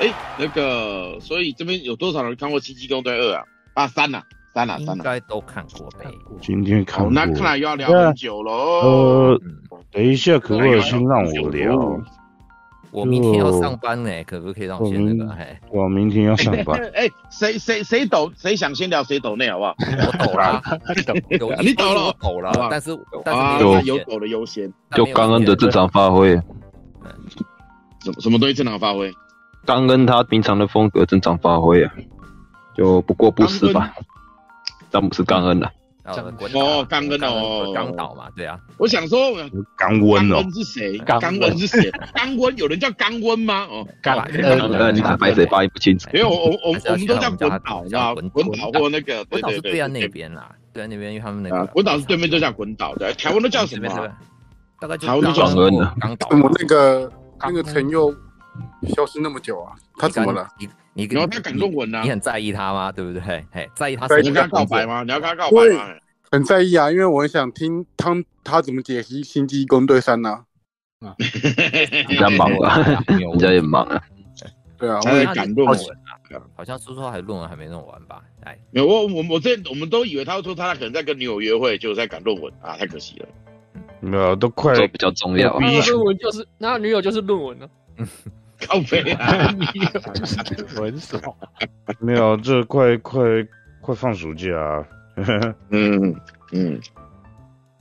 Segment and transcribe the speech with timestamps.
[0.00, 3.44] 哎，那个，所以这边有多少人看过《七七公队二》啊？
[3.74, 4.22] 啊，三呐，
[4.54, 6.06] 三呐，三呐，应该都看过呗。
[6.40, 8.52] 今天看过，那看来又要聊很久喽。
[8.52, 9.40] 呃，
[9.92, 12.00] 等一下，可不可以先让我聊？
[12.90, 15.30] 我明天要上班呢，可不可以让我先那个？
[15.32, 16.80] 哎，我明天要上班。
[16.94, 18.32] 哎，谁谁谁抖？
[18.36, 19.74] 谁想先聊谁抖内好不好？
[19.78, 20.62] 我抖了，
[21.60, 26.30] 你抖了，抖了，但是但是有有抖的优先，就刚刚的正常发挥。
[28.00, 29.12] 什么什么东西正常发挥？
[29.68, 31.92] 刚恩他平常的风格正常发挥啊，
[32.74, 33.92] 就不过不失吧。
[34.90, 35.70] 詹姆斯冈恩了。
[36.06, 38.58] 哦，刚恩哦，刚倒嘛，对啊。
[38.78, 39.18] 我想说，
[39.76, 40.96] 刚温哦，是谁？
[41.04, 41.92] 刚温是谁？
[42.14, 43.66] 刚温有人叫刚温吗？
[43.70, 46.08] 哦，刚恩，你看白谁发音不清楚？
[46.14, 53.86] 因为我我我 我们都叫滚岛，你知道滚岛或那个，滚岛是对岸那边啦，对岸那边因为他们那个滚岛是对面就叫滚岛，的，台湾都叫什么？
[54.80, 55.94] 大概就台湾都叫刚恩的。
[56.30, 58.14] 怎么那个那个陈佑
[58.94, 59.72] 消失那么久啊？
[59.98, 60.48] 他怎么了？
[60.58, 62.02] 你你然后他敢论文啊？
[62.02, 62.90] 你很在意他吗？
[62.92, 63.20] 对不对？
[63.50, 64.06] 嘿，在意他？
[64.18, 65.02] 你要跟他告白吗？
[65.02, 65.84] 你要跟他告白吗？
[66.30, 68.14] 很在意啊，因为我很想听他
[68.44, 70.44] 他怎么解析《星际异攻对三》呢？
[71.00, 71.14] 啊，
[72.08, 74.02] 人家忙了， 人家也忙啊。
[74.76, 78.22] 对啊，我也敢论文啊，好像说说还论文还没弄完吧？
[78.44, 83.28] 哎，没有，我我我这我们都以为他说他可能在跟女友约会，就在赶论文啊，太可惜了。
[84.00, 85.56] 没有，都快都比较重要。
[85.58, 87.68] 论文就是那女友就是论文了。
[88.66, 89.54] 靠背啊，
[90.78, 91.22] 文爽。
[92.00, 93.20] 没有，这快快
[93.80, 94.86] 快放暑假啊。
[95.70, 96.14] 嗯
[96.52, 96.80] 嗯，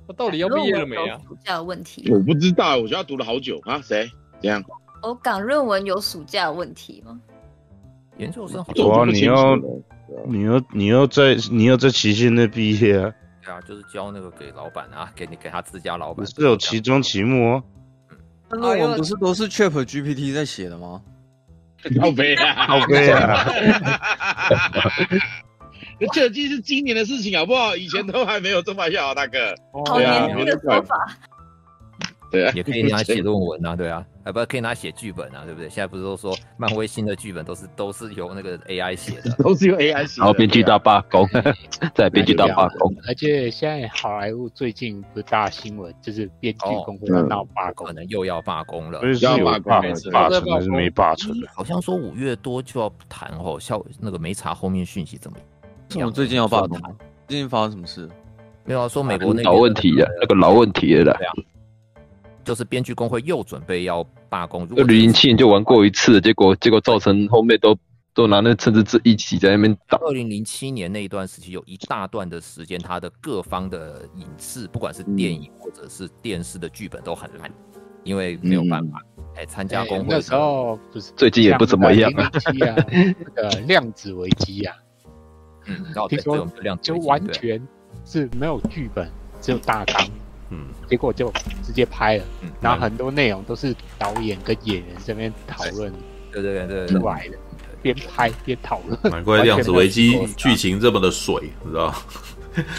[0.08, 1.20] 他到底要毕业了没啊？
[1.28, 3.80] 暑假的问题，我不知道，我觉得他读了好久啊。
[3.82, 4.10] 谁？
[4.42, 4.64] 这样？
[5.04, 7.20] 我港论文有暑假的问题吗？
[8.18, 9.56] 研究生好多，你要
[10.26, 13.14] 你要你要在你要在期限内毕业啊？
[13.44, 16.26] 对啊，就是交那个给老板啊，给你给他自家老板。
[16.26, 17.64] 是有期中期末哦。
[18.50, 21.02] 论文不是都是 Chat GPT 在写的吗？
[22.02, 22.54] 好悲啊！
[22.68, 23.46] 好悲啊！
[26.14, 27.76] 这季是今年的事情，好不好？
[27.76, 29.54] 以前都还没有这么小，大哥。
[29.86, 30.96] 好年轻的说法。
[32.32, 35.70] 对啊，也可以 拿写论文啊，对啊，啊不可以拿写剧本啊，对不对？
[35.70, 40.26] 现在不是都说漫威新的剧本都是都是由那个 AI 写的， 都是由 AI 写的。
[40.26, 41.28] 然后编剧大罢工，
[41.96, 42.94] 在编剧大罢工。
[43.08, 49.02] 而且现在好莱坞最近不大新闻，就是编剧工会要闹罢工，可能又要罢工了。
[49.22, 49.72] 要罢工，
[50.12, 51.34] 罢成还是没罢成？
[51.56, 55.38] 好像说五月多就要谈哦，效那个没查后面讯息怎么？
[56.06, 56.78] 我最近要罢工，
[57.28, 58.10] 最近发生什么事？
[58.66, 61.18] 没有说美国那个老问题啊，那个老问题了。
[62.48, 64.66] 就是编剧工会又准备要罢工。
[64.78, 67.78] 二零零七年就玩过一次，结果结果造成后面都
[68.14, 69.98] 都拿那政治字一起在那边打。
[69.98, 77.52] 二零零七年那一段时期，有一大段的时间，他的各方的影视，不管是电影或者是电视的剧本都很烂，
[78.06, 79.02] 因为没有办法
[79.36, 80.06] 哎参加工会。
[80.08, 82.32] 那时候不是最近也不怎么样啊。
[82.56, 84.74] 那个 量子危机啊，
[85.66, 86.48] 嗯，听说
[86.82, 87.62] 就完全
[88.06, 90.08] 是没有剧本，只有大纲。
[90.50, 91.32] 嗯，结果就
[91.64, 95.94] 直接拍了，嗯、然后很多内容都是导演跟演员这边讨论，
[96.32, 97.38] 对对对出来的，
[97.82, 98.98] 边拍边讨论。
[99.12, 101.94] 难怪量子危机剧情这么的水，你知道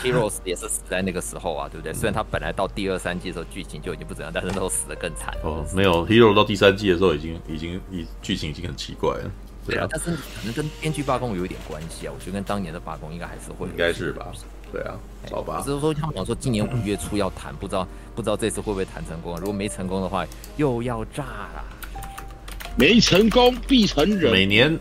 [0.03, 1.93] ？Heroes 也是死在那个时候啊，对不对？
[1.93, 5.33] 虽然他本来到第二三季的时候剧情就已经不怎样，但是都死得更惨。
[5.45, 9.31] 哦，没有，Hero 到第三季的时候已经已经已剧情已经很奇怪了。
[9.67, 14.27] 对啊，但是可能跟编剧罢工有一点关系啊，我觉得跟当年的罢工应该还是会，应该是吧。
[14.73, 14.95] 对啊，
[15.31, 15.63] 好吧。
[15.65, 19.37] 只是说他们讲说今年五月初要谈，不知道不知道这次会不会谈成功。
[19.39, 21.65] 如果没成功的话，又要炸了。
[22.77, 24.31] 没成功必成仁。
[24.33, 24.79] 每年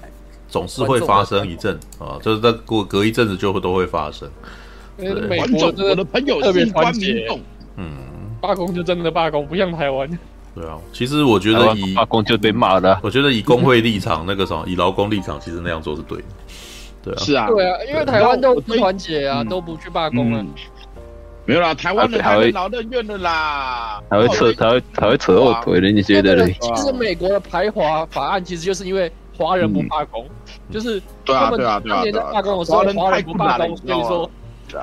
[0.47, 4.29] 总是会发生一阵啊，就是在过隔一阵子就会都会发生。
[4.97, 7.27] 观众，我的朋友特别团结。
[7.75, 7.95] 嗯，
[8.41, 10.09] 罢工就真的罢工，不像台湾。
[10.55, 12.99] 对啊，其实我觉得以罢工就被骂了。
[13.03, 16.25] 我觉得以工会立场，那个什么，以劳工立场，其实那样做是对的。
[17.07, 20.45] 对啊，是啊，对啊，因为台湾都不团结啊，都不去罢工了。
[21.45, 26.45] 没有啦，台湾人还会劳任怨的啦，还会扯，还会还会扯后腿的，你觉得呢？
[26.59, 30.27] 其实美国的排华法案其实就是因为华人不罢工，
[30.69, 34.29] 就是他们当年在罢工的时候，华人不罢工，所以说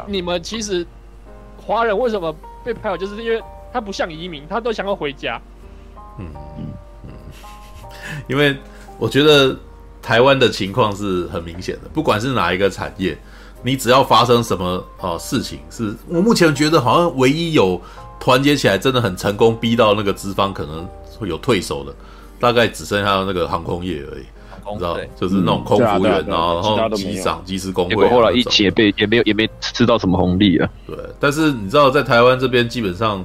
[0.06, 0.86] 你们其实
[1.58, 2.34] 华人为什么
[2.64, 5.38] 被排华，就是因为他不像移民，他都想要回家。
[6.18, 6.26] 嗯。
[6.56, 6.66] 嗯。
[7.06, 7.10] 嗯，
[8.26, 8.56] 因为
[8.98, 9.54] 我觉得
[10.04, 13.16] 台湾的情况是很明显的，不管是哪一个产业，
[13.62, 14.66] 你只要发生什么
[15.00, 17.80] 哦、呃、事情，是我目前觉得好像唯一有
[18.20, 20.86] 团结起来，真的很成功，逼到那个资方可能
[21.18, 21.94] 会有退守的，
[22.38, 24.24] 大概只剩下那个航空业而已，
[24.72, 30.68] 你知道，就是那种空服员啊，然后机长、机师工会，后来一起也被也没有也没吃到什么红利啊。
[30.86, 33.24] 对，但是你知道，在台湾这边基本上。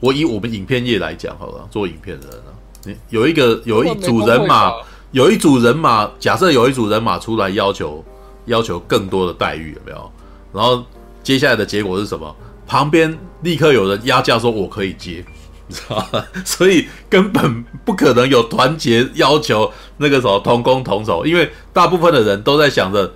[0.00, 2.50] 我以我们影片业来讲好了，做影片的人啊，
[2.84, 4.72] 你有一个有一组人马，
[5.12, 8.04] 有一组人马，假设有一组人马出来要求
[8.46, 10.10] 要求更多的待遇，有没有？
[10.52, 10.84] 然后
[11.22, 12.34] 接下来的结果是什么？
[12.66, 15.24] 旁边立刻有人压价说：“我可以接。
[15.68, 16.26] ”你知道吧？
[16.44, 23.12] 所以根本不可能有团结要求那个什么同工同酬，因为大部分的人都在想着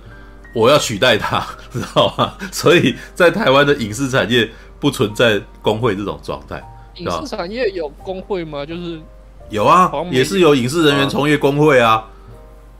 [0.53, 2.33] 我要取代他，知道吗？
[2.51, 6.63] 所以在台湾的影视产业不存在工会这种状态。
[6.95, 8.65] 影视产业有工会吗？
[8.65, 8.99] 就是
[9.49, 12.05] 有啊，也是有影视人员从业工会啊。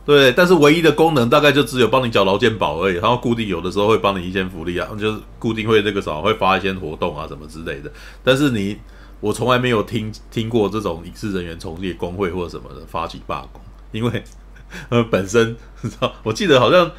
[0.05, 7.91] 对，但是唯一的功能大概就只有帮你缴劳健保而已，然后固定有的时候会帮你一些福利啊，就是固定会那个什么会发一些活动啊什么之类的。
[8.23, 8.77] 但是你。
[9.19, 13.59] 我从来没有听听过这种影视人员从业工会或者什么的发起罢工，
[13.91, 14.23] 因为
[14.89, 16.91] 呃本身知道， 我记得好像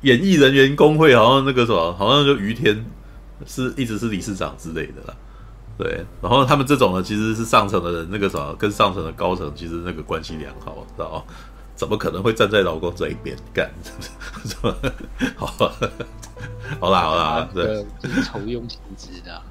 [0.00, 2.82] 演艺人员工会好像那个什么，好像就于天
[3.44, 5.14] 是一直是理事长之类的啦，
[5.78, 11.24] 对，然后他们这种呢其实是上层的人，那个什么跟上层的高层其实那个关系良好，知道
[11.74, 13.70] 怎么可能会站在老公这一边干？
[15.36, 15.46] 好，
[16.80, 19.42] 好啦好啦，对，这是酬用性质的。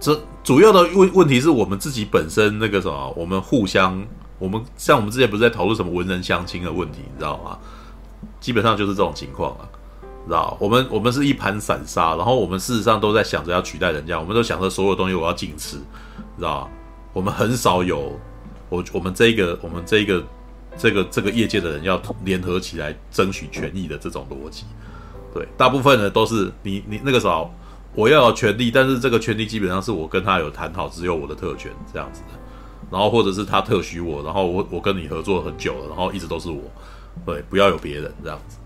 [0.00, 4.02] 这主要的问问题是我们自己本身那个什么，我们互相，
[4.38, 7.58] 我们像我们之前不是在讨论什么文人相亲的问题，你知道吗？
[8.40, 9.68] 基本上就是这种情况啊，
[10.26, 10.56] 知道？
[10.60, 15.76] 我们我们是一盘散沙，然后我们事实上都在想着要取代人家，我们都想着所有东西我要尽吃，
[16.36, 16.68] 知道？
[17.12, 18.18] 我们很少有
[18.68, 20.24] 我我们这个我们这个
[20.76, 24.64] 这个这个业界的人要联合起来争取权益的这种逻辑，
[25.34, 27.50] 对，大部分呢都是你你那个时候。
[27.94, 32.28] 我要有权利，但是这个权利基本上是我跟他有谈好，只有我的特权这样子的。
[32.90, 36.62] 然后或者是他特许我，然后我我跟你合作很久了，然后一直都是我，
[37.26, 38.56] 对，不要有别人这样子。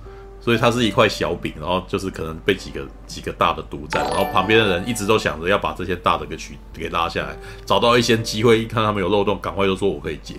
[0.47, 10.35] 所以它是一块小饼，然后就是可能被几个几个大的独占，然后旁边的人一直都想着要把这些大的给取给拉下来，找到一些机会，一看他们有漏洞，赶快就说我可以接，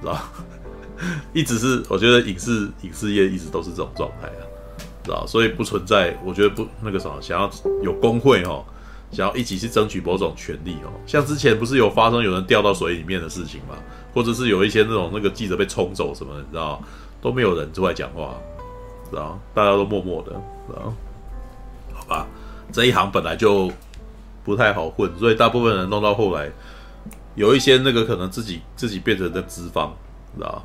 [0.00, 0.18] 知道？
[1.32, 4.42] 一直是我觉得影视影视业一直都是这种状态啊。
[5.04, 6.18] 知道，所以不存在。
[6.24, 7.48] 我觉得不那个什么，想要
[7.80, 8.64] 有工会哦，
[9.12, 10.90] 想要一起去争取某种权利哦。
[11.06, 13.76] 像之前不是有发生有人掉到水里面的事情吗？
[14.12, 16.82] 或者是有一些那种那个记者被冲走什么，你知道
[17.22, 18.34] 都没有人出来讲话，
[19.14, 20.32] 知道大家都默默的，
[20.66, 20.92] 知道
[21.94, 22.26] 好吧？
[22.72, 23.70] 这一行本来就
[24.42, 26.50] 不太好混，所以大部分人弄到后来，
[27.36, 29.92] 有一些那个可能自己自己变成的资方，
[30.36, 30.60] 知道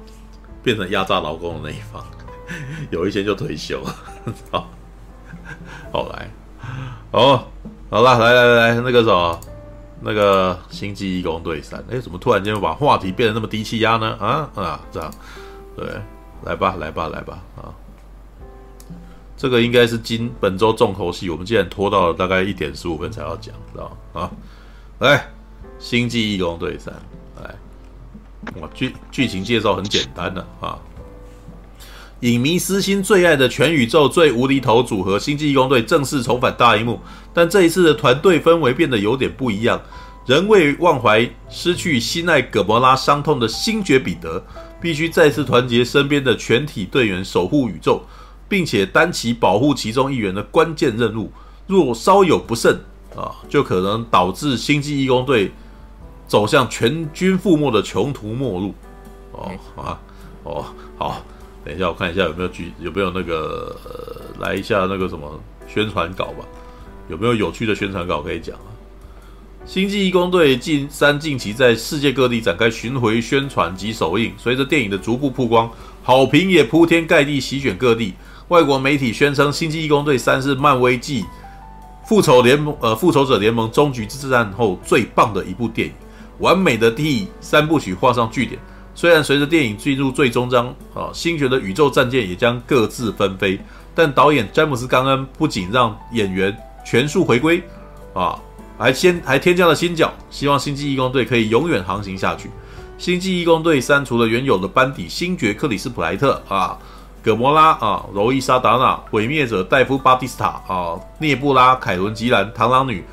[0.63, 2.03] 变成压榨劳工的那一方。
[2.89, 3.95] 有一些就退休了，
[5.91, 6.27] 好， 来，
[7.11, 7.43] 哦，
[7.91, 9.39] 好了，来来来，那个什么，
[10.01, 14.17] 那个星际义工队三，哎，怎么突然间把话题变得那么低气压呢？
[14.19, 15.13] 啊啊，这样，
[15.77, 15.85] 对，
[16.43, 17.69] 来吧，来吧，来吧，啊，
[19.39, 24.31] 这个应该是今本周重头戏，我们竟然拖到了大概一点十五分才要讲，知道吗啊，
[25.00, 25.27] 来，
[25.80, 26.94] 星际义工队三，
[27.41, 27.56] 来，
[28.59, 30.77] 哇，剧剧情介绍很简单的啊。
[32.19, 37.00] 影迷私心最爱的全宇宙最无厘头组合星际异攻队正式重返大荧幕，
[37.33, 39.81] 但这一次的团队氛围变得有点不一样。
[40.25, 44.45] 仍未忘怀失去心爱葛摩拉伤痛的星爵彼得，
[44.81, 48.03] 必须再次团结身边的全体队员守护宇宙，
[48.49, 51.31] 并且担起保护其中一员的关键任务。
[51.67, 52.77] 若稍有不慎
[53.15, 55.51] 啊，就可能导致星际义工队
[56.27, 58.73] 走向全军覆没的穷途末路。
[59.31, 59.99] 哦啊
[60.44, 60.65] 哦
[60.97, 61.23] 好。
[61.65, 66.45] 等一下，我看一下有没有剧，有没有那个、呃、来一下那个什么宣传稿吧？
[67.09, 68.71] 有没有有趣的宣传稿可以讲啊？
[69.65, 75.69] 星际义工队近三近期在世界各地展开巡回宣传及首映，随着电影的逐步曝光，
[76.01, 78.13] 好评也铺天盖地席卷各地。
[78.49, 81.23] 外国媒体宣称，《星际异攻队三》是漫威继
[82.03, 85.94] 复仇联盟呃复仇者联盟终局之战后最棒的一部电影，
[86.39, 88.59] 完美的替三部曲画上句点。
[88.95, 93.59] 虽然随着电影进入最终章，啊，星爵的宇宙战舰也将各自纷飞，
[93.94, 97.61] 但导演詹姆斯·冈恩不仅让演员全数回归，
[98.15, 98.35] 啊，
[98.79, 102.49] 还先还添加了新角，希望星际异攻队可以永远航行下去。
[102.97, 106.75] 星际异攻队删除了原有的班底：星爵克里斯·普莱特啊，
[107.21, 113.04] 葛摩拉啊，柔伊莎·达娜，毁灭者戴夫·巴蒂斯塔啊，涅布拉、凯伦·吉兰、螳螂女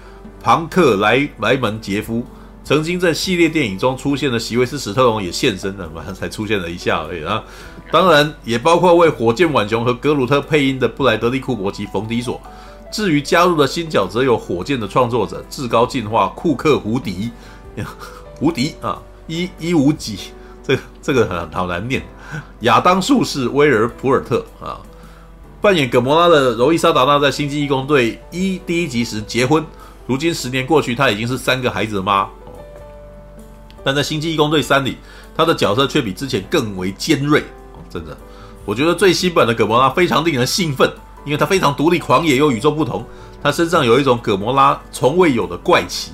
[0.42, 2.24] 庞克莱莱门杰夫。
[2.62, 6.02] 曾经在系列电影中出现的席维斯·史特龙也现身了嘛？
[6.12, 7.40] 才出现了一下而已啊！
[7.92, 12.40] 当然也包括为火箭浣熊和格鲁特配音的布莱德利·库珀及冯迪索。
[12.90, 17.30] 至于加入的新角，则有火箭的创作者至高进化库克· 胡迪，
[18.34, 20.18] 胡迪啊，一一五几，
[20.64, 22.02] 这个这个很好难念。
[22.60, 24.80] 亚当术士威尔·普尔特啊，
[25.60, 29.64] 扮演葛摩拉的柔伊莎·达娜在《星际异攻队一》第一集时结婚，
[30.06, 32.28] 如今十年过去，她已经是三个孩子的妈。
[33.84, 34.96] 但在《星际异攻队三》里，
[35.36, 37.44] 他的角色却比之前更为尖锐。
[37.88, 38.16] 真的。
[38.64, 40.90] 我觉得最新版的葛摩拉非常令人兴奋，
[41.24, 43.06] 因为她非常独立、狂野又与众不同。
[43.40, 46.10] 她身上有一种葛摩拉从未有的怪奇。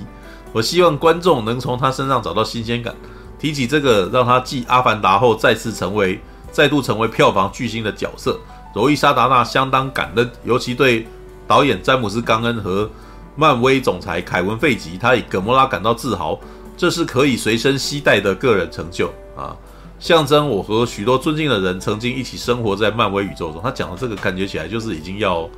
[0.52, 2.94] 我希望观众能从她身上找到新鲜感。
[3.42, 6.20] 提起这个，让他继《阿凡达》后再次成为、
[6.52, 8.38] 再度成为票房巨星的角色，
[8.72, 11.04] 罗伊·沙达纳相当感恩，尤其对
[11.44, 12.88] 导演詹姆斯·冈恩和
[13.34, 16.38] 漫威总裁凯文·费吉，他以葛莫拉感到自豪，
[16.76, 19.56] 这是可以随身携带的个人成就啊。
[19.98, 23.60] 象征我和许多尊敬的人曾经一起生活在漫威宇宙中。
[23.60, 25.50] 他讲的这个感觉起来就是已经要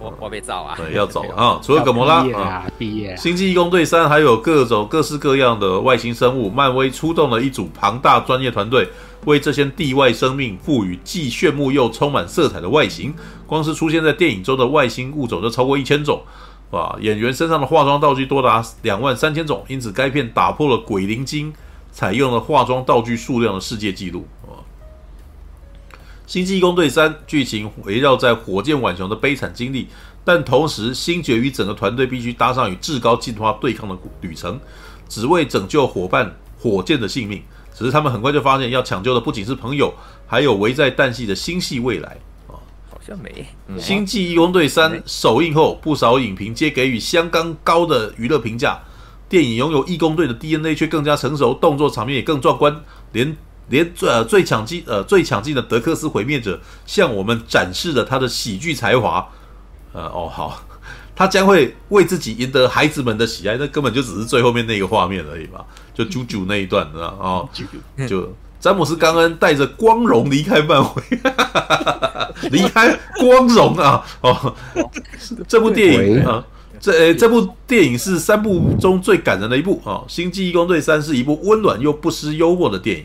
[0.00, 1.60] 我我我被造啊，对，要走了 啊。
[1.62, 6.50] 除了葛摩拉啊，毕业啊，星际义工队三还有各种各式各样的外星生物。
[6.50, 8.88] 漫威出动了一组庞大专业团队，
[9.24, 13.14] 为这些地外生命赋予既炫目又充满色彩的外形。
[13.46, 16.20] 光是出现在电影中的外星物种就超过一千种，
[16.70, 16.96] 哇！
[17.00, 21.52] 演员身上的化妆道具多达两万三千种，因此该片打破了鬼灵精。
[21.92, 24.35] 采用了化妆道具数量的世界纪录啊！
[26.26, 29.86] 《星际异攻队三》剧情围绕在火箭浣熊的悲惨经历，
[30.24, 34.58] 但同时星爵与整个团队必须搭上与至高进化对抗的旅程，
[35.08, 37.42] 只为拯救伙伴火箭的性命。
[37.72, 39.94] 只是他们很快就发现，要抢救的不仅是朋友，
[40.26, 42.16] 还有危在旦夕的星系未来
[42.48, 42.56] 啊！
[42.90, 43.46] 好像没。
[43.80, 48.80] 《星际异攻队三》首映后，不少影评皆给予相当高的娱乐评价。
[49.28, 52.74] 电影拥有异攻队的 DNA，却更加成熟，动作场面也更壮观。
[53.12, 53.36] 连
[53.68, 59.26] 连最呃最抢镜呃最抢镜的德克斯毁灭者向我们展示了他的喜剧才华。
[59.92, 60.62] 呃哦好，
[61.14, 63.56] 他将会为自己赢得孩子们的喜爱。
[63.56, 67.48] 那根本就只是最后面那个画面而已嘛，就啾啾那一段，知道哦，
[68.06, 71.02] 就詹姆斯·冈恩带着光荣离开漫威，
[72.50, 74.54] 离开光荣啊哦，
[75.48, 76.44] 这部电影啊。
[76.78, 80.04] 这诶，这部电影是三部中最感人的一部啊！
[80.12, 83.04] 《星际异攻队三》是一部温暖又不失幽默的电影，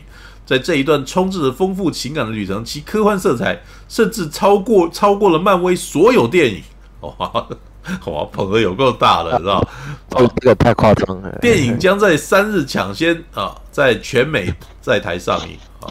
[0.52, 6.62] 在这一段充斥着丰富情感的旅程，其科幻色彩甚至超过超过了漫威所有电影。
[7.00, 7.16] 哇，
[8.04, 9.68] 哇，捧得有够大了，知道吗？
[10.36, 11.38] 这个太夸张了。
[11.40, 15.88] 电影将在三日抢先啊，在全美 在台上映啊！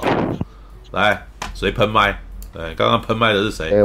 [0.91, 1.25] 来，
[1.55, 2.15] 谁喷麦？
[2.53, 3.83] 对，刚刚喷麦的是谁？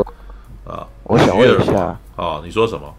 [0.66, 2.94] 啊，我想问一下啊，你说什么？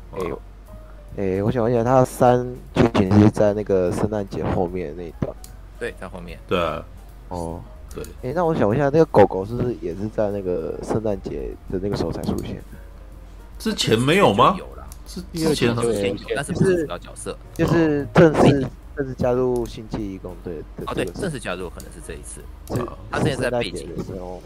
[1.18, 2.44] 诶、欸，我想问一下，他三
[2.74, 5.32] 剧情是在那个圣诞节后面那一段？
[5.80, 6.40] 对，在后面。
[6.48, 6.84] 对啊。
[7.30, 7.62] 哦，
[7.94, 8.04] 对。
[8.04, 12.62] 哎、欸，那我想问一下，那个狗狗是不是也是在那个圣诞节的那个时候才出现？
[13.60, 14.56] 之前没有吗？
[14.58, 20.64] 有啦，是之前很有，但是不是主要角色，就是正式正式加入星际义工队的。
[20.86, 22.42] 哦，对，正式加入可能是这一次。
[23.10, 24.44] 他之前在背景的时候吗？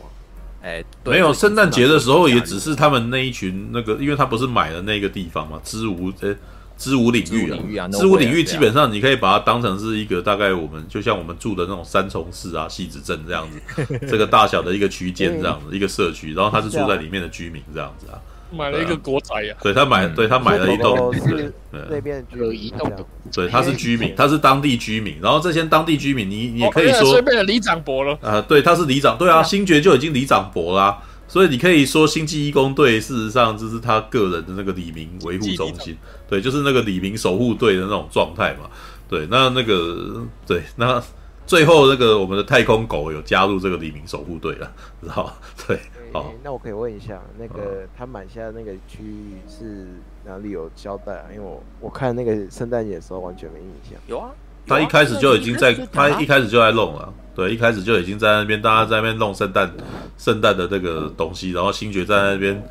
[0.61, 6.37] 哎，没有，圣诞节的时候也只是他们那一群那个，因为他不是买了那个地方嘛，支吾诶。
[6.81, 18.17] 支吾领域啊，支吾领域基本上你可以把它当成是一个大概我们就像我们住的那种三重市啊、汐止镇这样子， 这个大小的一个区间这样子一个社区，然后他是住在里面的居民这样子啊。
[18.53, 21.13] 买了一个国宅呀，对他买，对他买了一栋，
[21.71, 28.17] 对，那边有一栋的，对，他是居民，他是当地居民，然后这些当地居民，你你也可以说，顺便里长伯了。
[28.21, 31.01] 啊，对，他是里长，对啊，星爵就已经里长伯啦。
[31.31, 35.95] 所以你可以说，星际义工队事实上就是他个人的那个李明维护中心，
[36.27, 38.69] 对，就是那个李明守护队的那种状态嘛。
[39.07, 41.01] 对，那那个对，那
[41.47, 44.69] 最后那个我们的太空狗有加入这个李明守护队了，
[45.01, 45.37] 知道吧？
[45.65, 45.79] 对，
[46.11, 46.35] 好、欸。
[46.43, 49.87] 那我可以问一下，那个他买下那个区域是
[50.25, 51.25] 哪里有交代啊？
[51.33, 53.97] 因为我我看那个圣诞节的时候完全没印象。
[54.05, 54.31] 有啊。
[54.67, 59.71] 他一开始就已经在，他一开始就在弄了，对，一开始就已经在那边，大家在那边弄圣诞，
[60.17, 62.61] 圣诞的这个东西，然后星爵在那边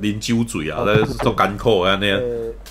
[0.00, 2.20] 拎酒嘴啊，在做干扣啊那样，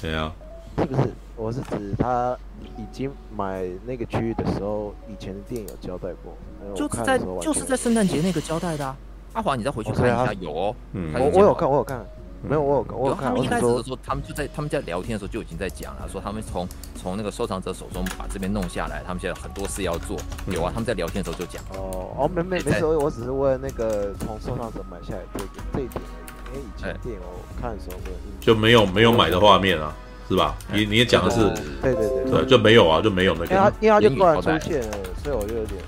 [0.02, 0.32] 对啊，
[0.78, 1.10] 是不是？
[1.36, 2.38] 我是指他
[2.78, 6.36] 已经买那个区域的时候，以前的电影有交代过，
[6.76, 8.96] 就是在就是在圣诞节那个交代的啊。
[9.34, 12.06] 阿华，你再回去看一下，有哦，嗯，我我有看，我有看。
[12.44, 13.30] 没有，我有我有看。
[13.30, 20.18] 他们一开始的时候，他们就在他们在聊天的时候就已经在讲了，说他们从从那个收藏者手中把这边弄下来，他们现在很多事要做。
[20.48, 21.64] 有啊，他们在聊天的时候就讲。
[21.78, 26.32] 哦哦，没没没事，我只是问那个从收藏者买下来这个这一点而已。
[26.54, 29.96] 因为以前电影我看的时候没有，就没有没有买的画面啊，
[30.28, 30.56] 是吧？
[30.74, 31.38] 你你也讲的是，
[31.82, 33.56] 对对对对，就没有啊，就没有那个。
[33.56, 35.82] 因为因为他就突然出现了，所以我就有点，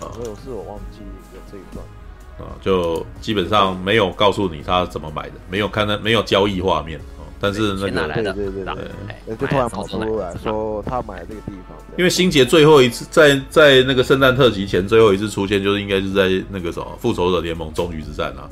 [0.00, 1.00] 所以我是我忘记
[1.34, 1.84] 有这一段。
[2.38, 7.00] 啊，就基本上没有告诉你他怎么买的，没有看到没有交易画面，
[7.40, 11.76] 但是那个对对对对，就突然跑出来说他买这个地方。
[11.96, 18.48] 因为星杰最后一次在在那个圣诞特辑前最后一次出现，就是应该是在那个什么复仇者联盟终局之战啊，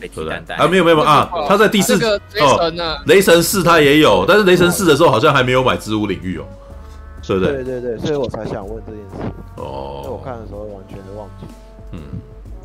[0.00, 0.34] 对不对？
[0.56, 1.94] 啊，没有没有啊，他在第四
[2.40, 2.72] 哦，
[3.06, 6.44] 雷神四他也有，但是雷神四的时候好像还没有买植物领域哦，
[7.24, 7.54] 对不对？
[7.62, 9.32] 对对对，所以我才想问这件事。
[9.56, 10.98] 哦，我看的时候完全。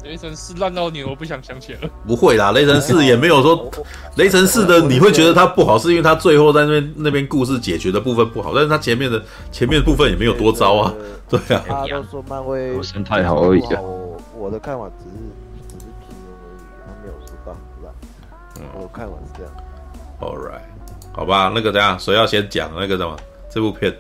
[0.04, 1.90] 雷神四烂到你，我不想想起来了。
[2.06, 3.72] 不会啦，雷神四也没有说，
[4.18, 10.94] 雷神四的你会觉得它不好，是因为它最后在那边那边故事解决的部分不好，但是它前面的前面的部分也没有多糟啊。
[11.30, 13.82] 对啊，大家都说漫威生态好而已啊。
[13.82, 15.16] 我我的看法只是
[15.70, 17.94] 只是平庸而已，他没有说到烂。
[18.60, 19.54] 嗯，我看法是这样。
[20.20, 20.62] All right，
[21.14, 23.18] 好吧，那个等下谁要先讲那个什么
[23.50, 23.92] 这部片？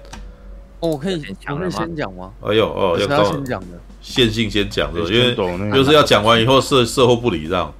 [0.81, 1.15] 哦，我可以
[1.47, 2.31] 我可以先讲吗？
[2.41, 3.67] 哎呦哦，要先讲的。
[4.03, 5.33] 线性先讲的，因为
[5.73, 7.73] 就是要讲完以后事事后不礼让。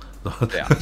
[0.49, 0.67] 对啊。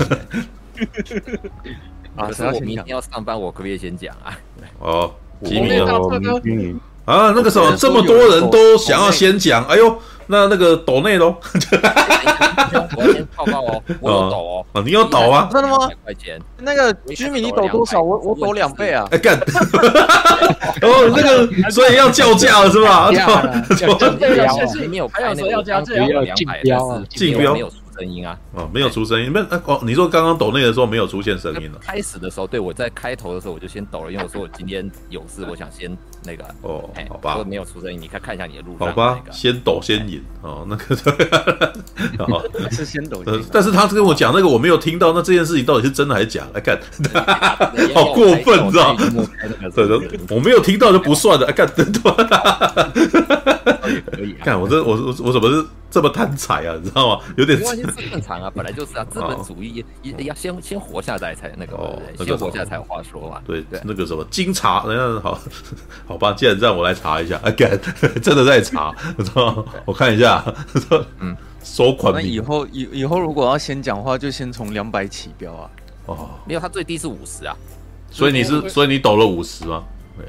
[2.16, 4.38] 啊， 可是我明天要上班，我可不可以先讲啊？
[4.80, 5.70] 哦，吉米
[7.06, 9.96] 啊，那个什么，这么多人都想要先讲，哎呦。
[10.28, 11.36] 那那个抖内喽，
[12.96, 15.50] 我先报告哦，我有抖哦，啊，你有抖啊？
[15.52, 15.90] 真的吗？
[16.06, 18.02] 块钱，那个居民你抖多少？
[18.02, 19.06] 我我抖两倍啊！
[19.12, 19.38] 哎干，
[20.84, 23.12] 哦那个，所以要叫价了是吧？
[23.12, 24.16] 叫价，
[24.88, 27.58] 没有还有说要加价，要竞标啊，竞标。
[28.00, 31.78] 声音啊，哦，没有出声音，没哦，你说刚刚抖内的时候没有出现声音了。
[31.82, 40.96] 开始的时候，对我在开头的时候我就先抖了，因为我说我今天有事，我想先那个哦，好吧，没有出声音，你看看一下你的录，好吧，先抖先赢哦， 那个
[42.54, 46.48] 对，是先抖，但是他跟我讲那个我没有听到，那这件事情到底是真的还是假？
[46.54, 46.80] 来看，
[47.94, 49.00] 好过分，你知道吗？
[49.76, 52.00] 对对，我没有听到就不算了，看，真的，
[54.12, 56.76] 可以，看我这我我我怎么是这么贪财啊？
[56.82, 57.24] 你知道吗？
[57.38, 57.60] 有点。
[58.12, 63.42] 正常啊，本来就是啊，资本主义也也要先先活下来才那个，哦，先活下来才有话说嘛。
[63.46, 65.38] 对对，那个什么经查，那好
[66.12, 67.50] 好吧，既然这样我来查一下，啊，
[68.22, 69.66] 真的在查，我操？
[69.86, 70.44] 我看一下，
[71.20, 72.14] 嗯， 收款。
[72.14, 75.70] 那以后以以后如果要先讲话，就先从两百起标啊。
[76.08, 77.56] 哦，没有，它最低是五十啊。
[78.10, 79.84] 所以你是，所以你抖了五十吗？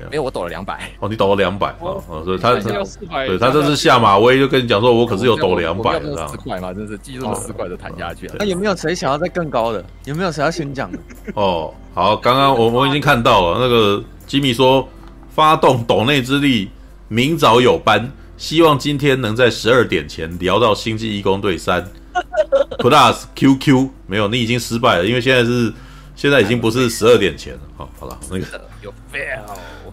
[0.09, 0.89] 没有，我抖了两百。
[1.01, 8.37] 哦，你抖了两百啊，所以他对他这是下马威，就跟你讲说，我可是有抖两百的，十块嘛，真是记住十块就谈下去了。
[8.39, 9.85] 那有没有谁想要再更高的？
[10.05, 10.99] 有没有谁要先讲的？
[11.35, 14.89] 哦，好，刚刚我我已经看到了，那个吉米说
[15.35, 16.71] 发动抖内之力，
[17.09, 21.91] 明早有班，希望今天能在十二点前聊到星际义工队三
[22.79, 23.89] Plus QQ。
[24.07, 25.73] 没有，你已经失败了，因为现在是
[26.15, 27.61] 现在已经不是十二点前了。
[27.77, 28.45] 好，好了，那个
[28.83, 29.41] 有 fail。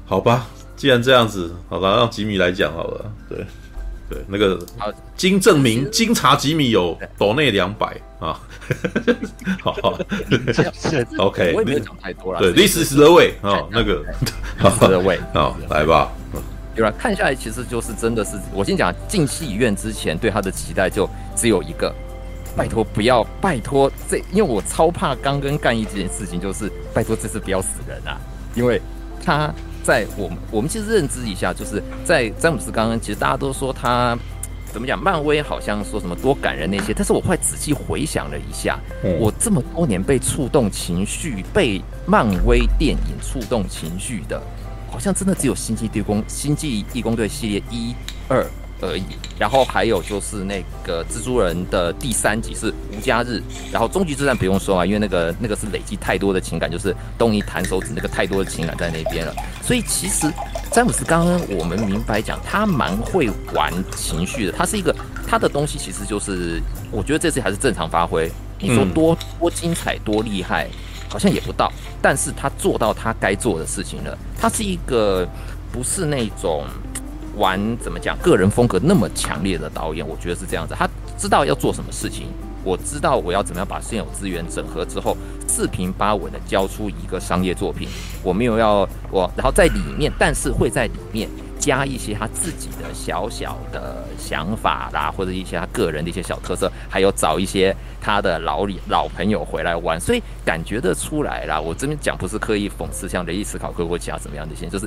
[0.05, 3.11] 好吧，既然这样子，好了，让吉米来讲好了。
[3.29, 3.45] 对，
[4.09, 4.59] 对，那个
[5.15, 8.39] 经证明，经查吉米有岛内两百啊。
[9.61, 9.75] 好
[11.17, 12.39] ，OK，我也没有讲太多了。
[12.39, 14.03] 对，This is the way 啊，那个，
[14.59, 16.11] This is the way 啊，来吧。
[16.75, 16.93] 对吧？
[16.97, 21.93] 看下来，其实就是真的是，我先讲进戏院之前对他的期待就只有一个，
[22.55, 28.17] 拜托不要，拜托这，因为我超怕刚跟干一这件事情，就是拜托这次不要死人啊，
[28.55, 28.81] 因为
[29.23, 29.53] 他。
[29.83, 34.17] 在我们我们其实认知一下，就是在詹姆斯刚刚，其实大家都说他
[34.71, 44.41] 怎么讲，漫威好像说什么多感人那些，但是我后来仔细回想了一下，嗯、我这么多年被触动情绪、被漫威电影触动情绪的，
[44.91, 47.95] 好像真的只有星际地宫、星际义工队系列一、
[48.27, 48.45] 二。
[48.81, 49.03] 而已，
[49.37, 59.33] 然后还有就是那个蜘蛛人的第三集是无家日，然后终极之战不用说啊，因为那个那个是累积太多的情感，就是东尼弹手指那个太多的情感在那边了。
[59.61, 60.31] 所以其实
[60.71, 64.95] 詹姆斯刚刚我们明白讲，他蛮会玩情绪的，他是一个
[65.27, 66.61] 他的东西其实就是，
[66.91, 68.31] 我觉得这次还是正常发挥。
[68.59, 70.67] 你说多多精彩多厉害，
[71.09, 74.17] 好像也不到，但是他做到他该做的事情了。
[74.37, 75.27] 他是一个
[75.71, 76.63] 不是那种。
[77.39, 78.17] 玩怎么讲？
[78.19, 80.75] 个人风格那么强烈的导演，我觉得是这样子。
[80.77, 82.27] 他知道要做什么事情，
[82.63, 85.15] 我知道我要怎么样把现有资源整合之后，
[85.47, 87.87] 四平八稳的交出一个商业作品。
[88.21, 101.59] 我没有要我，然后在里面，但是会在里面加一些他自己的小小的想法啦，或者一些他个人的一些小特色，还有找一些他的老老朋友回来玩，所以感觉得出来啦。
[101.59, 104.85] 我这边讲不是刻意讽刺，像雷伊斯考克或其他怎么样的一些，就是。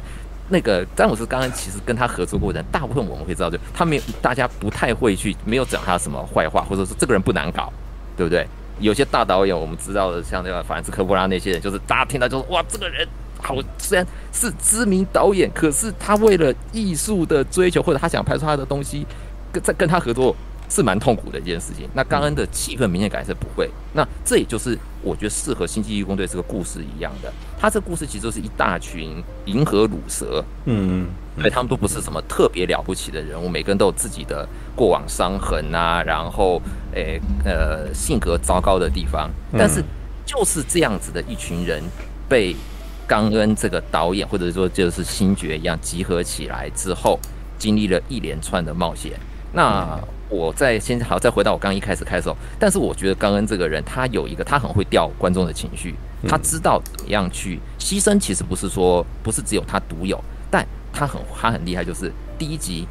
[0.53, 7.73] 那个詹姆斯刚刚其实跟他合作过的人，大部分我们会知道，就他没有，大家不太会去，没有讲他什么坏话，或者说这个人不难搞，
[8.17, 8.47] 对不对？
[8.79, 13.09] 有些大导演我们知道的，像那个法兰兹科波拉那些人，就是大家听到就是哇，这个人
[13.41, 19.07] 好，虽然是知名导演，可是他为了艺术的追求，或者他想拍出他的东西，
[19.51, 20.37] 跟在跟他合作。
[20.73, 21.87] 是蛮痛苦的一件事情。
[21.93, 23.71] 那刚恩的气氛明显感是不会。
[23.93, 27.31] 那这也就是我觉得适合星际义工队这个故事一样的。
[27.61, 31.07] 他这故事其实就是一大群银河乳蛇，嗯，
[31.51, 36.59] 他们都不是什么特别了不起的人物，每个人都有自己的过往伤痕啊，然后
[36.95, 39.31] 诶、欸、呃性格糟糕的地方。
[39.53, 39.85] 但是
[40.25, 41.83] 就是这样子的一群人
[42.29, 42.57] 被
[43.07, 47.21] 刚恩这个导演或者说就是星爵一样集合起来之后，
[47.59, 49.13] 经历了一连串的冒险。
[49.53, 50.01] 那
[50.33, 55.95] 我在先好再回到我刚刚一开始开的时候，但是我觉得刚恩这个人他有一个他很会调观众的情绪，
[56.27, 58.19] 他知道怎么样去牺牲。
[58.19, 60.19] 其实不是说不是只有他独有，
[60.51, 62.89] 但他很他很厉害，就是第一集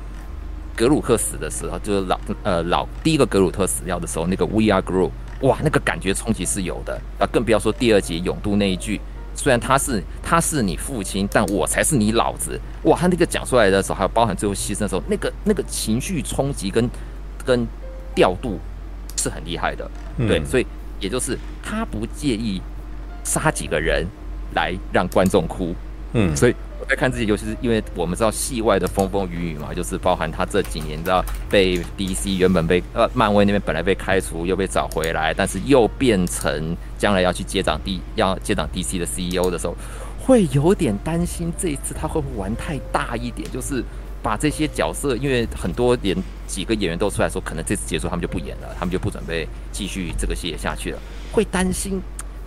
[0.75, 5.10] 格鲁克死的时候，就是老呃老第一个格鲁特死掉的时候，那个 We Are Groot，
[5.41, 9.01] 哇，那个感觉冲击是有的啊，更不要说第二集勇度那一句。
[9.34, 12.60] 虽然他是他是你父亲，但我才是你老子。
[12.84, 16.88] 哇，他那个讲出来的时候，还有包含最后牺牲的时候，那个那个情绪冲击跟
[17.45, 17.67] 跟
[18.15, 18.60] 调度
[19.17, 19.89] 是很厉害的。
[20.17, 20.65] 嗯、对，所以
[20.99, 22.62] 也就是他不介意
[23.23, 24.06] 杀几个人
[24.56, 25.75] 来让观众哭。
[26.13, 26.56] 嗯，所以。
[26.82, 39.75] 我在看这些，尤其是因为我们知道戏外的风风雨雨嘛，就是包含他这几年，你知道被 DC 原本被呃漫威那边本来被开除，又被找回来，但是又变成将来要去接掌 D 要接掌 DC 的 CEO 的时候，
[40.19, 43.84] 会有点担心这一次他会不会玩太大一点，就是
[44.21, 46.15] 把这些角色，因为很多连
[46.47, 50.99] 几个演员都出来说，可能这次结束他们就不演了，他们就不准备继续这个戏下去了，
[51.31, 52.01] 会担心，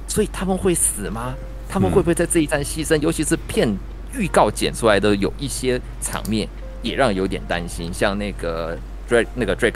[0.06, 1.34] 所以他们会死吗？
[1.68, 2.96] 他们会不会在这一战牺牲？
[2.98, 3.76] 嗯、尤其是片。
[4.16, 6.48] 预告剪出来的有一些场面
[6.82, 8.78] 也让有点担心，像那个
[9.10, 9.74] Drake 那个 Drake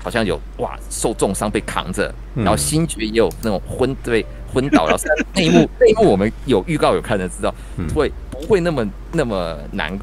[0.00, 4.96] 好像有哇受重伤被扛着，然后星爵也有那种昏对昏倒了。
[5.34, 7.52] 那一幕那一幕我们有预告有看的知道，
[7.92, 9.98] 会不会那么那么难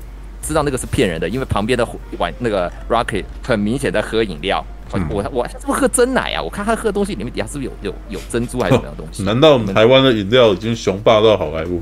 [0.47, 1.27] 知道那个是骗人的？
[1.27, 1.85] 因为旁边的
[2.17, 6.41] 玩那个 Rocket 很明显在喝饮料，我我我是不是喝真奶啊？
[6.41, 9.23] 我看他喝东西里面底下是不是有有有珍珠还是什么样东西？
[9.23, 11.81] 难道我们台湾的饮料已经雄霸到好莱坞？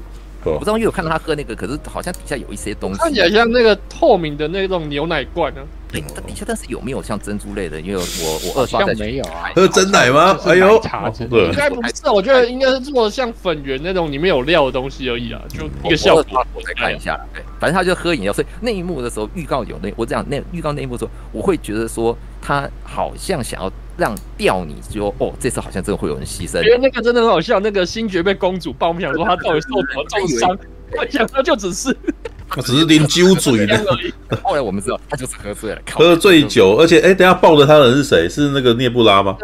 [0.53, 5.65] 我不知道，因为我看到他喝那个，可是好像底下有一些东西，看起来像那个透明的那种牛奶罐呢、啊。
[5.91, 7.79] 对，它底下但是有没有像珍珠类的？
[7.79, 8.03] 因为我
[8.47, 10.37] 我二刷在没有啊，喝真奶吗？
[10.45, 16.45] 哎呦，茶应该不是，我觉得应该是做的像粉圆那种里面有料的东西而已啊，就一个效果。
[16.53, 18.33] 我再看一下，对，反正他就喝饮料。
[18.33, 26.61] 所以那一幕的时候，预告有那我讲那预告那一幕的时候，我会觉得说他好像想要让吊你，就哦，这次好像真的会有人牺牲。
[26.61, 30.57] 因为那个真的很好笑，那个星爵被公主抱，我们想说他到底受什么重伤？
[30.95, 31.95] 我想说就只是。
[32.47, 33.83] 他只是啉酒嘴的，
[34.43, 38.29] 后来我们知道他就是喝醉了，喝醉酒，而且哎、欸，等下抱着他的人是谁？
[38.29, 39.35] 是那个涅布拉吗？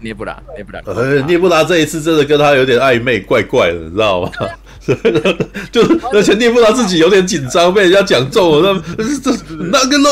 [0.00, 4.32] 涅布拉，涅布拉，呃，涅布拉这一次真的跟他有点暧昧，怪怪的，你知道吗？
[5.70, 9.30] 就是而且涅布拉自己有点紧张，被人家讲中了，那这
[9.70, 10.08] 那个 no，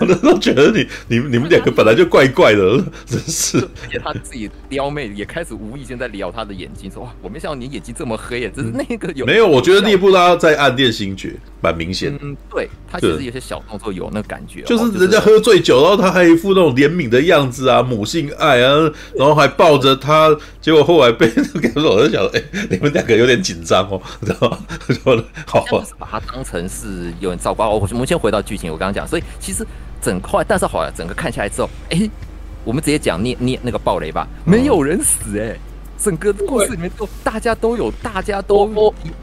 [0.00, 3.58] 我都都觉得你你你们两个本来就怪怪的，真是。
[3.58, 9.46] 而且他自己撩妹也开始无意间在撩他的眼睛，说哇，我没想到你眼睛这么黑耶，只是那个有、嗯、没有？
[9.46, 12.12] 我觉得聂布拉在暗恋星爵，蛮明显。
[12.20, 23.51] 嗯，对他其实有些小动作有那感觉，就是人家喝醉酒，然后他还一副那种怜悯的样子啊，母性爱啊，然后还抱着他，结果后来被给我，我就想，哎，你们两个有点紧。
[23.52, 24.58] 紧张哦， 知道吗？
[25.02, 25.64] 说的好，
[25.98, 27.62] 把它当成是有人照顾。
[27.62, 29.66] 我我们先回到剧情，我刚刚讲，所以其实
[30.00, 32.08] 整块，但是好像整个看下来之后，哎、
[32.64, 35.56] 我们直接讲捏捏那个暴雷吧，没有人死哎、
[35.98, 38.68] 整个故事里面都大家都有，大家都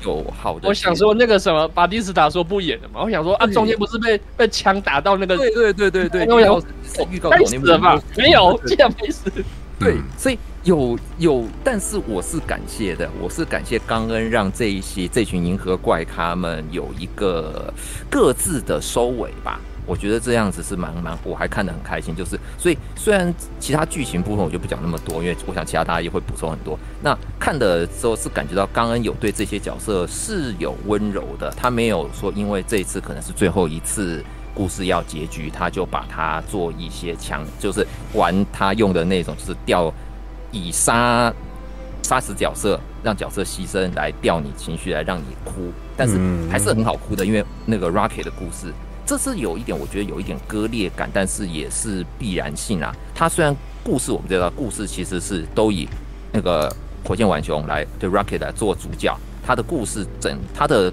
[0.03, 0.67] 有好的。
[0.67, 5.35] 我想说那个什么，巴蒂斯塔说不演了嘛，我想说啊，中间不是被被枪打到那个？
[5.37, 7.99] 对对对对对，我想预告里面死了吧？
[8.15, 9.31] 没有，竟然没死。
[9.79, 10.37] 对，所以。
[10.69, 17.73] 有有，但是我是感谢的，我是感谢刚恩让这一些这群银河怪咖们有一个
[18.07, 19.59] 各自的收尾吧。
[19.87, 22.15] 我觉得这样子是蛮蛮，我还看得很开心。
[22.15, 26.77] 就是所以虽然其他剧情部分我就不讲那么多，因为我想其他大家也会补充很多。
[27.01, 39.91] 那看的时候是感觉到刚恩有对这些角色是有温柔的，他没有说因为这一次可能是最后一次故事要结局，他就把它做一些强，就是玩他用的那种，就是掉。
[40.51, 41.33] 以杀
[42.01, 46.17] 杀死角色，让角色牺牲来吊你情绪，来让你哭，但是
[46.49, 48.73] 还是很好哭的，因为那个 Rocket 的故事，
[49.05, 52.95] 这是有一点，我觉得有一点割裂感，但是也是必然性啊。
[53.13, 55.87] 他虽然故事我们知道，故事其实是都以
[56.31, 60.91] 那个火箭浣熊来对 Rocket 来做主角，他的故事整他的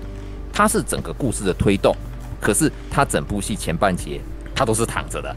[0.53, 1.95] 他是整个故事的推动，
[2.40, 4.21] 可是他整部戏前半截
[4.55, 5.35] 他都是躺着的。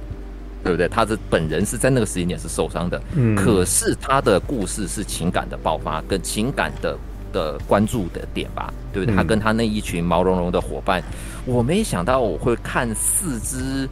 [0.63, 0.87] 对不对？
[0.87, 6.97] 他的本人是在那个时间点是受伤的，嗯，可是他的故事是情感的爆发跟情感的
[7.31, 9.15] 的关注的点吧，对不对？
[9.15, 11.01] 嗯，他跟他那一群毛茸茸的伙伴，
[11.45, 13.87] 我没想到我会看四只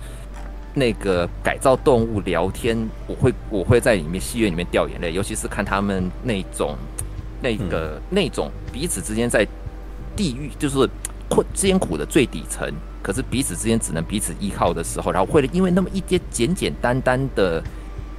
[0.73, 2.77] 那个改造动物聊天，
[3.07, 6.75] 我会我会在里面戏院里面掉眼泪，尤其是看他们那种
[7.41, 9.47] 那个、嗯、那种彼此之间在
[10.15, 10.87] 地狱就是
[11.29, 12.71] 困艰苦的最底层。
[13.01, 17.63] 可是彼此之间只能彼此依靠的时候，然后会因为那么一些简简单单的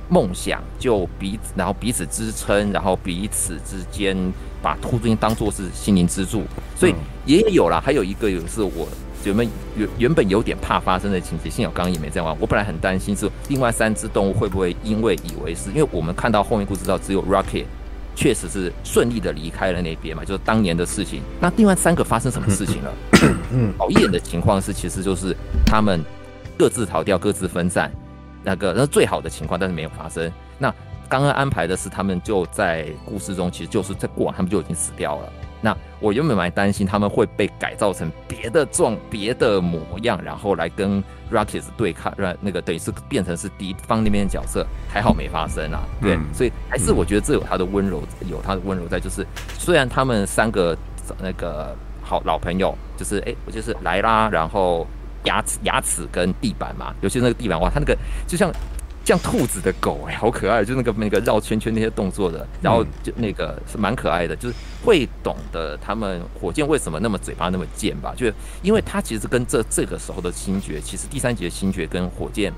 [0.08, 4.16] 梦想，就彼此然后彼此支撑，然后彼此之间
[4.62, 6.42] 把兔子当做是心灵支柱，
[6.74, 6.94] 所以
[7.26, 7.80] 也有啦。
[7.80, 8.88] 还有一个也是我
[9.24, 12.34] 原本原原本有点怕发生的情节，幸好刚刚也没这样玩。
[12.40, 17.66] 我本来很担心是另外三只动物会不会因为以为是因为我们看到后面故事知道只有 Rocket
[18.18, 21.22] 确实是顺利的离开了那边嘛，就是当年的事情。
[21.40, 22.92] 那另外三个发生什么事情了？
[23.78, 25.32] 好一点的情况是，其实就是
[25.64, 26.04] 他们
[26.58, 27.92] 各自逃掉，各自分散。
[28.42, 30.28] 那个那是最好的情况，但是没有发生。
[30.58, 30.68] 那
[31.08, 35.32] 刚刚安排的是，他们就在故事中，其实就是在过往，他们就已经死掉了。
[35.60, 44.66] 那我原本蛮担心他们会被改造成别的状、别的模样，然后来跟 Rockets 对抗，让那个等于是变成是敌方那边的角色。
[44.88, 49.00] 还好没发生啊，对，嗯、所以还是我觉得这有他的温柔，有他的温柔在。
[49.00, 49.26] 就是
[49.58, 50.76] 虽然他们三个
[51.20, 54.86] 那个好老朋友，就是哎，我就是莱拉，然后
[55.24, 58.50] 牙齿、牙齿跟地板嘛，尤其是那个地板哇，他那个就像。
[59.08, 68.12] 像兔子的狗哎、欸，好可爱，就那个那个绕圈圈那些动作的，然后就那个是蛮可爱的，就是会懂得他们火箭为什么那么嘴巴那么贱吧？
[68.14, 72.52] 就因为他其实跟这这个时候的星爵，其实第三集的星爵跟火箭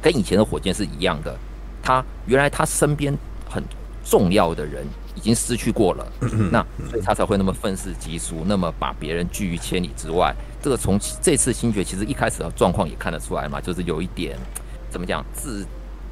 [0.00, 1.36] 跟以前的火箭是一样的，
[1.82, 3.12] 他原来他身边
[3.50, 3.60] 很
[4.04, 6.06] 重要的人已经失去过了，
[6.52, 10.32] 那所以他才会那么愤世嫉俗，那么把别人拒于千里之外。
[10.62, 14.38] 这个从这次星爵其实一开始的状况也看得出来嘛，就是有一点。
[14.94, 15.24] 怎么讲？
[15.32, 15.66] 自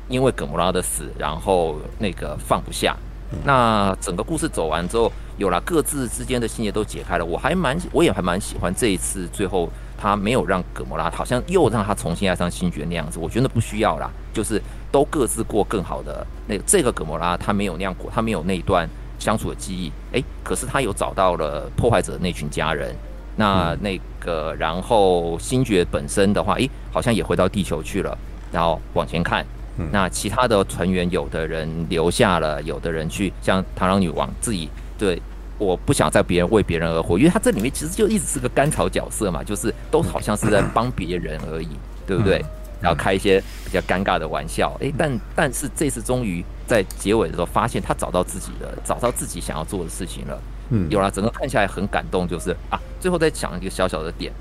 [0.08, 2.96] 因为葛莫拉的死，然后那个放不下。
[3.44, 7.24] 那整个故事走完之后，有了各自之间的心结都解开了。
[7.24, 13.20] 我还蛮，我也还蛮喜欢这一次最后他没有让葛莫拉，好像又让他重新爱上星爵那样子。
[13.20, 16.26] 我觉得不需要啦，就是都各自过更好的。
[16.48, 18.88] 那个、这个葛莫拉他没有那样过，他没有那一段
[19.20, 19.92] 相处的记忆。
[20.10, 22.92] 诶，可是他有找到了破坏者的那群家人。
[23.36, 28.18] 那那个，然后星爵本身的话，诶，好像也回到地球去了。
[28.52, 29.44] 然后往前看，
[29.90, 35.20] 那其他的船员，有的人留下了，有的人去像螳螂女王自己，对，
[35.58, 41.68] 我不想在别人为别人而活，因为他这里面其实就一直是个甘草角色嘛，就是都好像是在帮别人而已，
[42.06, 42.44] 对不对？
[42.80, 50.38] 然后开一些比较尴尬的玩笑，诶，但但是这次终于在结尾的时候发现他找到自己的，找到自己想要做的事情了，
[50.70, 54.32] 嗯，有了，整个看下来很感动，就是啊，最后再讲一个小小的点，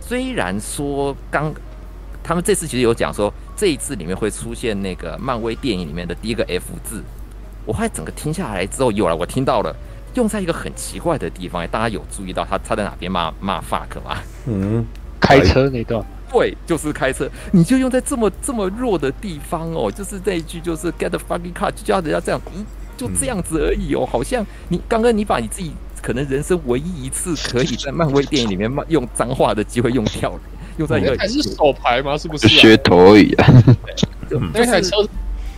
[0.00, 1.54] 虽然说刚。
[2.22, 7.02] 他们这次其实有讲说，这一次里面会出现那个漫威电影里面的第一个 F 字。
[7.64, 9.74] 我后来整个听下来之后，有了，我听到了，
[10.14, 11.66] 用在一个很奇怪的地方。
[11.68, 14.18] 大家有注意到他他在哪边骂骂 fuck 吗？
[14.46, 14.84] 嗯，
[15.20, 16.04] 开车那段。
[16.30, 17.26] 对，就是开车。
[17.52, 22.64] 你就用在这么这么弱的地方哦，就是这一句，就是 get the fucking car，就叫人家这样，嗯，
[22.96, 24.04] 就这样子而已哦。
[24.04, 30.40] 好像你刚刚你把你自己可能人生唯一一次可以在漫威电影里面骂用脏话的机会用掉了。
[30.78, 32.16] 又在一个还是手牌吗？
[32.16, 32.50] 是不是、啊？
[32.50, 33.46] 噱头而已啊！
[34.54, 34.96] 那台车，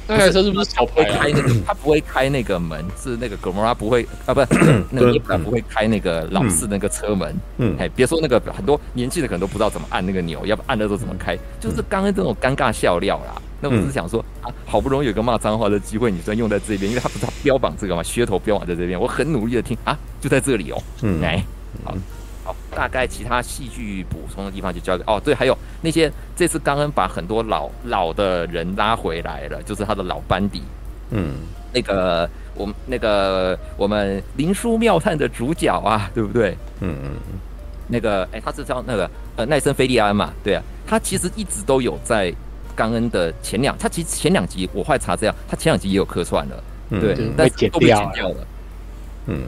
[0.06, 1.18] 那台车是不是手牌、啊？
[1.18, 4.46] 开那个， 他不会开那个门，是那个葛莫拉不会啊，不是
[4.90, 7.34] 那个伊布兰不会开那个老式那个车门。
[7.58, 13.40] 嗯，哎，别说那个很多年轻的可能都不知道怎么按那个钮，要不按的时候怎么开，就是刚刚这种尴尬笑料啦。
[13.62, 20.82] 那我是想说啊，好不容易有个骂脏话的机会，你虽然用在这边，因为他不是他标榜这个嘛，噱头标榜在这边，我很努力的听啊，就在这里哦。
[21.02, 21.44] 嗯，哎，
[21.84, 21.94] 好。
[22.74, 30.62] 大概其他戏剧补充的地方就交给哦，对，还有那些这次刚恩把很多老老的人拉回来了，就是他的老班底，
[31.10, 31.34] 嗯，
[31.72, 36.56] 那个我们那个我们灵书妙探的主角啊，对不对？
[36.80, 37.38] 嗯嗯嗯，
[37.88, 42.32] 那个哎，他是叫那个呃奈森菲利安嘛，对啊，他其实一直都有在
[42.74, 48.46] 刚恩的前两，他其实前两集我后来查这样，他前两集也有客串了，嗯、对，但是都被剪掉了，
[49.26, 49.42] 嗯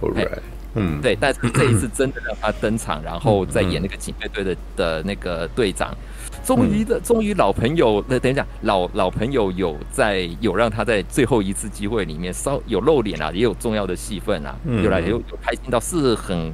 [0.00, 0.28] ，All right。
[0.74, 5.96] 嗯，对，但是这一次真的让他登场，然后再演那个警备队的的那个队长，
[6.44, 16.52] 终于的，终于老朋友，那等一下，老老朋友有在有让他在最后一次机会里面稍有露脸啊，也有重要的戏份啊，有来有有开心到是很，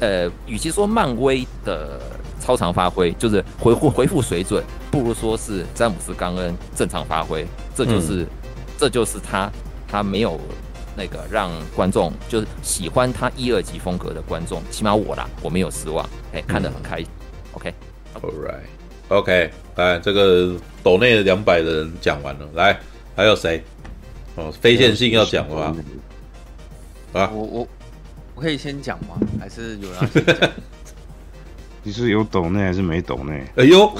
[0.00, 1.98] 呃，与其说漫威的
[2.38, 8.26] 超常发挥，就是回复回复水准，不如说是詹姆斯冈恩正常发挥，这就是
[8.76, 9.50] 这就是他
[9.88, 10.38] 他没有。
[10.96, 17.06] 那个让观众就是喜欢他一二级风格的观众，起码我啦，我没有失望，哎，看得很开心。
[17.06, 18.48] 嗯、OK，All
[19.10, 22.78] right，OK，、okay, 来这个斗内两百的人讲完了，来
[23.14, 23.62] 还有谁？
[24.36, 25.74] 哦，非线性要讲的话，
[27.12, 27.68] 啊，我我
[28.34, 29.18] 我可以先讲吗？
[29.40, 30.50] 还是有人要先讲？
[31.86, 33.44] 你是有抖内还是没抖内？
[33.54, 33.86] 哎呦，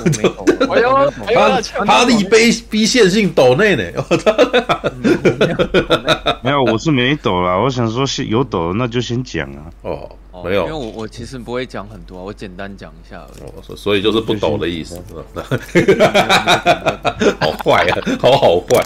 [0.68, 3.85] 哎呦，他他力逼逼线性抖内呢？
[6.42, 7.57] 没有，我是没抖啦。
[7.57, 9.70] 我想说，是有抖，那就先讲啊。
[9.83, 10.11] 哦，
[10.42, 13.42] 没有，因为我我其实不会讲很多，我简单讲一下而已。
[13.51, 15.01] 哦，所以就是不抖的意思，
[17.40, 18.85] 好坏啊，好好坏。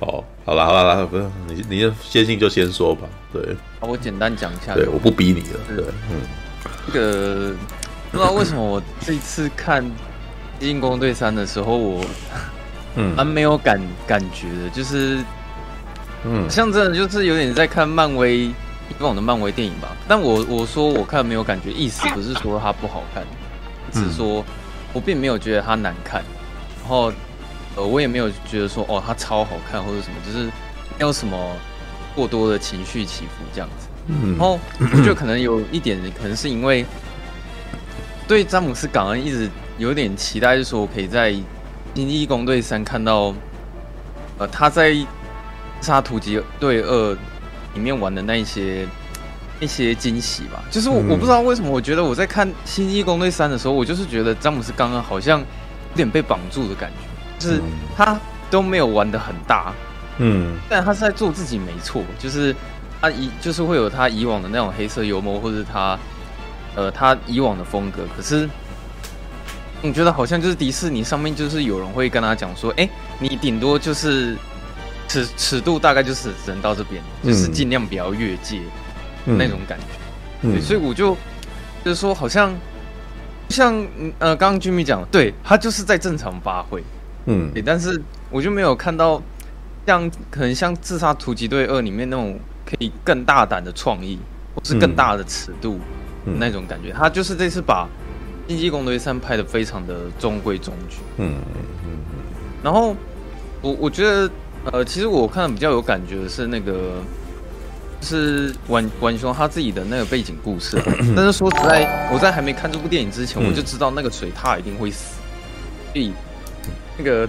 [0.00, 3.06] 好，好了，好了，好了，不用你，你线性就先说吧。
[3.32, 3.40] 对，
[3.78, 4.74] 我简单讲一下。
[4.74, 5.60] 对，我不逼你了。
[5.68, 6.20] 对，嗯，
[6.92, 7.54] 这个。
[8.10, 9.84] 不知道为什么我这一次看
[10.58, 12.04] 《进攻队三》的时候，我
[12.96, 15.18] 嗯蛮没有感感觉的，就是
[16.24, 18.54] 嗯，像真的就是有点在看漫威以
[19.00, 19.88] 往的漫威电影吧。
[20.08, 23.22] 但我我说我看没有感觉，意思不是说它不好看，
[23.92, 24.44] 只是说
[24.92, 26.22] 我并没有觉得它难看，
[26.80, 27.12] 然后
[27.76, 31.36] 呃我也没有觉得说哦它超好看或者什么，就是没有什么
[32.14, 33.86] 过多的情绪起伏这样子。
[34.08, 36.86] 然后我觉得可能有一点，可能是因为
[38.26, 41.30] 对詹姆斯·港恩一直有点期待，就是说我可以在
[41.94, 43.34] 《星际异攻队三》看到，
[44.38, 44.90] 呃，他在
[45.80, 47.12] 《自杀突击队二》
[47.74, 48.86] 里面玩的那一些
[49.60, 50.62] 一些惊喜吧。
[50.70, 55.46] 就是我我不知道为什么，我觉得我在看《星际异攻队三》的时候，我就是觉得詹姆斯·港恩好像有
[55.94, 57.60] 点被绑住的感觉，就是
[57.96, 58.18] 他
[58.50, 59.72] 都没有玩的很大，
[60.18, 62.54] 嗯，但他是在做自己，没错，就是。
[62.98, 65.96] 他以就是会有他以往的那种黑色幽默，或者他，
[66.76, 68.04] 呃，他以往的风格。
[68.16, 68.48] 可是，
[69.82, 74.36] 你觉得好像就是迪士尼上面就是有人会跟他讲说，哎、欸，你顶多就是
[75.08, 78.60] 尺尺度大概就是只能到这边，嗯、就是尽量不要越界、
[79.24, 79.84] 嗯、那种感觉。
[80.42, 81.16] 嗯、对，所以我就
[81.84, 82.54] 就是说，好像
[83.48, 83.74] 像
[84.18, 86.84] 呃，刚刚 Jimmy 讲，对他就是在正常发挥，
[87.24, 89.20] 嗯，对，但是我就没有看到
[89.86, 92.38] 像可能像《自杀突击队二》里面那种。
[92.68, 94.18] 可以更大胆的创意，
[94.52, 95.80] 或是更大的尺度，嗯、
[96.38, 96.92] 那种感觉。
[96.92, 97.84] 他就是这次把
[98.48, 100.96] 《星际异攻队三》拍的非常的中规中矩。
[101.18, 101.90] 嗯嗯嗯。
[102.62, 102.94] 然后
[103.62, 104.30] 我我觉得，
[104.72, 107.02] 呃，其实我看的比较有感觉的是那个，
[108.02, 110.84] 是晚晚雄他自己的那个背景故事、啊。
[111.16, 115.16] 但是说实在，我在还没看这部电影之前，我就知道那个水獭一定会死。
[115.92, 116.12] 所以
[116.98, 117.28] 那个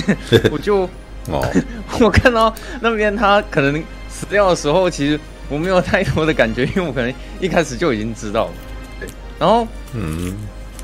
[0.50, 0.88] 我就
[1.30, 1.46] 哦，
[2.00, 3.82] 我看到那边他可能。
[4.10, 8.52] 死掉的时候，其实我没有太多的感觉，因为我可能一开始就已经知道了。
[9.00, 9.08] 对，
[9.38, 10.34] 然后，嗯，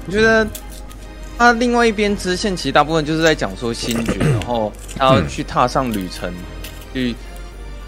[0.06, 0.46] 我觉得
[1.36, 6.32] 他另外一边支线其实大部分就是在讲说星爵， 然后他要去踏上旅程，
[6.92, 7.14] 去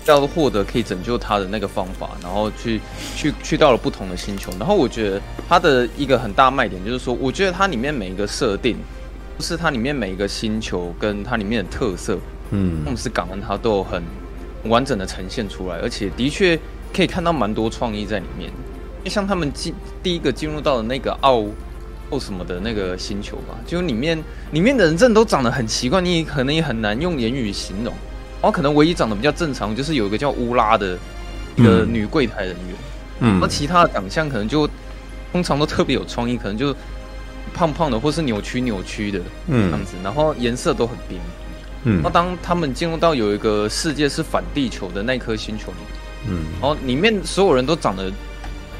[0.05, 2.81] 要获得可以拯救他的那个方法，然后去
[3.17, 4.53] 去去到了不同的星球。
[4.59, 8.77] 然后我觉得他的一个很大卖点就是说，我觉得它里面每一个设定，
[9.39, 12.19] 就是它里面每一个星球跟它里面的特色，
[12.51, 14.03] 嗯，詹姆斯港恩他都有很。
[14.69, 16.59] 完整的呈现出来，而且的确
[16.95, 18.51] 可以看到蛮多创意在里面。
[19.05, 21.45] 就像他们进第一个进入到的那个奥
[22.11, 24.19] 奥什么的那个星球吧，就里面
[24.51, 27.95] 里面的人真的都长得很奇怪，你可能也很难用言语形容。
[28.43, 30.99] 然后可能唯一长得比较正常，就是有一个叫乌拉的
[31.57, 32.77] 一个女柜台人员。
[33.21, 34.69] 嗯，那其他的长相可能就
[35.33, 36.75] 通常都特别有创意，可能就
[37.55, 41.21] 胖胖的或是扭曲扭曲的嗯样子，然后颜色都很缤纷。
[41.89, 45.79] 嗯，那当他们进入到有一个世界是反地球的那颗星球里，
[46.29, 48.11] 嗯，然后里面所有人都长得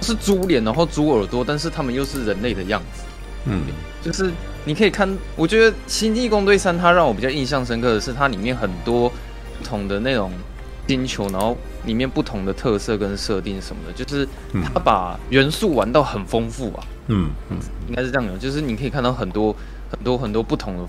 [0.03, 3.05] 是猪脸，然后猪耳朵，但是他们又是人类的样子，
[3.45, 3.63] 嗯，
[4.03, 4.33] 就是
[4.65, 9.09] 你可以看，我觉得《星际异攻队三》它让我比较印象深刻的是它里面很多
[9.57, 10.33] 不同的那种
[10.89, 14.29] 星球，然后里面不同的特色跟设定什么的，就是
[14.65, 17.57] 它把元素玩到很丰富啊，嗯嗯，
[17.89, 19.55] 应该是这样的，就是你可以看到很多
[19.89, 20.85] 很多很多不同的。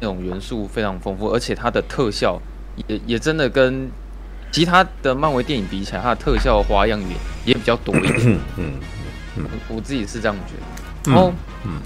[0.00, 2.40] 那种元素非常丰富，而且它的特效
[2.88, 3.90] 也也真的跟
[4.50, 8.14] 其他的漫威电影比起来，它的特效花样也也比较多一点。
[8.24, 8.72] 嗯嗯，
[9.36, 11.12] 嗯我，自己是这样觉得。
[11.12, 11.32] 然后，
[11.64, 11.80] 嗯，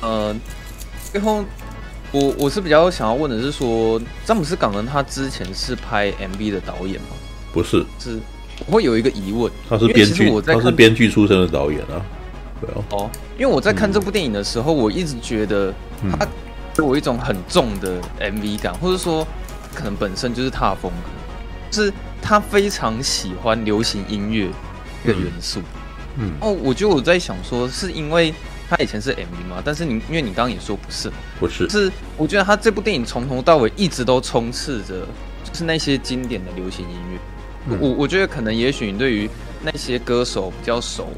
[0.00, 0.36] 呃，
[1.12, 1.44] 最后
[2.10, 7.08] 我我是比较想要问的是说，詹姆斯港恩他之前是拍 MV 的导演吗？
[7.52, 8.18] 不是，是
[8.66, 9.52] 我会有一个疑问。
[9.68, 12.02] 他是编剧，他是编剧出身的导演啊。
[12.60, 12.84] 对哦。
[12.90, 15.72] 哦，因为我在看这部电影的时候，嗯、我一直觉得
[16.10, 16.26] 他。
[16.74, 19.26] 给我一种很重的 MV 感，或者说
[19.72, 21.08] 可能本身就是他的风格，
[21.70, 24.48] 就是他非常喜欢流行音乐
[25.04, 25.62] 这个元素。
[26.16, 28.34] 嗯，哦，我觉得我在想说，是因为
[28.68, 29.62] 他以前是 MV 吗？
[29.64, 35.06] 但是你因为你刚刚也说不是，不是，是我觉得他这部电影从头到尾一直都充斥着
[35.44, 37.18] 就是那些经典的流行音乐。
[37.68, 39.30] 嗯、我我觉得可能也许你对于
[39.62, 41.08] 那些歌手比较熟，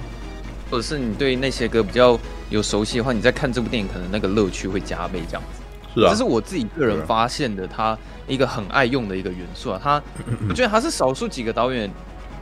[0.70, 2.18] 或者是你对那些歌比较。
[2.48, 5.62] 有熟悉的话，你在看这部电影，可能那个乐趣会加倍这样子。
[5.94, 9.80] 是啊，这是我自己个人发现的，他一个很爱用的一个元素啊。
[9.82, 10.00] 他，
[10.48, 11.90] 我觉得他是少数几个导演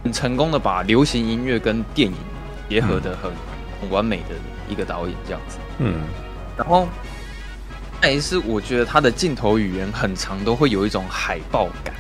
[0.03, 2.15] 很成功的把流行音乐跟电影
[2.69, 3.31] 结合的很
[3.81, 4.35] 很完美的
[4.69, 5.59] 一个导演这样子。
[5.79, 6.01] 嗯，
[6.57, 6.87] 然后
[8.03, 11.95] 也是我觉得他的镜头语言很长都会有一种海报感，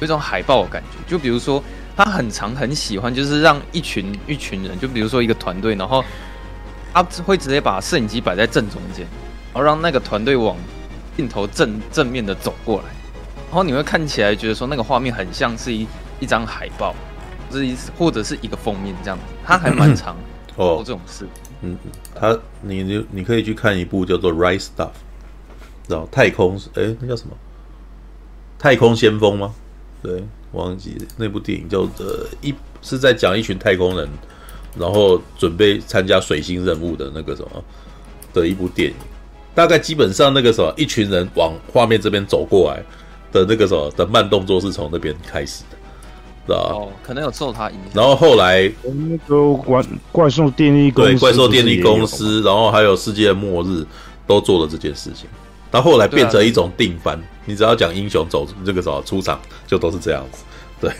[0.00, 0.98] 有一种海报的感觉。
[1.06, 1.62] 就比如说，
[1.96, 6.02] 他很长很喜欢，就是让一群一群人，就比如说一个团队，然后。
[6.94, 9.04] 他会直接把摄影机摆在正中间，
[9.52, 10.56] 然后让那个团队往
[11.16, 12.84] 镜头正正面的走过来，
[13.48, 15.86] 然后你会看起来觉得说那个画面很像是一
[16.20, 16.94] 一张海报，
[17.50, 19.24] 或者是一或者是一个封面这样子。
[19.44, 20.16] 他还蛮常
[20.56, 21.26] 做这种事。
[21.62, 21.76] 嗯，
[22.14, 24.86] 他你你你可以去看一部叫做《Right Stuff》，
[25.88, 27.36] 然后太空哎，那叫什么？
[28.56, 29.52] 太空先锋吗？
[30.02, 34.08] 对，忘记那部电影叫呃一是在讲一群太空人，
[34.78, 37.64] 然后准备参加水星任务的那个什么
[38.32, 38.96] 的一部电影。
[39.54, 42.82] 大概基本上那个什么，一群人往画面这边走过来
[43.30, 45.62] 的那个什么的慢动作是从那边开始
[46.46, 46.56] 的。
[46.56, 47.92] 哦，可能有受他影响。
[47.94, 53.86] 然后后来那个怪怪兽电力公司，对怪兽电力公司，然后还有世界末日
[54.26, 55.28] 都做了这件事情。
[55.70, 60.42] 到后来变成一种定番，你只要讲英雄走这个时候出场，就都是这样子。
[60.80, 60.92] 对，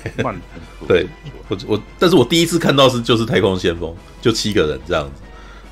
[0.87, 1.07] 对，
[1.49, 5.23] 我我，但是我第一次看到是就是太空先锋，就七个人这样子，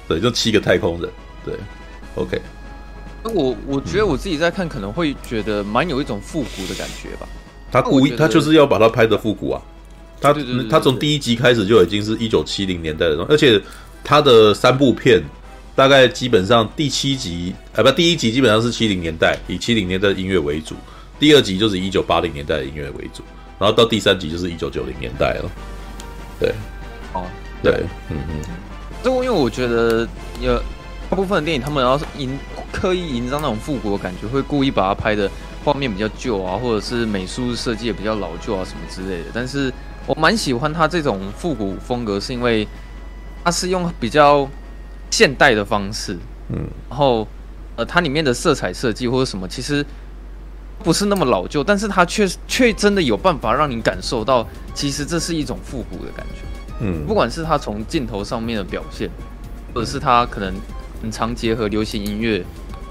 [0.09, 1.11] 对，就七个太空人，
[1.45, 1.55] 对
[2.15, 2.41] ，OK。
[3.25, 7.29] 那我我觉得我自己在看，可能会觉得蛮有一种复古的感觉吧。
[7.71, 9.63] 他故意，他就是要把它拍的复古啊。
[10.21, 10.35] 他
[10.69, 13.61] 他从第一集开始就已经是一九七零年代的东西，而且
[14.05, 15.23] 他的三部片
[15.75, 20.75] 大概基本上第七集啊不，第一集基本上是七零年代，以七零年代的音乐为主；
[21.19, 23.23] 第二集就是一九八零年代的音乐为主，
[23.63, 25.51] 然后到第三集就是一九九零年代了。
[26.41, 26.53] 对，
[27.13, 27.25] 哦，
[27.63, 28.41] 对，嗯嗯。
[29.05, 30.07] 这因为我觉得
[30.41, 30.61] 有
[31.09, 32.37] 大部分的电影，他们要是营
[32.73, 35.31] 刻意营造那种复古的感觉，会故意把它拍的。
[35.65, 39.27] 画面比较旧啊，或者是美术设计也比较老旧啊，什么之类的。
[39.33, 39.73] 但是
[40.07, 42.67] 我蛮喜欢它这种复古风格，是因为
[43.45, 44.49] 它是用比较
[45.09, 47.29] 现代的方式，嗯，然后
[47.77, 49.87] 呃，它里面的色彩设计或者什么，其实
[50.83, 56.43] 不是那么老旧，但是它却却真的有办法让你感受到，其实这是一种复古的感觉，
[56.81, 59.09] 嗯，不管是它从镜头上面的表现，
[59.73, 60.53] 或者是它可能
[61.01, 62.45] 很常结合流行音乐。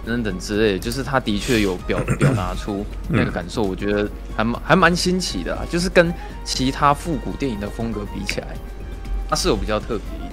[0.04, 5.62] 等等之类的，就是它的确有表 表达出那个感受，我觉得还蛮还蛮新奇的啊。
[5.70, 6.12] 就是跟
[6.44, 8.48] 其他复古电影的风格比起来，
[9.30, 10.31] 它是有比较特别。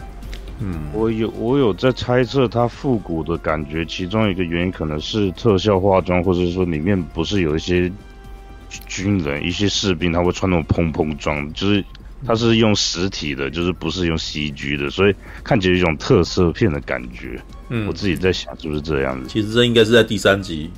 [0.61, 7.90] 嗯，我有我有在猜测它复古的感觉，其中一个原因可能是特效化妆，或者说里面不是有一些
[8.86, 11.84] 军人、一些士兵，他会穿那种蓬蓬装，就是
[12.26, 17.40] 他是用实体的，就是不是用 CG 的，所以看起来有一种特色片的感觉。
[17.68, 19.28] 嗯，我自己在想是不是这样子？
[19.28, 20.70] 其实这应该是在第三集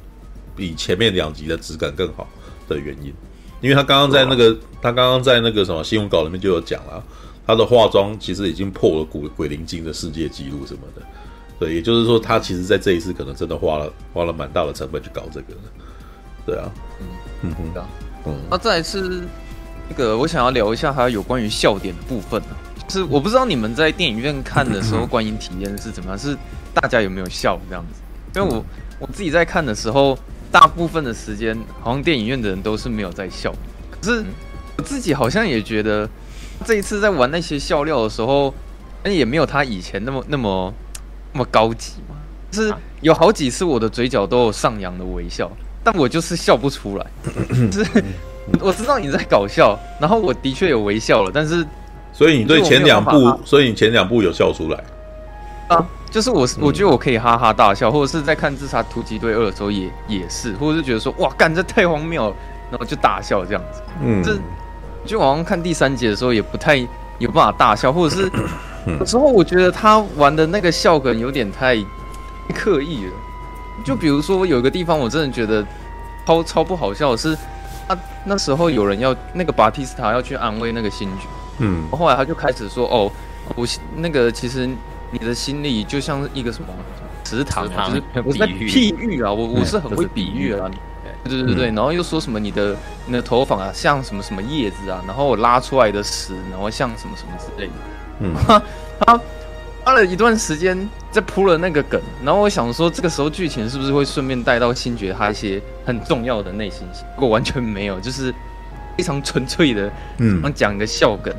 [0.55, 2.29] 比前面两集的质感更好
[2.69, 3.13] 的原因，
[3.61, 7.03] 因为他刚刚在那个、哦、他刚刚在那个什么新闻稿里面就有讲了，
[7.51, 11.03] 他的化妆其实已经破了鬼鬼灵精的世界纪录什么的，
[11.59, 15.47] 对，也就是说他其实在这一次可能真的花了花了蛮大的成本去搞这个，
[16.47, 16.71] 对啊，
[17.01, 17.07] 嗯
[17.43, 17.83] 嗯哼，
[18.27, 19.25] 嗯，那再来是
[19.89, 22.55] 那个我想要聊一下他有关于笑点的部分啊，
[22.87, 26.37] 就是我不知道你们在电影院看的时候 观影体验是怎么样，是。
[26.73, 28.01] 大家有没有笑这样子？
[28.39, 28.65] 因为我
[29.01, 30.17] 我自己在看的时候，
[30.53, 33.53] 大部分的时间好像电影院的人都是没有在笑。
[33.91, 34.25] 可是
[34.79, 36.09] 我自己好像也觉得，
[36.65, 38.53] 这一次在玩那些笑料的时候，
[39.03, 40.73] 那也没有他以前那么那么
[41.33, 42.17] 那么高级嘛。
[42.51, 45.51] 就是有好几次我的嘴角都有上扬的微笑，
[45.85, 47.07] 但我就是笑不出来。
[47.71, 48.05] 就 是
[48.61, 51.65] 我知道你在搞笑，然后我的确有微笑了，但是
[52.13, 54.85] 所以你对前两部，所以你前两部有笑出来
[55.69, 55.87] 啊？
[56.11, 62.37] 就是我，我觉得我可以哈哈大笑，或者是在看《自杀突击队二》的时候也也是，或者是觉得说哇，干这太荒谬了，
[62.69, 63.81] 然后就大笑这样子。
[64.03, 64.37] 嗯，这
[65.05, 66.77] 就好像看第三集的时候也不太
[67.19, 68.31] 有办法大笑，或者是
[68.99, 71.77] 有时候我觉得他玩的那个笑梗有点太
[72.55, 73.13] 刻意了。
[73.85, 75.67] 就比如说有一个地方我真的觉得
[76.27, 77.37] 超超不好笑的是，
[77.89, 81.27] 他那时候有人要那个巴蒂斯塔要去安慰那个星爵，
[81.59, 83.11] 嗯，后来他就开始说哦，
[83.57, 84.69] 我那个其实。
[85.13, 86.69] 你的心里就像是一个什么
[87.25, 90.71] 池塘，就是我在譬喻啊，我我是很会比喻啊，
[91.25, 97.73] 对对对对，然后又说什么你的你的头发啊像什么什么叶子啊，然后我拉出来的屎，然后像什么什么之类的，
[98.21, 98.63] 嗯， 他
[99.01, 99.21] 他
[99.85, 108.35] 花了一段时间在铺了那个梗，然后我想说这个时候剧情是不是会顺便带到星爵他一些很重要的内心戏，不过完全没有，就是
[108.97, 111.35] 非常纯粹的，嗯，讲一个笑梗，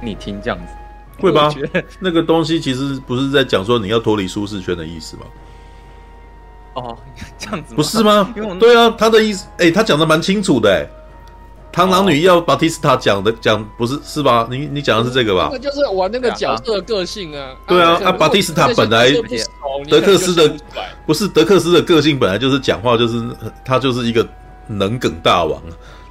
[0.00, 0.72] 你听这样子。
[1.18, 1.50] 会吧？
[1.98, 5.22] 那个东西其实不是在讲说你要脱离舒适圈的意思吗？
[6.76, 6.96] 哦，
[7.38, 8.32] 这样子不是吗？
[8.60, 10.86] 对啊，他的意思，哎、欸，他讲的蛮清楚的，哎，
[11.72, 14.46] 螳螂女要巴蒂斯塔讲的讲不是是吧？
[14.50, 15.48] 你你讲的是这个吧？
[15.50, 17.50] 那个就是玩那个角色的个性啊。
[17.66, 19.10] 对啊，啊，巴蒂斯塔本来
[19.88, 20.56] 德克斯的
[21.06, 23.22] 不是德克斯的个性本来就是讲话就是
[23.64, 24.26] 他就是一个
[24.68, 25.60] 能梗大王，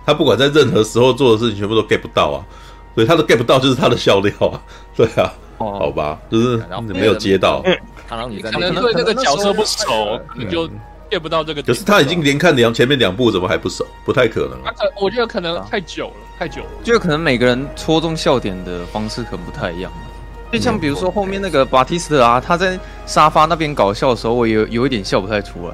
[0.05, 2.45] 他不管在任何时候做的事情全部都 get 不到啊。
[2.93, 4.55] 所以，他的 get 不到，就是他的笑料啊。
[4.95, 7.64] 对啊，哦，好吧，就是没有接到。
[8.08, 8.16] 可
[8.60, 10.68] 能对那个角色不熟，你就
[11.10, 11.62] get 不到这个。
[11.64, 13.86] 可是他已经连看两前面两部，怎么还不熟？
[14.06, 14.60] 不太可能。
[14.64, 16.70] 他可，我觉得可能太久了，太久了。
[16.84, 19.91] 就可能每个人戳中笑点的方式可能不太一样。
[20.51, 25.74] 就像比如说后面那个巴蒂斯特啊，他在沙发那边搞笑的时候，我有有一点笑不太出来，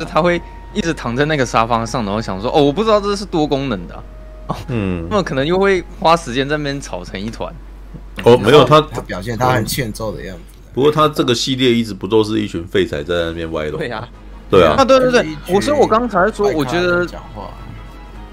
[0.00, 0.42] 就他会
[0.74, 4.02] 一直躺在那个沙发上，然后想说哦，我不知道这是多功能的、啊，
[4.48, 7.54] 哦、嗯， 那么可能又会花时间在那边吵成一团。
[8.28, 10.42] 哦，没有他，他表现他很欠揍的样子。
[10.74, 13.72] 不过他这个系列一直不都是一群废柴在那边歪的？
[13.72, 14.08] 对呀，
[14.50, 17.06] 对啊，啊对对对，我说我刚才说，我觉得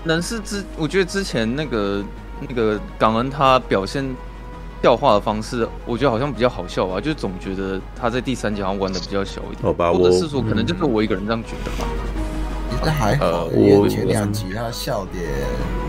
[0.04, 2.04] 能是之，我觉得之前那个
[2.48, 4.06] 那个港恩他表现
[4.84, 11.88] 笑话的方式，我觉得好像比较好笑吧，就总觉得他在第三集好像玩的比较小一点，好吧，或者是说可能就是我一个人这样觉得吧。
[12.70, 15.24] 其实还好，我前两集他笑点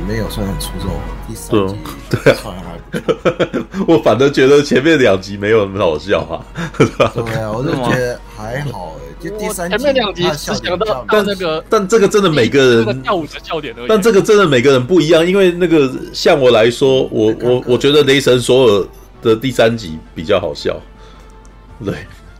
[0.06, 0.90] 没有算很出众，
[1.26, 1.76] 第三集
[2.10, 2.76] 对啊，
[3.86, 6.44] 我反正觉得前面两集没有那么好笑啊。
[6.78, 13.86] 对啊，我就觉得还好诶，就第三集前面两集只想到但那个，但这个真的每个人跳舞的笑点而已。
[13.88, 18.86] 但这个真的每个人不一样，因为那个像我来说，我我我觉得雷神索尔
[19.22, 20.80] 的第三集比较好笑。
[21.84, 21.94] 对，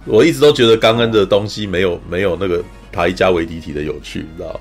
[0.05, 2.63] 我一直都觉得刚恩的东西没有没有那个。
[2.97, 4.61] 塔伊加维迪提的有趣，你知道？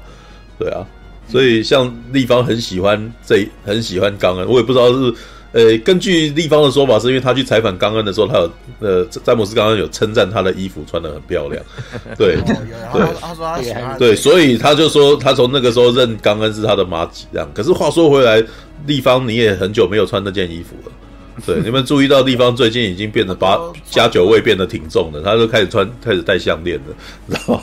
[0.60, 0.86] 对啊，
[1.28, 4.48] 所以像立方很喜欢这，很喜欢冈恩。
[4.48, 5.14] 我也不知道是，
[5.54, 11.64] 呃，根据立方的说法，是因为他去采访冈恩的时候，他有呃，詹姆斯冈恩有称赞他的衣服穿的很漂亮。
[12.18, 13.98] 对，对，他说他喜欢。
[13.98, 17.50] 对，所以他就说他从那个时候认冈恩是他的麻吉这样。
[17.54, 18.44] 可是话说回来，
[18.86, 20.92] 立方你也很久没有穿那件衣服了。
[21.46, 23.60] 对，你们注意到地方最近已经变得把
[23.90, 26.96] 加酒味变得挺重的，他都开始穿，开始戴项链了，
[27.28, 27.62] 然后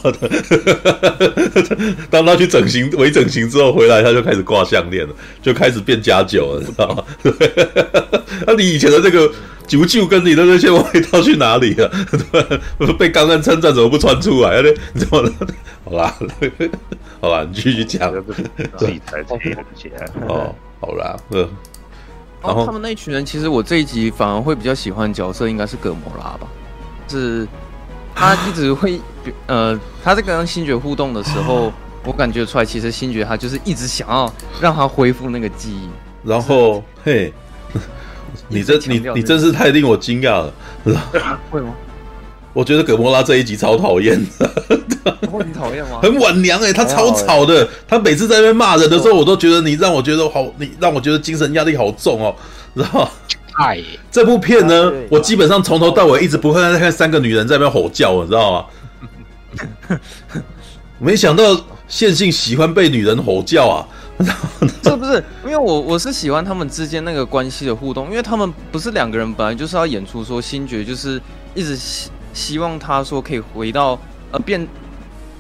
[2.11, 7.05] 当他去整形、微整形之后回来，他就开始挂项链了，就开始变加酒了，你知道吗？
[8.47, 9.31] 那你以前的这个
[9.67, 11.91] 九九跟你的那些味道去哪里了？
[12.79, 14.69] 对，被刚刚称赞怎么不穿出来呢？
[14.93, 15.31] 你怎么？
[15.85, 16.19] 好吧，
[17.21, 18.13] 好吧，你继续讲，
[18.77, 20.07] 自己才贴起来。
[20.29, 21.49] 哦，好啦，嗯。
[22.43, 26.47] 然后他们那一群人，其实我这一集反而会比较喜欢角色，应该是葛摩拉吧。
[27.09, 27.47] 是，
[28.15, 29.01] 他一直会，
[29.47, 31.73] 呃，他在跟星爵互动的时候，
[32.05, 35.89] 我感觉出来，其实星爵他就是一直想要让他恢复那个记忆。
[36.25, 37.33] 然后，嘿，
[38.49, 40.53] 你这你你真是太令我惊讶了。
[41.51, 41.75] 会吗？
[42.53, 44.51] 我觉得葛莫拉这一集超讨厌的，
[45.31, 46.01] 会很讨厌吗？
[46.03, 52.35] 很晚娘哎、欸，他超吵的，他每次在那边骂人的时候，我都觉得你让我觉得好，你让我觉得精神压力好重哦，
[52.77, 53.09] 知道吗？
[53.59, 59.99] 哎，这部片呢，我基本上从头到尾一直不会在看三个女人在那边吼叫，你知道吗？
[60.99, 63.89] 没想到线性喜欢被女人吼叫啊！
[64.83, 71.19] 这不是因为我我是喜欢他们之间那个关系的互动，因为他们不是两个人本来就是要演出说星爵就是
[71.55, 71.79] 一直。
[72.33, 73.99] 希望他说可以回到
[74.31, 74.67] 呃变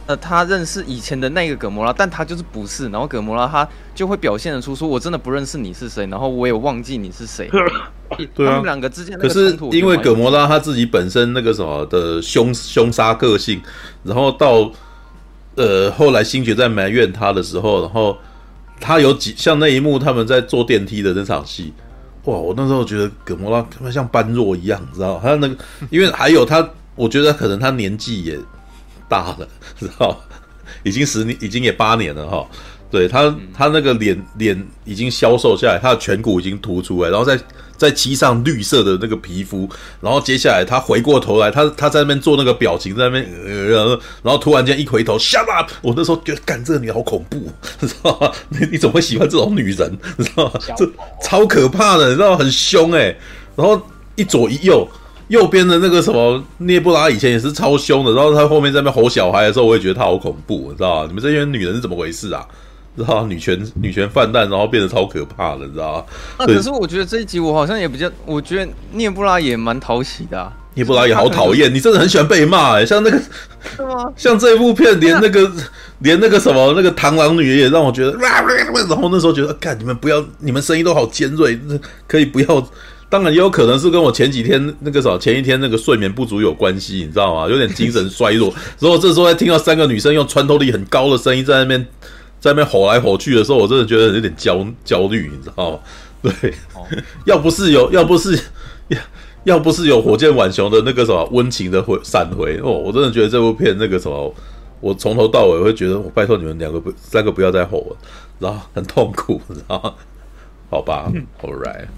[0.06, 7.48] 呃他认识以前的那个葛摩拉，但他就是不是，然后葛摩拉他就会表现得出说我真的不认识你是谁，然后我也忘记你是谁。
[8.34, 13.58] 对啊，他们两个之间可是因为葛摩拉他自己本身那个什么的凶凶杀个性，
[14.02, 14.70] 然后到
[15.54, 18.18] 呃后来星爵在埋怨他的时候，然后
[18.78, 21.72] 他有几像那一幕他们在坐电梯的那场戏，
[22.24, 22.34] 哇！
[22.34, 25.56] 我那时候觉得葛摩拉他妈像般若一样，你知道他那个
[25.88, 26.68] 因为还有他。
[26.94, 28.38] 我觉得可能他年纪也
[29.08, 30.20] 大了，知道
[30.82, 32.46] 已经十年，已经也八年了哈。
[32.90, 37.40] 对他，他那个脸脸已经消瘦下来，他的颧骨已经凸出来，然后再
[37.74, 39.66] 再漆上绿色的那个皮肤，
[39.98, 45.70] 然后接下来他回过头来，他他在那边做那个表情，在那边呃，然后突然间一回头，shut up！
[45.80, 48.30] 我那时候觉得，干这个女好恐怖，你知道吗？
[48.50, 49.98] 你你怎么会喜欢这种女人？
[50.18, 50.60] 你知道吗？
[50.76, 50.86] 这
[51.22, 52.36] 超可怕的，你知道吗？
[52.36, 53.18] 很凶哎、欸。
[53.56, 53.80] 然后
[54.16, 54.86] 一左一右。
[55.32, 61.06] 右边的那个什么涅布拉以前也是超凶的，然后他后面在那边吼小孩的时候，我也觉得他好恐怖，你知道吗？
[61.08, 62.46] 你们这些女人是怎么回事啊？
[62.94, 66.04] 知道女权 女权泛滥，然后变得超可怕的，你知道吗？
[66.36, 70.52] 啊，可是我觉得这一集我好像也比较，我觉得涅布拉也蛮讨喜的，啊。
[70.74, 73.18] 涅布拉也好讨厌，你真的很喜欢被骂哎、欸，像那个？
[74.14, 75.50] 像这一部片，连那个
[76.00, 81.58] 连那个什么那个螳螂女也让我觉得，然后那时候觉得，看你们不要，你们声音都好尖锐，
[82.06, 82.66] 可以不要。
[83.12, 87.46] 当然也有可能是跟我前几天那个什么，前一天那个睡眠不足有关系，你知道吗？
[87.46, 88.50] 有点精神衰弱。
[88.80, 91.78] 如果这时候在听到三个女生用穿透力很高的声音在那边
[92.40, 95.78] 在那边吼来吼去的时候，我真的觉得有点焦焦虑，你知道吗？
[96.40, 96.54] 对，
[97.26, 98.34] 要不是有，要不是
[98.88, 98.98] 要
[99.44, 104.34] 要不是有火箭浣熊的那个什么温情的回闪回哦，我真的觉得这部片那个什么，
[104.80, 107.96] 我从头到尾会觉得，我拜托你们两个不三个不要再吼了，
[108.38, 109.92] 然后很痛苦，你知道吗？
[110.70, 111.88] 好吧，All right。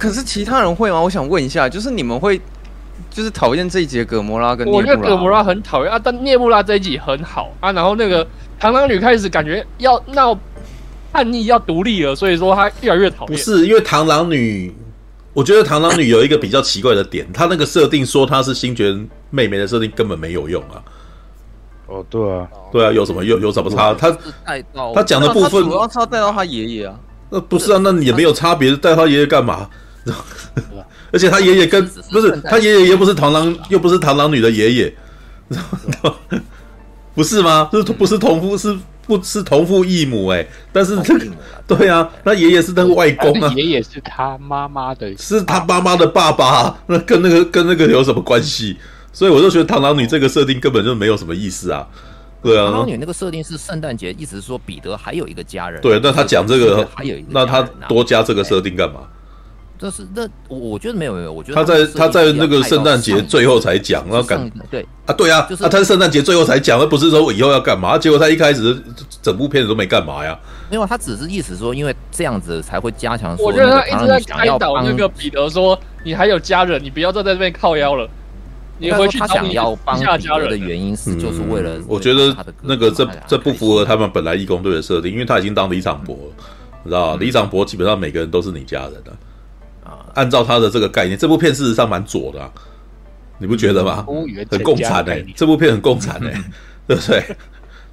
[0.00, 0.98] 可是其他人会吗？
[0.98, 2.40] 我想问一下，就是你们会
[3.10, 4.82] 就是讨厌这一集的葛摩拉跟涅布拉？
[4.82, 7.70] 我觉得葛摩拉很讨厌啊，但涅布拉这一集很好啊。
[7.72, 8.26] 然后那个
[8.58, 10.34] 螳螂女开始感觉要闹
[11.12, 13.26] 叛逆，要独立了，所以说她越来越讨厌。
[13.26, 14.74] 不是因为螳螂女
[15.34, 18.98] 我觉得螳螂女有一个比较奇怪的点，她那个设定说她是星爵
[19.28, 20.80] 妹妹的设定根本没有用啊。
[21.88, 23.92] 哦，对啊，对啊，有什么有有什么差？
[23.92, 24.16] 他
[24.94, 26.98] 他讲的部分主要是要带到他爷爷啊。
[27.28, 29.68] 那不是啊，那你也没有差别，带他爷爷干嘛？
[31.12, 34.94] 而且他爷爷跟不是他爷爷又不是螳螂，又不是螳螂女的爷爷，
[37.14, 37.68] 不是吗？
[37.72, 40.28] 是不是同父是不是同父异母？
[40.28, 41.26] 哎，但是这个
[41.66, 48.76] 对啊，那爷爷是那个外公啊，爷爷是他妈妈的，是他妈妈的爸爸，那跟那个跟那个有什么关系？
[49.12, 51.84] 所以我就觉得螳螂女这个设定根本就没有什么意思啊，
[52.40, 52.68] 对啊。
[52.68, 55.82] 螳螂女那个设定是圣诞节，意思是说彼得还有一个家人。
[55.82, 59.00] 对，那他讲这个，还有一个，那他多加这个设定干嘛？
[59.80, 64.38] 这是那我我觉得没有没有，我觉得他在他在那个圣诞节最后才讲，然后感
[64.70, 67.96] 对啊对啊，就是他圣诞节最后才讲，而不是说我以后要干嘛？
[67.96, 68.78] 结果他一开始
[69.22, 70.38] 整部片子都没干嘛呀？
[70.68, 73.34] 没有，他只是意思说，因为这样子才会加强。
[73.38, 78.08] 我觉得他一直在开导那个彼得说：“你还有家人，你不要再在这边靠腰了。”
[78.78, 86.44] 你回去他想要帮家人的原因是，就是为了我觉得那个这这不符合他们本来义工队的设定，因为他已经当李长伯了，
[86.84, 87.16] 你知道吧？
[87.20, 89.16] 里长伯基本上每个人都是你家人的啊。
[90.14, 92.50] 按照他的这个概念，这部片事实上蛮左的，
[93.38, 94.04] 你不觉得吗？
[94.50, 96.42] 很共产哎，这部片很共产哎，
[96.86, 97.24] 对不对？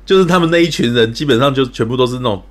[0.05, 2.41] 就是他们那一群人基本上就全部都是那种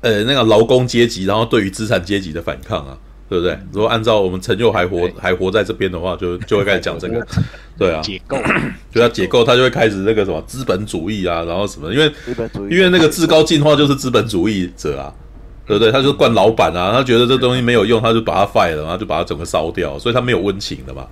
[0.00, 2.96] 呃那个劳工阶级，然后对于资产阶级的反抗啊。
[3.28, 3.58] 对不对？
[3.72, 7.26] 如果按照我们陈佑还活还活在这边的话，就就会开始讲这个，
[7.78, 8.36] 对啊，解构，
[8.92, 12.12] 就要解构，他就会开始那个什么资本主义啊，然后什么，因为
[12.68, 15.14] 因为那个至高进化就是资本主义者啊，
[15.66, 15.90] 对不对？
[15.92, 21.06] 他就惯老板啊，他觉得这东西没有用，他就把它 fire 了，然后就把它整个烧掉，所以他没有温情的嘛，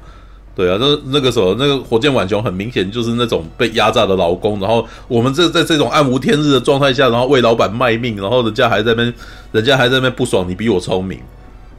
[0.54, 9.14] 对啊，那那个时候那个火箭浣熊很明显就是那种被压榨的劳工，然后我们这在这种暗无天日的状态下，然后为老板卖命，然后人家还在那边，
[9.52, 11.18] 人家还在那边不爽，你比我聪明。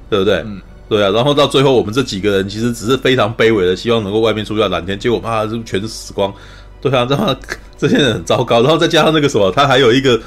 [0.10, 0.44] 对不对？
[0.46, 0.60] 嗯，
[0.90, 1.10] 对啊。
[1.12, 5.00] 然后到最后，我们这几个人其实只是非常卑微的，希望能够外面出一下蓝天。
[5.00, 6.34] 结果妈，这全是死光。
[6.82, 7.38] 对啊，这样
[7.78, 8.62] 这些人很糟糕。
[8.62, 10.20] 然后再加上那个什么，他还有一个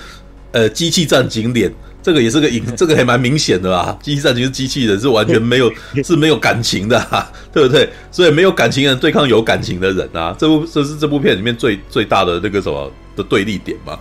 [0.53, 1.71] 呃机器战警脸，
[2.05, 3.99] 这个也是个影， 这个还蛮明显的吧？
[4.01, 5.73] 机器战警是机器人，是完全没有
[6.05, 7.89] 是没有感情的，啊， 对不对？
[8.13, 13.99] 所以没有感情的人对抗有感情的人啊，这部这是这部片里面最最大的那个什么的对立点嘛？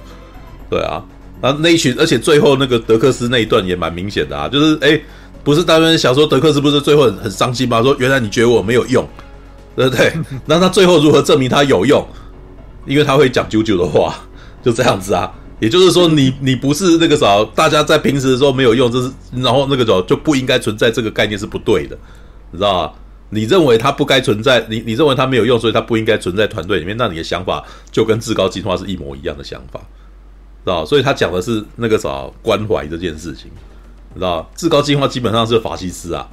[0.70, 1.04] 对啊，
[1.42, 5.00] 然后那一群，而且最后那个德克斯那一段也蛮明显的啊，就是哎。
[5.46, 7.82] 不是单纯想说德克斯不是最后很很伤心吗？
[7.82, 9.06] 说原来你觉得我没有用，
[9.76, 10.14] 对不对？
[10.46, 12.02] 那他最后如何证明他有用？
[12.86, 14.16] 因为他会讲啾啾的话，
[14.64, 15.30] 就这样子啊。
[15.64, 21.98] 也就是说你，你不是那个啥，大家在平时的时候没有用，这是然后那个时候就不应该存在这个概念是不对的，
[22.52, 22.94] 你知道吧？
[23.30, 29.80] 你认为他不该存在，你你认为他没有用，所以他不应该存在团队里面，那你的想法就跟至高进化是一模一样的想法，
[30.66, 30.86] 知道？
[30.86, 33.50] 所以他讲的是那个啥关怀这件事情。
[34.14, 36.28] 知道至高进化基本上是法西斯啊，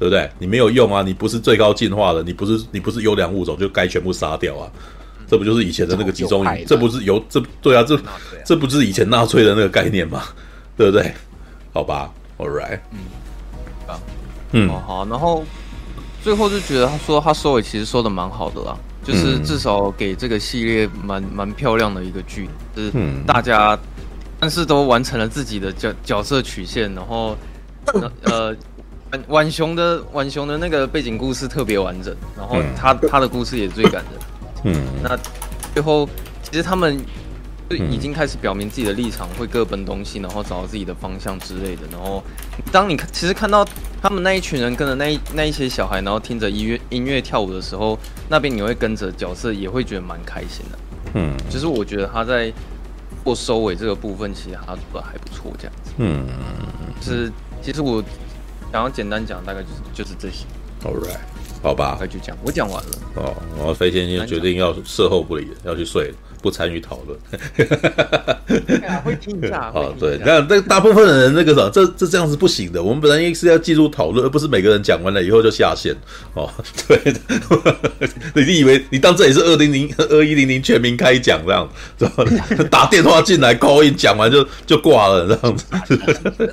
[0.00, 0.28] 对不对？
[0.40, 4.68] 你没有用啊，你不是最高进化的，你不是你不是优良物种，就该全部杀掉啊！
[5.30, 6.64] 这不就是以前的那个集中营？
[6.66, 7.82] 这不是由这对啊？
[7.82, 8.00] 这
[8.44, 10.22] 这不是以前纳粹的那个概念吗？
[10.76, 11.12] 对不对？
[11.72, 12.98] 好吧，All right，嗯，
[13.86, 14.00] 啊，
[14.52, 15.44] 嗯，好，然后
[16.22, 22.92] 最后就觉得他说他收尾其实收的蛮好的啦，就是至少给这个系列蛮蛮漂亮的一个剧，就是
[23.26, 23.78] 大家。
[24.40, 27.36] 但是都完成了自己的角角色曲线，然后，
[28.22, 28.54] 呃，
[29.10, 34.12] 浣浣熊的晚熊的那个背景故事特别完整，然后他他的故事也最感人。
[34.64, 35.18] 嗯，那
[35.72, 36.08] 最后
[36.42, 36.98] 其实他们
[37.68, 41.82] 就已经开始表明自己的立场，会各奔东西，然后找到自己的方向之类的。
[41.90, 42.22] 然后，
[42.72, 43.66] 当你其实看到
[44.02, 47.98] 他们那一群人跟着那一那一些小孩，然后听着音乐音乐跳舞的时候，
[48.28, 50.78] 那边你会跟着角色也会觉得蛮开心的。
[51.14, 52.52] 嗯，就是我觉得他在。
[53.24, 55.92] 做收尾这个部分，其实他做的还不错，这样子。
[55.98, 56.24] 嗯，
[56.98, 57.30] 是，
[57.60, 58.02] 其实我
[58.72, 60.46] 想要简单讲，大概就是就是这些。
[60.82, 61.18] All right，
[61.62, 62.90] 好吧，快去讲，我讲完了。
[63.16, 66.14] 哦，然后飞天就决定要事后不理了，要去睡了。
[66.40, 67.18] 不参与讨论，
[69.02, 69.72] 会听一下。
[69.74, 72.80] 哦，对，那那大部分的人那个啥，这这这样是不行的。
[72.80, 75.92] 我们本来应该是要记录讨论，而不是每个人讲完了以后就下线。
[76.34, 76.48] 哦，
[76.86, 77.20] 对的，
[78.46, 81.68] 你以为你当这里是二零零二一零零全民开讲这样，
[82.70, 85.66] 打电话进来 call in 讲完就就挂了这样子。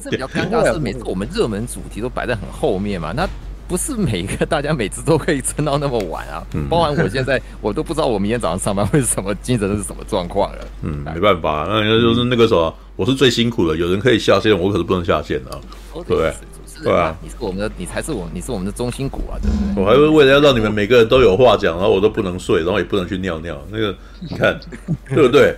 [0.04, 3.30] 这比较尴尬是每次我们热门主题都摆在很后面嘛，那。
[3.68, 10.60] 不是每一个大家每次都可以撑到那么晚啊，嗯、包含我现在我都不知道我明天早上上班会是什么精神是什么状况了。
[10.84, 15.60] 嗯，没办法，那就是那个什么我是最辛苦的，有人可以下线，我可是不能下线的、啊，
[15.94, 16.34] 对不对？
[16.84, 19.84] 对啊，你是我们的，你才是我，你是我们的中心骨啊，对不对？
[19.84, 24.60] 我还会为了要让你们每个人都有话讲，然后我都不能睡，然后也不能去尿尿，那个你看
[25.10, 25.56] 对不对？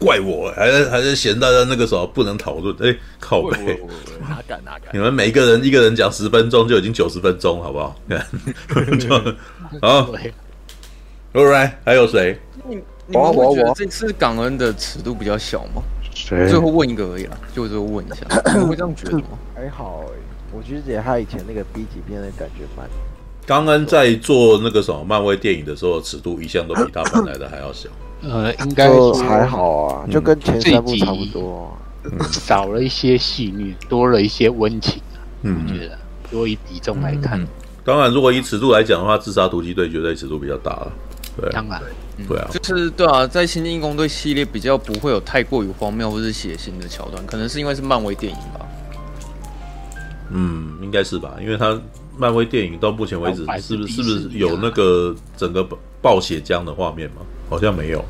[0.00, 2.74] 怪我，还是还是嫌大家那个时候不能讨论？
[2.80, 3.78] 哎，靠背，
[4.20, 4.88] 哪敢哪敢？
[4.94, 7.94] 你们每一个人一个人讲十分钟就已经九十分钟，好不好？
[8.98, 9.08] 就
[9.82, 10.10] 好
[11.34, 12.40] ，All right，还有谁？
[12.66, 12.76] 你
[13.06, 15.82] 你们会觉得这次港恩的尺度比较小吗？
[16.12, 18.26] 最后问一个而已啦，就最后问一下，
[18.66, 19.38] 会这样觉得吗？
[19.54, 20.18] 还好哎，
[20.52, 22.88] 我觉得他以前那个 B 级片的感觉蛮。
[23.46, 27.88] 刚恩在做那个什么漫威电影的时候，尺度一向都比他本来的还要小。
[28.22, 28.88] 呃，应该
[29.26, 31.76] 还好啊，就跟前三部差不多，
[32.30, 35.00] 少了一些细腻，多了一些温情。
[35.42, 35.98] 嗯，我觉得，
[36.30, 37.44] 如果以比重来看，
[37.82, 40.92] 当然，如果以尺度来讲的话，自杀突击队绝对尺度比较大了。
[41.40, 41.80] 对，当然，
[42.28, 48.66] 对啊，就是对啊，在新进攻队系列比较不会有太过于荒谬或是血腥的桥段，可能是因为是漫威电影吧。
[50.30, 51.80] 嗯，应该是吧，因为它
[52.18, 55.66] 漫威电影到目前为止是不是是不是有那个整个
[56.02, 57.22] 暴血浆的画面吗？
[57.50, 58.02] 好像没有。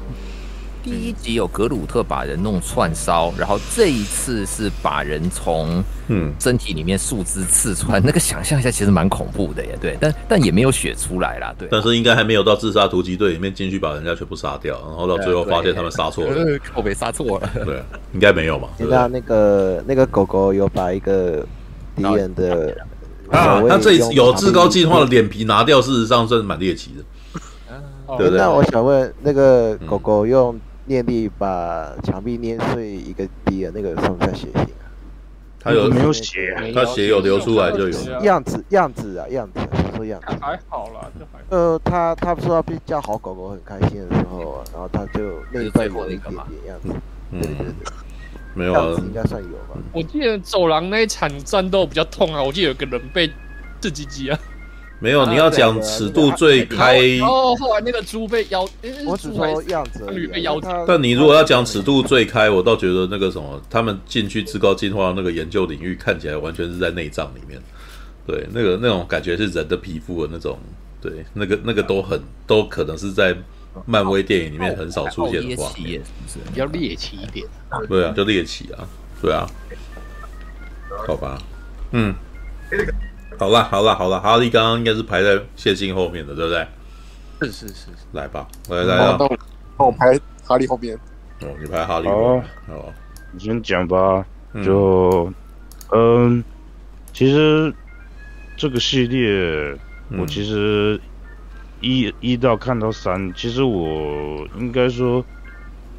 [0.82, 9.76] 第一集有格鲁特把人弄串烧，然后这一次是把人从嗯身体里面树枝刺穿， 那个想象一下其实蛮恐怖的耶。
[9.78, 11.54] 对，但但也没有血出来啦。
[11.58, 17.50] 对，但是应该还没有到自杀突击队里面进去把人家全部杀掉，然后到最后发现他们杀错了，我被 杀错了。
[17.66, 17.82] 对，
[18.14, 18.68] 应该没有嘛。
[18.78, 21.46] 那那个那个狗狗有把一个
[21.94, 22.74] 敌人的
[23.30, 27.04] 啊，他这一次有至高进化的脸皮拿掉，事实上算是蛮猎奇的。
[28.18, 34.66] 对对，那我想问，那个狗狗用念力把墙壁捏碎一个敌人，那个算不算血腥啊？
[35.62, 36.72] 他有没有血？
[36.74, 38.20] 他血有流出来就有。
[38.22, 39.60] 样子样子啊样子，
[39.94, 40.26] 说样子。
[40.40, 41.38] 还好啦，就还。
[41.50, 46.88] 呃，他他说他被叫好狗狗很开心的时候，然后他就那一块有一点点样子。
[47.30, 47.74] 对对对，
[48.54, 49.78] 没有啊，应该算有吧。
[49.92, 53.30] 我记得走廊那一场战斗比较痛啊，我记得有个人被
[53.80, 54.38] 自己击啊。
[55.00, 56.98] 没有，你要讲尺度最开。
[57.22, 58.68] 哦，后来那个猪被咬，
[59.06, 60.04] 我只说样子。
[60.32, 60.60] 被咬。
[60.86, 67.58] 但你如果要讲尺度最开，我倒觉得那个什么，他们进去至高进化那个研究领域，看起来完全是在内脏里面。
[68.26, 70.58] 对，那个那种感觉是人的皮肤的那种，
[71.00, 73.34] 对，那个那个都很都可能是在
[73.86, 76.50] 漫威电影里面很少出现的画面，是不是？
[76.52, 77.46] 比较猎奇一点。
[77.88, 78.84] 对啊，就猎奇啊，
[79.22, 79.48] 对啊。
[81.06, 81.38] 好吧，
[81.92, 82.14] 嗯。
[83.40, 86.68] 好了好了好了，哈利刚刚应该是排在谢晋后面的，对不对？
[87.40, 89.16] 是是是，来吧，来来来！
[89.78, 90.94] 那我排哈利后面。
[91.40, 92.06] 哦，你排哈利。
[92.06, 92.92] 好，好，
[93.32, 94.22] 你先讲吧。
[94.62, 95.32] 就，
[95.90, 96.44] 嗯，
[97.14, 97.72] 其实
[98.58, 99.74] 这个系列，
[100.18, 101.00] 我其实
[101.80, 105.24] 一一到看到三，其实我应该说，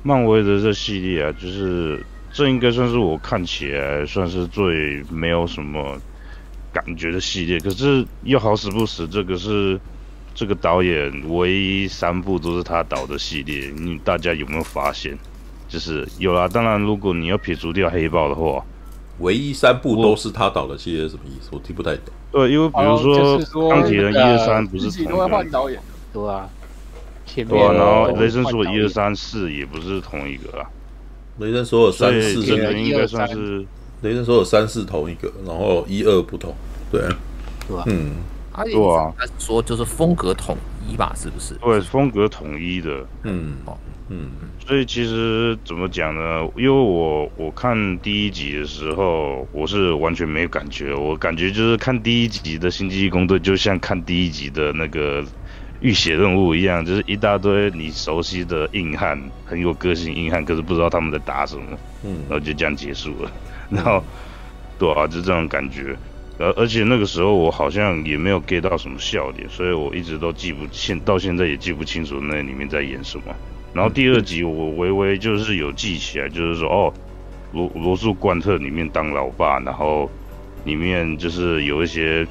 [0.03, 5.99] 漫威的这系列啊，就是这应该算是我看起来算是最没有什么。
[6.73, 9.79] 感觉的系列，可是又好死不死，这个是
[10.33, 15.17] 这个导演唯一三部都是他导的系列，你大家有没有发现？
[15.67, 18.63] 就是有啦，当然如果你要撇除掉黑豹的话，
[19.19, 21.49] 唯一三部都是他导的系列是什么意思？
[21.51, 22.13] 我听不太懂。
[22.31, 25.81] 对，因为比如说钢铁人一二三不是同一个，换导演，
[26.13, 26.49] 对啊，
[27.35, 30.69] 对啊，然后雷神索尔一二三四也不是同一个啊，
[31.39, 33.65] 雷神索尔三四这个应该算是。
[34.01, 36.53] 雷神说有三四同一个，然后一二不同，
[36.91, 37.01] 对，
[37.67, 37.83] 对吧？
[37.85, 38.15] 嗯，
[38.65, 40.57] 对啊，他说就是风格统
[40.89, 41.53] 一吧，是不是？
[41.55, 43.77] 对，风格统一的，嗯，哦，
[44.09, 44.31] 嗯，
[44.65, 46.49] 所以其实怎么讲呢？
[46.57, 55.23] 因为我我看第一集的时候，我是完全没有感觉，我感觉就是看第一集的星际异攻队，就像看第一集的那个
[55.79, 61.63] 浴血任务一样，就是一大堆你熟悉的硬汉，很有个性硬汉，可是不知道他们在打什么，
[62.03, 63.31] 嗯，然后就这样结束了。
[63.71, 64.03] 然后，
[64.77, 65.95] 对啊，就这种感觉，
[66.37, 73.23] 而而且那个时候我好像也没有 get 到什么笑点，所以我一直都记不现到现在也记不清楚那里面在演什么。
[73.73, 76.93] 然后第二集我微微就是有记起来，就是说哦，
[77.53, 80.11] 罗罗素冠特里面当老爸，然后
[80.65, 82.27] 里面就是有一些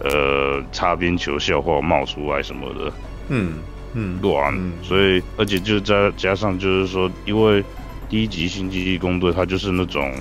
[0.00, 2.92] 呃擦边球笑话冒出来什么的，
[3.30, 3.54] 嗯
[3.94, 7.64] 嗯，对啊，所以而且就再加上就是说，因为
[8.10, 10.12] 第一集星际异攻队它就是那种。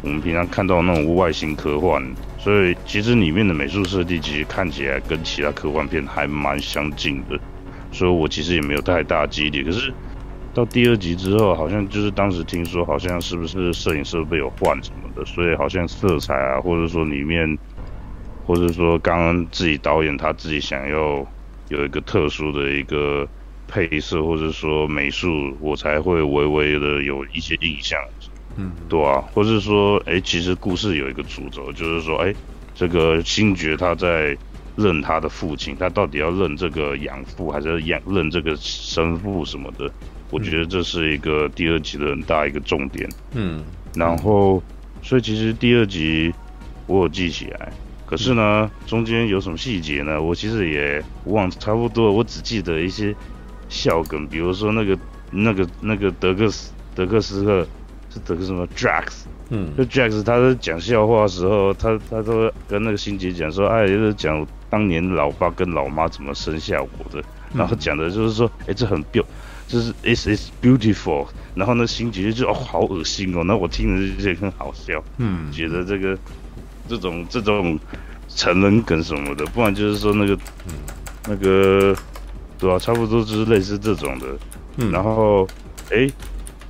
[0.00, 2.02] 我们平常看到那种外星科幻，
[2.38, 7.38] 所以其实里面的美术设计其实看起来跟其他科幻片还蛮相近的，
[7.90, 9.62] 所以我其实也没有太大记忆。
[9.62, 9.92] 可是
[10.54, 17.58] 到第二集之后，好像就是当时听说好像是不是摄影设备有换什么的，所以好像色彩啊，或者说里面，
[18.46, 21.26] 或者说刚刚自己导演他自己想要
[21.68, 23.28] 有一个特殊的一个
[23.66, 27.98] 配色，或者说美术，我才会微微的有一些印象。
[28.58, 32.34] 嗯，对啊，或是说，哎，其实故事有一个主轴，就是说，哎，
[32.74, 34.36] 这个星爵他在
[34.76, 39.88] 认他的父亲，他到底要认这个养父，还是要养认这个生父什么的？
[40.30, 43.08] 我觉得这是一个第二集的很大一个重点。
[43.32, 44.62] 嗯，然后，
[45.02, 46.34] 所以其实第二集
[46.86, 47.72] 我有记起来，
[48.04, 50.20] 可是呢，中间有什么细节呢？
[50.20, 53.14] 我其实也忘差不多，我只记得一些
[53.68, 54.98] 笑梗，比如说那个
[55.30, 57.66] 那个那个德克斯德克斯特
[58.18, 59.24] 是德克什么 Drax。
[59.50, 69.24] 嗯，就 Jax 他在讲笑话的时候，他他都跟那个辛杰讲说，哎，就是讲当年老爸跟老妈怎么生下我的，然后讲的就是说，哎，这很 beautiful，
[69.66, 76.18] 就是 it's it's beautiful，然后那辛杰就哦好恶心哦，那我听着就觉得很好笑，嗯，觉得这个
[76.86, 77.80] 这种这种
[78.28, 80.38] 成人梗什么的，不然就是说那个
[81.26, 81.96] 那个
[82.58, 84.26] 对啊，差不多就是类似这种的，
[84.76, 85.48] 嗯，然后
[85.90, 86.06] 哎。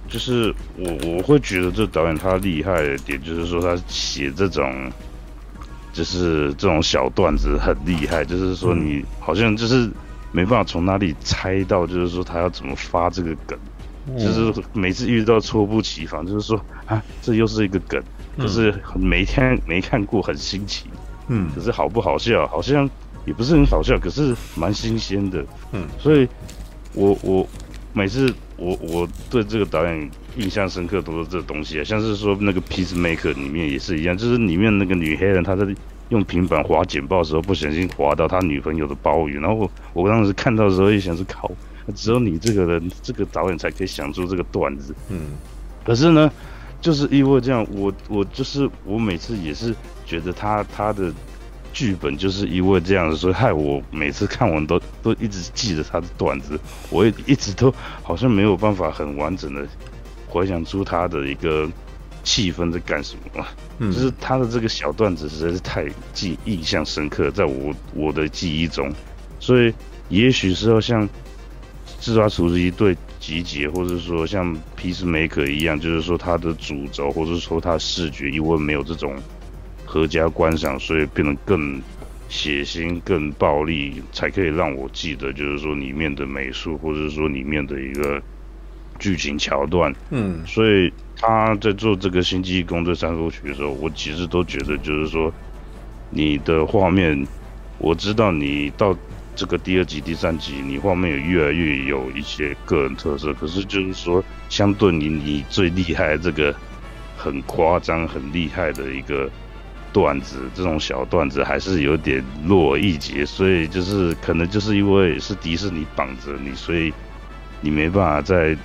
[0.09, 4.91] 就是我我会觉得这导演他厉害的点，就是说他写这种，
[5.93, 8.25] 就是这种小段子很厉害。
[8.25, 9.91] 就是说你好像就是
[10.33, 13.59] 没办法从哪里猜到，就是说他要怎么发这个梗，
[14.19, 18.03] 就是每次遇到猝不及防，就是说啊，这又是一个梗，
[18.39, 20.87] 就是每天没看过，很新奇，
[21.29, 22.47] 嗯，可是好不好笑？
[22.47, 22.89] 好像
[23.27, 26.27] 也不是很好笑，可是蛮新鲜的，嗯，所以
[26.95, 27.47] 我我
[27.93, 28.35] 每次。
[28.61, 35.65] 我我对这个导演印象深刻都是这东西啊，像是说那个《Peacemaker》里面也是一样，就是里面那个女黑人，她在
[36.09, 41.49] 用平板滑简报的时候，不小心滑到他女朋友的鲍鱼，然后我，我当时看到的时候也想是靠，
[41.95, 45.21] 只有你这个人这个导演才可以想出这个段子，嗯，
[45.85, 46.29] 可是呢，
[46.81, 49.73] 就是因为这样，我我就是我每次也是
[50.05, 51.15] 觉得他他的。
[51.73, 56.59] 剧本就是因为这样子，所以害我每次看完都 都一直记着他的段子，
[56.91, 59.67] 我也一直都好像没有办法很完整的
[60.27, 61.69] 回想出他的一个
[62.25, 63.47] 气氛在干什么，
[63.79, 68.93] 嗯，就是他的这个小段子实在是太记印象深刻，在我我的记忆中，
[69.39, 69.73] 所以
[70.09, 71.09] 也许是要像
[72.01, 79.15] 自杀突击队集结，或者说像 Peacemaker 一样，就是说他的主轴，或者说他的视觉，因为没有这种。
[79.91, 81.81] 合家观赏，所以变得更
[82.29, 88.21] 血腥、更暴力，才可以让我记得，就是说里面的美术，或者说里面的一个
[88.99, 89.91] 剧情桥段。
[90.11, 95.33] 嗯，所以他在做这个《星际异攻队三部曲》的时候，我其实都觉得，就是说
[96.11, 97.27] 你的画面，
[97.79, 98.95] 我知道你到
[99.35, 103.33] 这个第二集、第三集，你画面也越来越有一些个人特色。
[103.33, 106.55] 可是就是说，相对你你最厉害这个
[107.17, 109.31] 很夸张、很厉害的一个。
[109.99, 116.93] 段子这种小段子还是有点弱一截，所以就是可能就是因为是迪士尼绑着你，所以
[117.61, 118.57] 你没办法在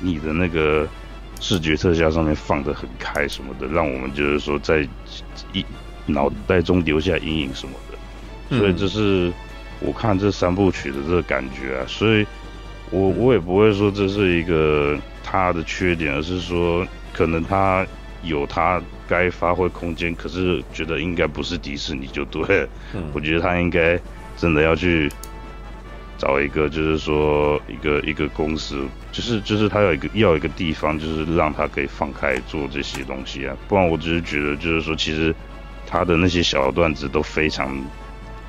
[0.00, 0.86] 你的那个
[1.40, 4.86] 视觉特效上面放得很开什么的，让我们就是说在
[5.54, 5.64] 一
[6.04, 8.58] 脑袋中留下阴影什么的。
[8.58, 9.32] 所以这是
[9.80, 12.26] 我看这三部曲的这个感觉啊，所以
[12.90, 17.86] 我我也不会说这是一个他的缺点，而是说可能他
[18.22, 18.78] 有他。
[19.08, 22.66] 该发挥空间，可是觉得应该不是迪士尼就对
[23.12, 23.98] 我觉得他应该
[24.36, 25.10] 真的要去
[26.16, 33.56] 找一个，就是说一个一个公司，就是就是他有一个要有一个地方，就是让他可以放开做这些东西啊。
[33.68, 35.34] 不然我只是觉得，就是说其实
[35.86, 37.76] 他的那些小段子都非常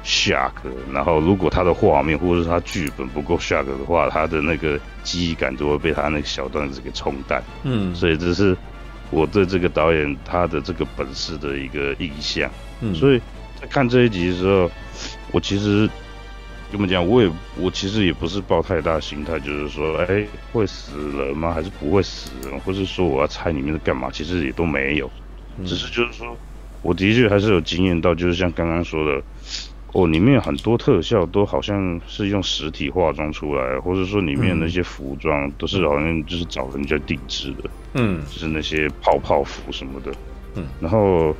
[0.06, 0.52] shock，
[0.94, 7.44] 然后如果他的画面或者是他剧本不够 shock 的话，他的那个记忆感就会被他那个小段子给冲淡。
[7.64, 8.56] 嗯，所以这是。
[9.12, 12.50] 我对这个导演他的这个本事的一个印象，
[12.82, 13.22] 嗯，所以
[13.60, 14.70] 在看这一集的时候，
[15.32, 15.90] 我其实
[16.72, 21.54] 怎么讲，我也我其实也不是抱太大心态，就是说，哎，会死人吗？
[21.54, 22.60] 还是不会死人？
[22.62, 24.10] 或是说我要猜里面是干嘛？
[24.12, 25.10] 其实也都没有，
[25.66, 26.36] 只是就是说，
[26.82, 29.22] 我的确还是有经验到，就是像刚刚说的。
[29.96, 40.12] 哦，里面很多特效都好像是用实体化妆出来，或者说里面那些服装都是好像就是找人家定制的，嗯，就是那些泡泡服什么的，
[40.56, 41.34] 嗯，然后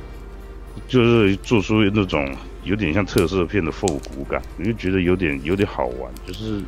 [0.88, 2.34] 就是做出那种
[2.64, 6.62] 有点像特色片的复古感，我就觉得有点有点好玩，就是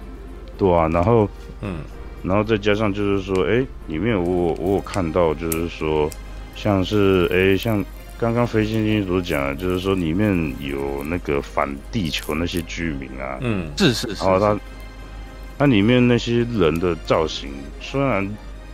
[0.58, 1.26] 对啊，然后
[1.62, 1.78] 嗯，
[2.22, 6.10] 然后再加上就是说，哎，里面我我有看到就是说，
[6.54, 7.82] 像是哎像。
[8.18, 14.24] 刚刚飞星星所讲的，就是说里面有那个反地球那些居民啊，嗯，是是是。
[14.24, 14.58] 然后他，
[15.56, 17.48] 它里面那些人的造型，
[17.80, 18.28] 虽然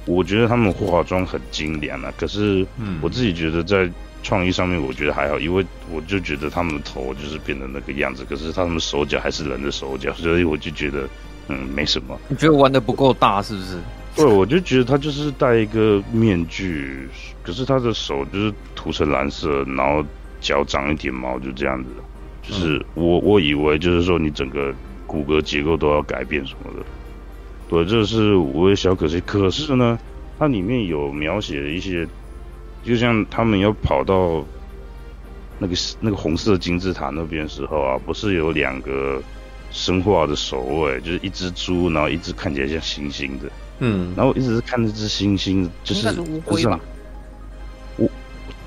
[0.06, 2.66] 我觉得他们化妆很精良啊，可是
[3.02, 3.88] 我自己觉得在
[4.22, 11.06] 创意上面，我觉得还好，因为我就觉得他们的头就是变成那个样子，可是他们手脚还是人的手脚，所以我就觉得，
[11.48, 12.18] 嗯，没什么。
[12.28, 13.78] 你觉得玩的不够大是不是？
[14.16, 17.08] 对，我就觉得他就是戴一个面具，
[17.42, 20.04] 可是他的手就是涂成蓝色，然后
[20.40, 21.90] 脚长一点毛，就这样子。
[22.42, 24.72] 就是我我以为就是说你整个
[25.06, 26.84] 骨骼结构都要改变什么的，
[27.68, 29.20] 对，这是我也小可惜。
[29.24, 29.98] 可是呢，
[30.38, 32.06] 它里面有描写一些，
[32.84, 34.44] 就像他们要跑到
[35.58, 39.22] 那个那个红色金字塔那边的时候啊，不是有两个
[39.70, 43.50] 生化的守卫，就是一只猪，然后一只看起来像猩猩的，
[43.80, 46.78] 嗯，然后我一直是看那只猩猩，就是乌龟吧。
[47.96, 48.08] 我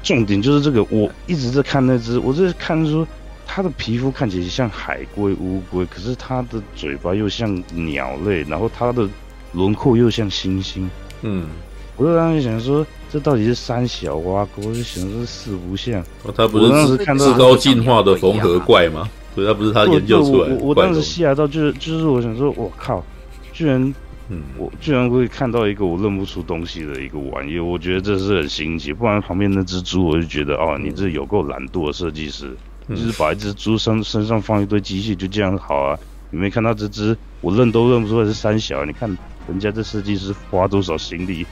[0.04, 3.08] 重点就是这个，我一直在看那只，我在看说
[3.46, 9.08] 它的皮肤看起来像海龟、乌龟，可是它的嘴巴又像鸟类，然后它的
[9.54, 10.86] 轮廓又像猩猩。
[11.22, 11.48] 嗯，
[11.96, 14.68] 我就当时想说，这到底是三小蛙哥？
[14.68, 16.02] 我就想说四不像。
[16.24, 19.10] 哦，它不是至高进化的缝合怪吗？
[19.34, 20.56] 所以它不是他研究出来的。
[20.56, 23.02] 我我当时吓到，就是就是我想说，我靠，
[23.54, 23.94] 居然。
[24.30, 28.92] 嗯，我居然会看到一个我认不出东西的一个玩意，我觉得这是很新奇。
[28.92, 32.56] 不然旁边那只猪，我就觉得哦，你这有够懒惰的设计师，
[32.88, 36.00] 嗯、就是把一只猪身身上放一堆机器，就这样好啊？
[36.30, 38.84] 你没看到这只，我认都认不出来是三小。
[38.84, 39.10] 你看
[39.48, 41.46] 人家这设计师花多少心力？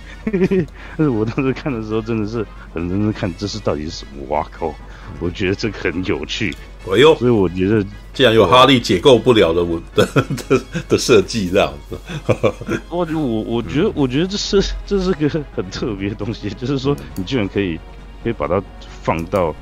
[0.98, 4.26] 但 是我当时看的时候，真的是很认真看，这是到底是什么？
[4.28, 4.76] 哇靠！
[5.22, 6.54] 我觉得这个很有趣。
[6.92, 10.06] 哎呦，所以我觉得，既然有哈利解构不了的我 的
[10.48, 11.98] 的的设计这样子，
[12.90, 17.80] 我我我觉得我觉得这是这是个很特别的东西，就是说你居然可以
[18.24, 18.62] 可以把它
[19.04, 19.56] 放到，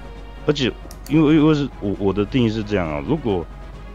[0.45, 0.71] 而且
[1.07, 3.45] 因为因为是我我的定义是这样啊，如果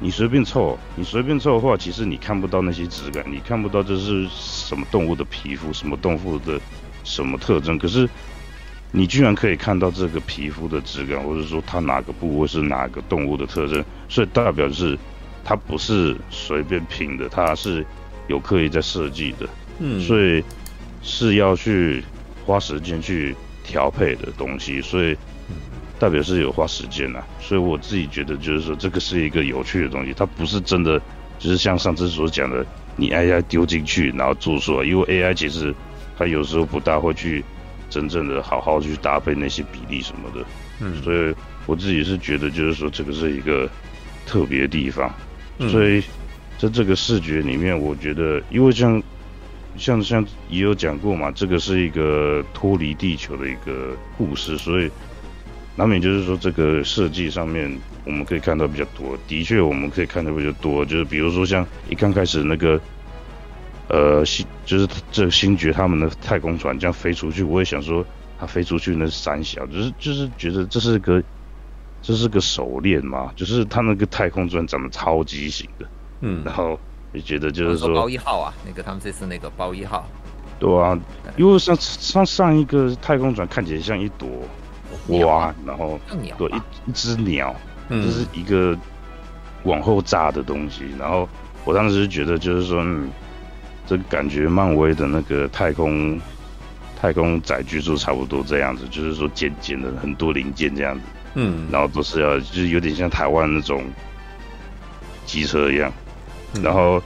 [0.01, 6.59] 你随便凑你随便凑的话，其实你看不到那些质感，你看不到这是什么动物的皮肤，什么动物的
[7.05, 8.09] 什么特征，可是。
[8.91, 14.99] 你居然可以看到这个皮肤的质感，或者说它哪个部位是哪个动物的特征，所以代表是
[15.45, 17.85] 它不是随便拼的，它是
[18.29, 19.47] 有刻意在设计的，
[19.79, 20.43] 嗯，所以
[21.03, 22.03] 是要去
[22.47, 25.15] 花时间去调配的东西，所以
[25.99, 27.23] 代表是有花时间呐。
[27.41, 30.99] 所以我自己觉得就是说这个是一个有趣的东西，它不是真的
[31.39, 32.65] 就是像上次所讲的，
[32.97, 35.75] 你 AI 丢进去然后做出来，因为 AI 其实
[36.19, 37.45] 它有时候不大会去。
[37.91, 40.45] 真正的好好去搭配那些比例什么的，
[40.81, 41.35] 嗯，所以
[41.67, 43.69] 我自己是觉得，就是说这个是一个
[44.27, 45.13] 特别的地方，
[45.59, 46.03] 嗯，所以
[46.59, 49.03] 在这个视觉里面，我觉得，因为像
[49.77, 54.91] 像像也有讲过嘛，这个是一个脱离地球的一个故事，所以
[55.77, 57.75] 难免就是说这个设计上面
[58.05, 62.81] 我们可以看到比较多，的确我们可以看到比较多，就是比如说像一刚开始那个。
[63.89, 68.05] 呃，星就是这个星爵他们的太空船这样飞出去，我也想说，
[68.39, 71.23] 它飞出去那是三小，就是就是觉得这是个
[72.03, 75.87] 这是个手链嘛，就是它那个太空船长得超畸形的，
[76.21, 76.79] 嗯，然后
[77.15, 80.07] 也觉得就是说包一号啊，那个他们这次那个包一号，
[80.59, 80.99] 对啊，
[81.39, 84.29] 因为上上上一个太空船看起来像一朵
[85.07, 85.99] 花，然后
[86.37, 87.57] 对一一只鸟，
[87.89, 88.77] 嗯，就是一个
[89.63, 91.27] 往后炸的东西，然后
[91.65, 93.11] 我当时觉得就是说，嗯。
[93.89, 96.21] 这个感觉，漫威的那个太空
[97.01, 101.01] 太空载具就差不多这样子，就是说简简的很多零件这样子，
[101.37, 103.83] 嗯，然后都是要，就是有点像台湾那种
[105.25, 105.91] 机车一样，
[106.63, 107.03] 然后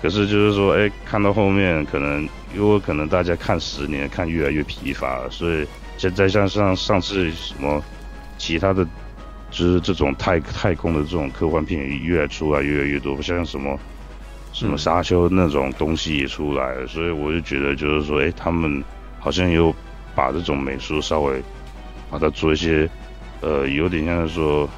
[0.00, 5.66] 可是就是说，哎，看到后面可能因为可能大家看十年看越来越疲乏了，所以
[5.98, 7.82] 现在像上上次什么
[8.38, 8.84] 其他的，
[9.50, 13.76] 就是这种太太空的这种科幻片也越来出来越来越多，不像什么。
[14.52, 18.82] 什么沙丘那种东西也出来了，所以我就觉得就是说，哎，他们
[19.18, 19.74] 好像有
[20.14, 21.40] 把这种美术稍微
[22.10, 22.90] 把它做一些，
[23.40, 24.68] 呃，有点像是说，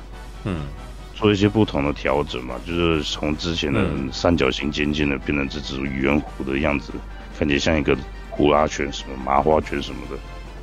[0.44, 0.66] 嗯，
[1.14, 6.92] 做一些不同的调整嘛，就是从之前的三角形尖尖的变成这只圆弧的样子，
[7.38, 7.96] 看起来像一个
[8.30, 10.16] 呼啦圈、什么麻花圈什么的，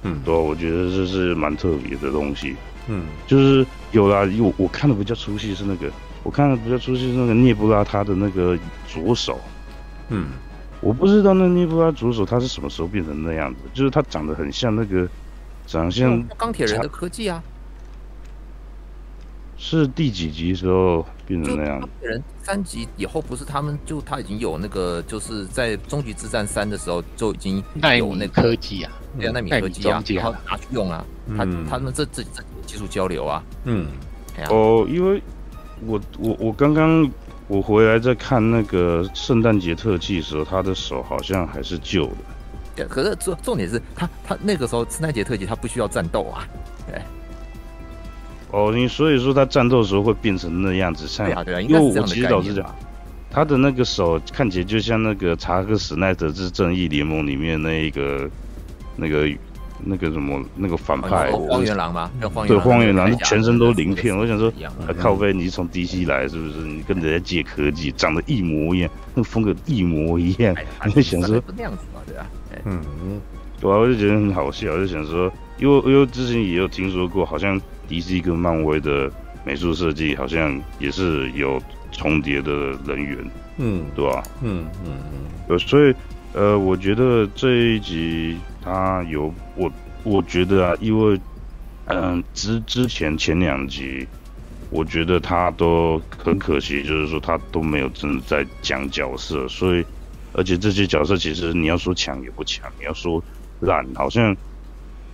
[0.04, 2.56] 嗯，对，我觉得这是蛮特别的东西，
[2.88, 5.92] 嗯，就是有啦，我我看的比较出戏是那个。
[6.22, 8.58] 我看了比较出戏是那个涅布拉他的那个
[8.88, 9.40] 左手，
[10.10, 10.28] 嗯，
[10.82, 15.08] 我不知道那涅布拉左手他是什么时候变成那样子，就是他长得很像那个，
[15.66, 17.42] 长得像钢铁人的科技啊，
[19.58, 21.88] 是第几集时候变成那样子？
[21.88, 27.64] 钢铁人三集以后不是他们就他已经有那个就是在终极之战三的时候就已经
[27.98, 31.06] 有那个科技啊，对啊，纳米科技啊，然后拿去用啊，
[31.38, 33.88] 他他们这这这技术交流啊，嗯，
[34.50, 35.24] 哦，因为。
[35.86, 37.10] 我我我刚刚
[37.48, 42.16] 我回来在看那个圣诞节特技的时候，他的手好像还是旧的。
[42.76, 46.48] 对，可是重重点是他他那个时候圣诞节特辑他不需要战斗啊。
[46.88, 47.02] 对。
[48.52, 52.76] 哦，你所以说他战斗的时候会变成那样子，像对啊对啊，因为我其实老实讲，
[53.30, 58.28] 他的那个手看起来就像那个查克史奈德之正义联盟里面那一个
[58.96, 59.30] 那个
[59.84, 62.12] 那个什么那个反派荒原狼吗？
[62.48, 64.52] 对，荒原狼全身都鳞片，我想说，
[64.98, 66.60] 靠飞，你是从 DC 来是不是？
[66.66, 70.56] 你跟人家借科技，长得一模一样，那个风格一模一样，
[70.86, 72.26] 你就想说那样子嘛，对啊，
[72.66, 72.82] 嗯，
[73.60, 77.60] 对啊，我就觉得很好笑，我就想说，因为因为之前也有听说过，好像
[77.90, 79.10] DC 跟漫威的
[79.46, 81.62] 美术设计好像也是有
[81.92, 82.52] 重叠的
[82.86, 83.18] 人员，
[83.58, 84.24] 嗯，对吧？
[84.42, 84.94] 嗯嗯
[85.48, 85.94] 嗯，所以。
[86.32, 89.72] 呃，我觉得这一集他有我，
[90.04, 91.20] 我觉得啊，因为
[91.86, 94.08] 嗯之之前前两集，
[94.70, 99.86] 我觉得他都很可惜，就是说他都没有真的在讲角色，所以
[100.34, 103.24] 而且这些角色其实你要说强也不强，你要说
[103.62, 104.36] 烂，好像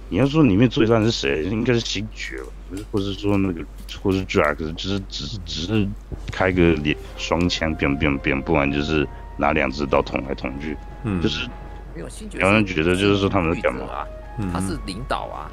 [0.09, 3.65] 你要说里面最烂是谁，应该是星爵吧，不是，或是说那个，
[4.01, 5.87] 或是 Drax，只是只是只是
[6.31, 10.77] 开个脸双枪，变变变，不然就是拿两只刀捅来捅去。
[11.03, 11.47] 嗯，就是
[11.95, 14.05] 没有新觉，有人觉得就是说他们是干嘛？
[14.51, 15.49] 他是领导啊，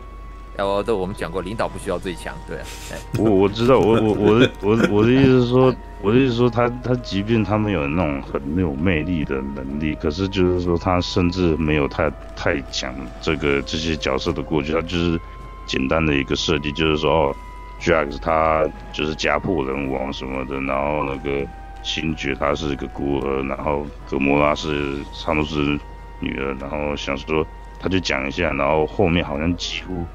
[0.58, 2.64] 哦，对，我们讲过，领导不需要最强，对啊。
[3.16, 5.72] 我我知道，我我我的我我的意思是说，
[6.02, 15.20] 我的意思是说，他他即便他们有那种很没有魅力的能力，可是就是说他甚至没有太太强这个这些角色的过去，他就是
[15.64, 17.36] 简单的一个设计，就是说哦
[17.80, 21.46] ，Drax 他就是家破人亡什么的，然后那个。
[21.84, 25.76] 星爵他是一个孤儿，然后格莫拉是他都是
[26.22, 27.46] 女儿，然后想说
[27.78, 30.06] 他就讲一下，然后后面好像几乎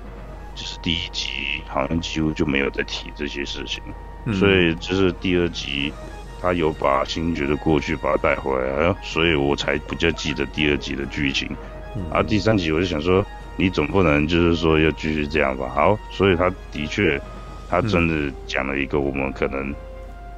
[0.56, 3.84] 就是第一集好像几乎就没有再提这些事情，
[4.26, 5.94] 嗯、所以就是第二集
[6.42, 11.48] 他有把星爵的过去把他带回来，所以我才比较记得第二集的剧情。
[11.96, 15.68] 嗯、啊，第三集我就想说你总不能就是说要继续这样吧？
[15.76, 17.22] 好，所以他的确
[17.70, 19.76] 他真的讲了一个我们可能。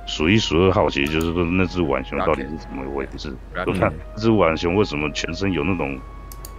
[0.10, 3.34] 数一数二好奇，就是说那只浣熊到底是怎么回事？
[3.68, 5.98] 我看这只浣熊为什么全身有那种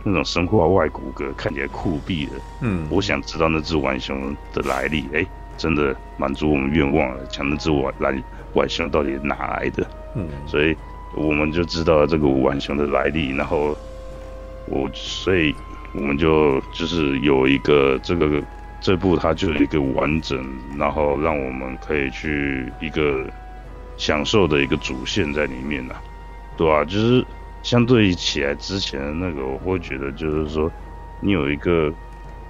[0.05, 2.41] 那种生化外骨骼，看起来酷毙了？
[2.63, 5.01] 嗯，我想知道那只浣熊的来历。
[5.13, 5.27] 哎、欸，
[5.59, 8.15] 真的满足我们愿望了，讲那只浣来
[8.55, 9.87] 浣熊到底哪来的？
[10.15, 10.75] 嗯，所以
[11.15, 13.37] 我们就知道了这个浣熊的来历。
[13.37, 13.77] 然后
[14.69, 15.55] 我，所以
[15.93, 18.43] 我们就就是有一个这个。
[18.83, 20.43] 这部它就有一个完整，
[20.79, 23.27] 然后让我们可以去一个
[24.01, 26.03] 享受的一个主线在里面呢、啊，
[26.57, 26.85] 对吧、啊？
[26.87, 27.23] 就是
[27.63, 30.73] 相对于起来之前的那个，我会觉得就是说，
[31.21, 31.93] 你有一个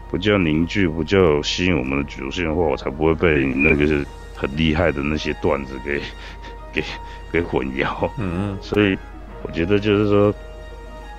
[0.08, 6.00] 不叫凝聚、不叫吸引我们的主线的话，我才不会被你那个很厉害的那些段子给
[6.72, 6.84] 给
[7.32, 8.08] 给混淆。
[8.16, 8.58] 嗯嗯。
[8.62, 8.96] 所以
[9.42, 10.32] 我觉得就是说，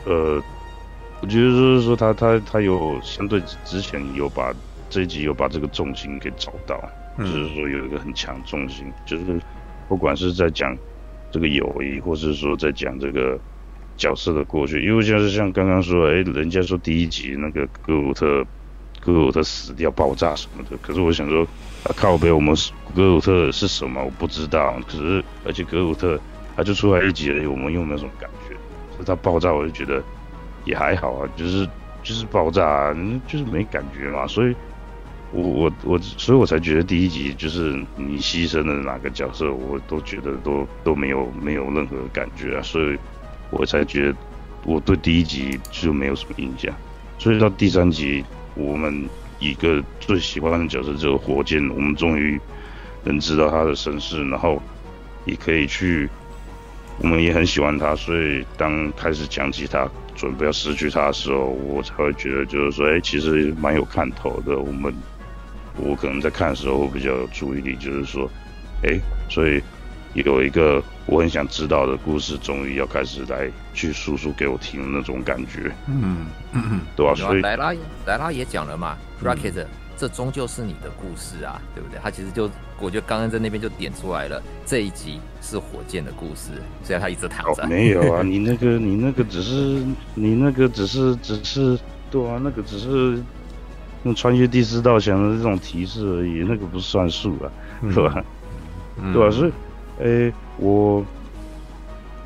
[0.06, 0.42] 呃，
[1.22, 4.54] 我觉得就是说他，他他他有相对之前有把。
[4.94, 6.78] 这一集有把这个重心给找到，
[7.18, 9.40] 嗯、就是说有一个很强重心，就是
[9.92, 10.74] 不管是在讲
[11.32, 13.38] 这个友谊，或是说在讲这个
[13.98, 18.42] 角色的过去，因为就是像刚刚说，哎，人家说第一集那个格鲁特，
[19.02, 21.44] 格鲁特死掉爆炸什么的，可是我想说，
[21.84, 22.56] 啊、靠北，我们
[22.96, 24.02] 格鲁特是什么？
[24.02, 24.80] 我不知道。
[24.88, 26.18] 可是而且格鲁特
[26.56, 28.56] 他就出来一集而已，我们又没有什么感觉，
[28.96, 30.02] 所以他爆炸我就觉得
[30.64, 31.68] 也还好啊，就是
[32.02, 32.96] 就是爆炸，啊
[33.28, 34.56] 就是没感觉嘛，所以。
[35.34, 42.98] 我我我，所以我才觉得第一集就是你牺牲了哪个角色，我都觉得都都没有没有任何感觉啊，所以
[43.50, 44.18] 我才觉得
[44.66, 46.74] 我对第一集就没有什么印象。
[47.18, 48.26] 所以到第三集，
[48.56, 49.08] 我们
[49.40, 52.38] 一个最喜欢的角色就是火箭，我们终于
[53.06, 54.62] 能知道他的身世，然后
[55.24, 56.10] 也可以去，
[57.00, 64.94] 我们也很喜欢他，所以当开始讲起他，准备要失去他的时候，我才会觉得就是说，哎、其实蛮有看头的，我们。
[65.78, 68.30] 我可能在看的时候比较有注意力，就是说，
[68.84, 69.00] 哎，
[69.30, 69.62] 所以
[70.14, 77.16] 有一个我很想知道的故事，终于要开始来去诉说给我听的那种感觉，嗯嗯，对吧？
[77.16, 77.74] 所以莱拉
[78.06, 79.66] 莱拉也讲了嘛，Rocket，
[79.98, 82.00] 这终究是你的故事啊，对不对？
[82.04, 82.50] 他其实就
[82.80, 86.52] 我觉得刚刚在那边就点出来了，这一集是火箭的故事，
[86.84, 87.66] 虽然他一直躺着。
[87.68, 89.82] 没有啊， 你那个你那个只是
[90.16, 91.80] 你那个只是只是
[92.12, 93.18] 对啊，那个只是。
[94.04, 97.46] 用穿越第四道墙的这种提示而已，那个不算数啊，
[97.92, 98.24] 是吧？
[99.00, 99.30] 嗯、对吧？
[99.30, 99.52] 所以，
[100.00, 101.06] 哎、欸，我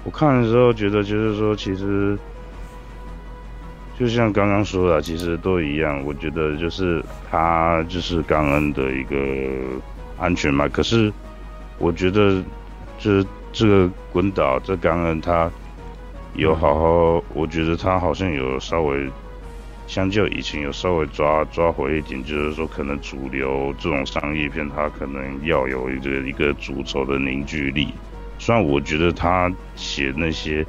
[0.05, 2.17] 我看的时候觉得，就是说，其实
[3.99, 6.01] 就像刚刚说的，其实都一样。
[6.05, 9.15] 我觉得就是他就是刚恩的一个
[10.17, 10.69] 安全嘛。
[10.69, 11.11] 可是
[11.77, 12.41] 我觉得，
[12.97, 15.51] 就是这个滚岛这刚恩他
[16.35, 19.11] 有好好，我觉得他好像有稍微。
[19.87, 27.89] 相较以前有稍微抓抓回一点，就是说可能主流这种商业片，它可能要有一个一个主轴的凝聚力。
[28.37, 30.65] 虽然我觉得他写那些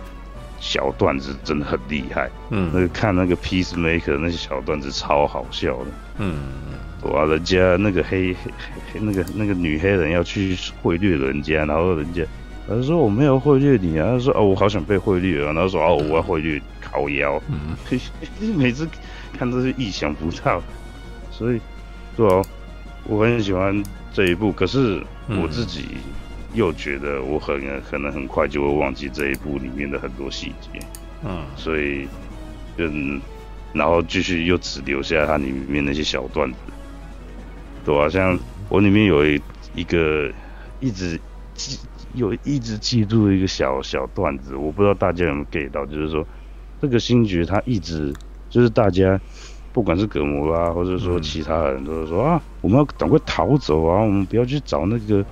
[0.61, 2.31] 小段子真的很厉害。
[2.51, 5.87] 嗯，那个看那个 Peacemaker 那些小段子超好笑的。
[6.19, 6.37] 嗯，
[7.03, 8.51] 哇，人家那个黑黑
[8.93, 12.23] 黑那个那个女黑人要去贿赂人家，然后人家
[12.69, 16.61] 他说我没有贿赂你啊，他说哦我好想被贿赂啊，然后说哦我要贿赂
[16.97, 17.43] 靠腰。
[17.49, 17.77] 嗯，
[18.57, 18.89] 每次
[19.37, 20.63] 看都是意想不到，
[21.31, 21.61] 所以
[22.17, 22.43] 对哦，
[23.05, 23.83] 我很喜欢
[24.13, 25.85] 这一部，可是我自己。
[26.55, 30.81] 又觉得我很可能很快就会忘记这一部里面的很多细节，
[31.23, 32.09] 嗯，所以，
[32.79, 33.21] 嗯，
[33.75, 36.57] 然后继续又只留下它里面那些小段子，
[37.85, 38.09] 对吧？
[38.09, 38.39] 像
[38.71, 39.39] 我里面有一
[39.75, 40.33] 一个
[40.81, 41.21] 一直
[41.53, 41.79] 记
[42.15, 46.27] 有一直记住一个小小段子，我不知道大家有没有 get 到，就是说
[46.81, 48.13] 这个星爵他一直
[48.49, 49.21] 就是大家
[49.73, 55.25] 不管是葛摩啦或者说其他人都是说啊，我们要赶快逃走啊，我们不要去找那个。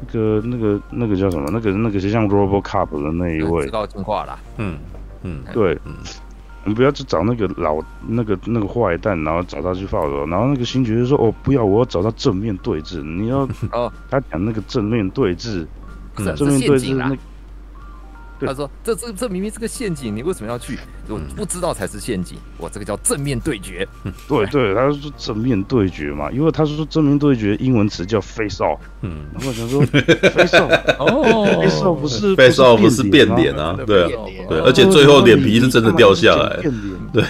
[0.00, 1.50] 那个、那个、那个叫什么？
[1.52, 4.38] 那个、那个就像 RoboCop 的那一位，知道进化了。
[4.58, 4.78] 嗯
[5.24, 5.92] 嗯，对，嗯，
[6.62, 10.24] 我们不要去找那个老那个那个坏蛋，然后找他去报仇。
[10.26, 13.02] 然后那个星爵就说：“哦，不要，我要找他正面对峙。
[13.02, 13.38] 你要
[13.72, 15.66] 哦，他讲那个正面对峙，
[16.14, 17.18] 正面对峙那。”
[18.46, 20.78] 他说：“这这这明明是个陷阱，你为什么要去？
[21.08, 22.38] 我不知道才是陷阱。
[22.58, 23.86] 我这个叫正面对决。
[24.28, 28.78] 对对，他说正面对决嘛，因为他说正面对决英文词叫 face off。
[29.02, 33.76] 嗯，然后我想说 face off 哦，face off 不是 face off 不是变脸啊？
[33.86, 36.56] 对啊，对，而且最后脸皮是真的掉下来。
[36.60, 37.24] 变脸，对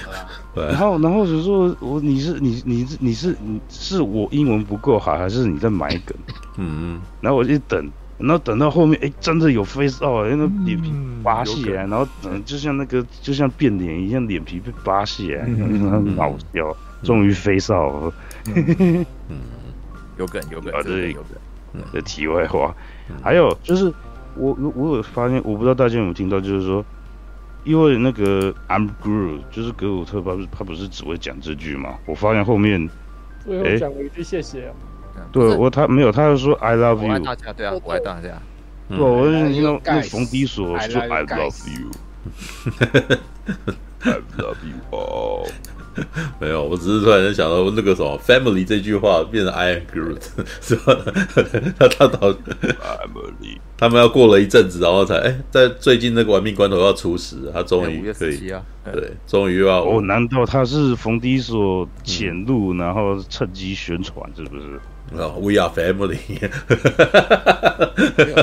[0.54, 0.64] 对。
[0.66, 6.16] 然后然后就说我你是你你你是你是我英文不够好，还是你在埋梗？
[6.56, 7.00] 嗯嗯。
[7.20, 10.92] 然后我就等。”然后等到后面，哎，真的有 face off，因为脸皮
[11.22, 16.76] 扒下来，然后等就像那个就像变脸一样，脸皮被扒下来，很搞笑。
[17.02, 18.12] 终于 face off。
[18.46, 19.04] 嗯，
[20.18, 21.38] 有梗有梗，这是有梗。
[21.92, 22.74] 的题外话，
[23.22, 23.92] 还有就是
[24.34, 26.84] 我我我有发现，我不知道大家有没有听到，就是说，
[27.62, 31.94] 因为那个 I'm Groot，就是格鲁特，他不是他不是只会讲这句嘛？
[32.06, 32.88] 我发现后面，
[33.44, 34.72] 最后讲了一句谢谢。
[35.32, 37.08] 对我他没有，他是说 I love you。
[37.08, 38.40] 我爱大家，对啊，我爱大家。
[38.88, 41.90] 对，我就听到那冯迪索说 I love you。
[44.00, 45.48] I love you all。
[46.38, 50.22] 没有，我只是突然间想到那个什么 family 这句话变成 I am Groot，
[50.60, 50.96] 是吧？
[51.76, 58.62] 他他到 family，他们要过了一阵子，然后才哎，在最近那个玩命关头要出时，他终于可以啊，
[58.92, 59.82] 对，终于要。
[59.82, 64.80] 哦，难道他是冯迪所潜入，然后趁机宣传，是不是？
[65.16, 66.18] 啊，We are family。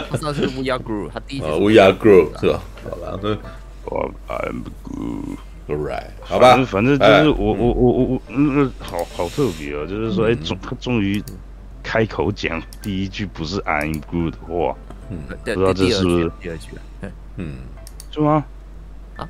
[0.09, 2.61] 他上次是 We are group 他第一次 We are group 是吧？
[2.89, 3.37] 好了，那
[3.85, 5.37] 我 I'm Groot。
[5.67, 11.23] Right，好吧，反正就是我我我我我嗯，好好特别哦，就是说，哎，终他终于
[11.81, 14.77] 开口讲第一句不是 I'm Groot 的话，
[15.09, 16.69] 嗯，不知道这是不是第二句？
[17.37, 17.61] 嗯，
[18.11, 18.45] 是吗？
[19.15, 19.27] 啊，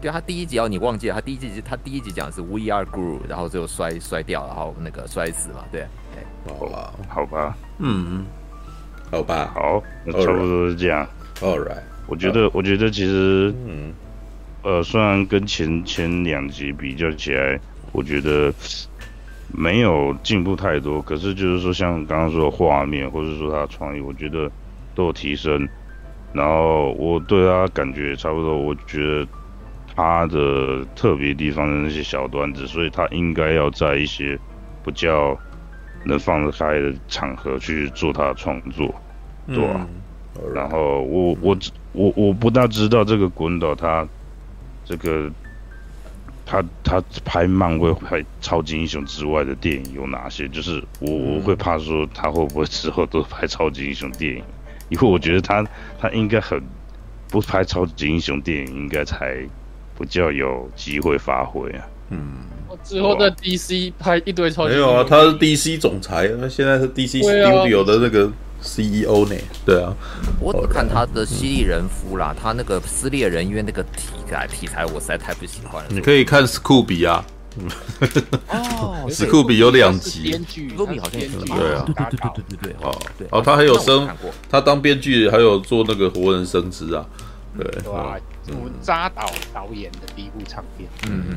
[0.00, 5.84] 对，他第一集哦，你忘记了，他第一集他第一集讲的是 We are group，然后最后摔摔掉，然后那个摔死嘛，对，
[6.48, 8.24] 好吧，好吧，嗯，
[9.10, 11.06] 好吧，好，那差不多是这样。
[11.40, 13.92] All right，我觉得我觉得其实，嗯。
[14.62, 17.56] 呃，虽然跟前前两集比较起来，
[17.92, 18.52] 我觉得
[19.54, 24.50] 没有进步太多，可是就是说，像刚刚说的画面，或者说他的创意，我觉得
[24.92, 25.68] 都有提升。
[26.32, 29.28] 然后我对他感觉差不多，我觉得
[29.94, 34.36] 他的特别地方的那些小段子，所以他应该要在一些
[34.84, 35.38] 比较
[36.06, 38.94] 能放得开的场合去做他的创作，
[39.46, 39.86] 对吧？
[40.36, 41.58] 嗯、然后我我
[41.92, 44.06] 我我不大知道这个滚导他。
[44.88, 45.28] 这个
[46.44, 50.46] 他他拍漫威、拍超级英雄之外的电影有哪些？
[50.46, 54.44] 就是我我会怕说他会不会之后都拍超级英雄电影，
[54.88, 55.66] 因为我觉得他
[55.98, 56.62] 他应该很
[57.28, 59.44] 不拍超级英雄电影，应该才
[59.98, 61.84] 比较有机会发挥啊。
[62.10, 62.44] 嗯，
[62.86, 68.30] 之后在 DC 拍一堆超级英雄，没有啊，他是 DC 总裁，那现在是 DC Studio 的那个。
[68.62, 69.36] CEO 呢？
[69.64, 69.94] 对啊，
[70.40, 75.90] 我只看他的犀利人夫啦，他那个撕裂人，因为那个题材题材我实在太不喜欢了。
[75.90, 77.24] 你可以看史库比啊，
[78.48, 82.98] 哦，史酷比有两集，史酷比好像也是对啊，对对对对对对，哦
[83.30, 84.08] 哦，他还有生，
[84.50, 87.06] 他当编剧还有做那个活人生殖啊，
[87.56, 88.18] 对，哇，
[88.48, 91.36] 我扎导导演的第一部唱片，嗯嗯。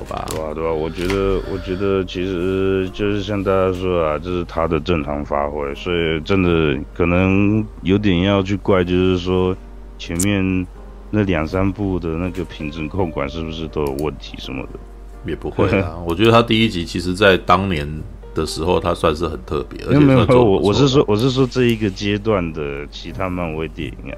[0.00, 0.54] 好吧，对吧、啊？
[0.54, 0.72] 对吧、啊？
[0.72, 9.54] 我觉得，我觉得其实就是像大家说啊，这、就是他的正常发挥，所以真的可能有点要去怪，就是说
[9.98, 10.66] 前面
[11.10, 14.78] 那两三部的那个品质控管是不是都有问题什么的？
[15.26, 17.86] 也不会啊， 我觉得他第一集其实在当年
[18.34, 19.84] 的时候，他算是很特别。
[19.86, 24.16] 而且没有，我我是说我是说这一个阶段的其他漫威电影啊。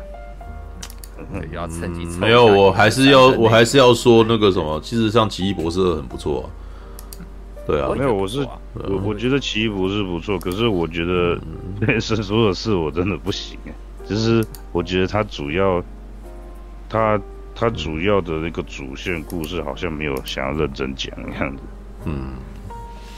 [1.53, 6.45] 要趁机没有，我还是要我还是要说那个什么，其实像奇异博士二很不错啊。
[7.67, 8.41] 对啊，没有，我是
[8.75, 11.39] 我我觉得奇异博士不错，可是我觉得
[11.87, 13.73] 变身所有事我真的不行哎，
[14.09, 15.83] 就是我觉得他主要
[16.89, 17.21] 他
[17.55, 21.63] 他主要的那个主线故事好像没有想要认真讲的样子，
[22.07, 22.33] 嗯。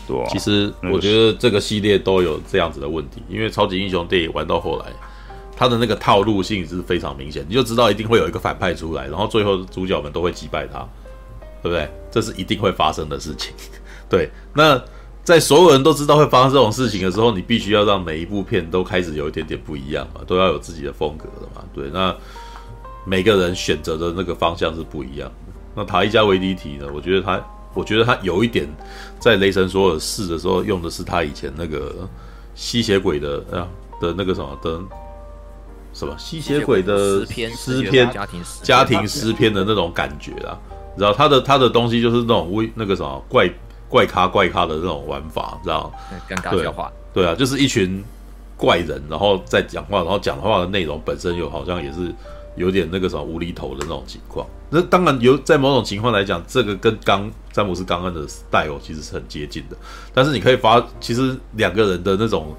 [0.07, 4.93] 对啊，其实我觉得这个系列都有这样子的问题，因为超级英雄电影玩到后来，
[5.57, 10.79] 它的那个套路性是非常明显，你就知道一定会有一个反派出来，然后最后主角们都会击败他，
[11.63, 11.89] 对不对？
[12.11, 13.53] 这是一定会发生的事情。
[14.09, 14.81] 对，那
[15.23, 21.65] 在所有人都知道会发生这种事情的时候，你必须要让每一部片都开始有一点点不一样嘛，都要有自己的风格的嘛。
[21.75, 22.15] 对，那
[23.05, 25.53] 每个人选择的那个方向是不一样的。
[25.77, 26.87] 那塔伊加维迪提呢？
[26.95, 27.43] 我觉得他。
[27.77, 28.69] 我觉得他有一点，
[29.19, 32.09] 在雷神索尔四的时候用的是他以前那个
[32.55, 33.67] 吸血鬼的啊
[34.01, 34.81] 的那个什么的
[35.95, 40.59] 什么吸血鬼的诗篇诗篇家庭家庭诗篇的那种感觉啊，
[40.99, 43.49] 然后他的他的东西就是那种微那个什么怪
[43.89, 45.91] 怪咖怪咖的那种玩法，知道
[46.29, 48.05] 尴尬笑话，对啊，就是一群
[48.57, 52.13] 怪人，然后在讲话，然后讲话的内容本身又好像也是。
[52.57, 59.77] 有点那个什么无厘头的那种情况，那当然有，在某种情况来讲，这个跟刚詹姆斯刚恩的 style 其实是很接近的。
[60.15, 62.55] 但是你可以发，其实两个人的那种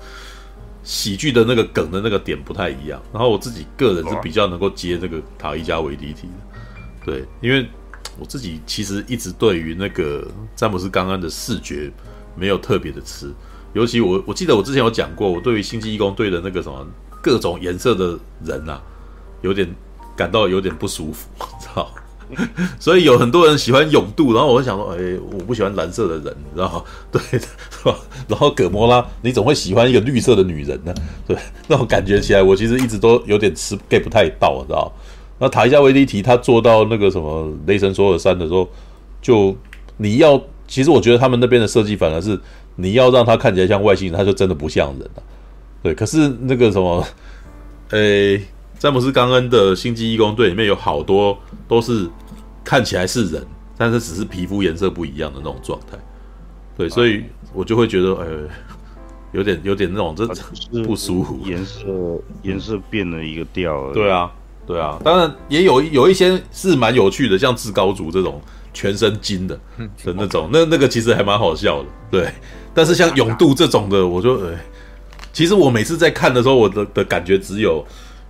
[0.85, 3.01] 喜剧的那个梗的那个点不太一样。
[3.11, 6.33] 然后我自己个人是比较能够接这个塔伊加维迪提的，
[7.03, 7.67] 对，因为
[8.17, 10.25] 我自己其实一直对于那个
[10.55, 11.91] 詹姆斯刚恩的视觉
[12.37, 13.29] 没有特别的吃，
[13.73, 16.87] 尤其我我记得我之前有讲过，我对于星际异攻队的那个什么
[17.21, 18.81] 各种颜色的人啊，
[19.41, 19.67] 有点。
[20.17, 21.27] 感到有点不舒服，
[21.59, 21.91] 操？
[22.79, 24.97] 所以有很多人喜欢勇度，然后我会想说，哎、
[25.31, 26.83] 我不喜欢蓝色的人，你知道？
[27.11, 27.47] 对，是
[27.83, 27.95] 吧？
[28.27, 30.93] 然后葛摩拉，你总会喜欢一个绿色的女人呢？
[31.27, 31.37] 对，
[31.67, 34.91] 那种感觉起来，我其实一直都有点吃 get 不太到，知道？
[35.37, 38.67] 那塔伊加维迪提他做到那个什么雷神索尔三的时候，
[39.21, 39.55] 就
[39.97, 42.39] 你要，其实我觉得他们那边的设计反而是
[42.75, 45.23] 你要让他看起来像外星人，他就真的不像人了。
[45.83, 47.05] 对，可是那个什么，
[47.91, 48.41] 诶、
[48.77, 51.37] 詹姆斯·冈恩的《星际义工队》里面有好多
[51.67, 52.07] 都是
[52.63, 53.45] 看起来是人，
[53.77, 55.97] 但是只是皮肤颜色不一样的那种状态。
[56.77, 57.23] 对，所以
[57.53, 58.47] 我就会觉得，呃，
[59.31, 60.27] 有点有点那种这
[60.83, 61.39] 不舒服。
[61.45, 61.85] 颜色
[62.43, 63.91] 颜色变了一个调。
[63.93, 64.31] 对啊，
[64.67, 64.99] 对啊。
[65.03, 68.41] 当然也有有一些是蛮有趣的，像至高族这种
[68.73, 69.57] 全身金的
[70.03, 71.87] 的那种，那那个其实还蛮好笑的。
[72.11, 72.29] 对，
[72.73, 74.53] 但是像勇度这种的，我就呃，
[75.31, 77.83] 其实我每次在看的时候，我的的感觉只有。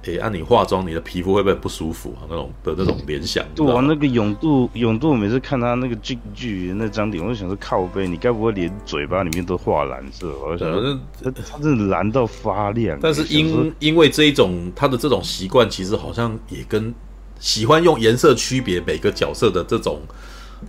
[0.05, 2.29] 诶，按、啊、你化妆，你的皮肤会不会不舒服啊？
[2.29, 3.43] 那种的那种联想。
[3.55, 10.31] 对啊，那个永度，永度，我每次看他那个剧剧那张脸，我就想说靠背，你该不会连嘴巴里面都画蓝色？
[10.43, 12.97] 我就想说，他他真的蓝到发亮。
[13.01, 16.93] 但是因因为这一种他的这种习惯，其实好像也跟
[17.39, 19.99] 喜欢用颜色区别每个角色的这种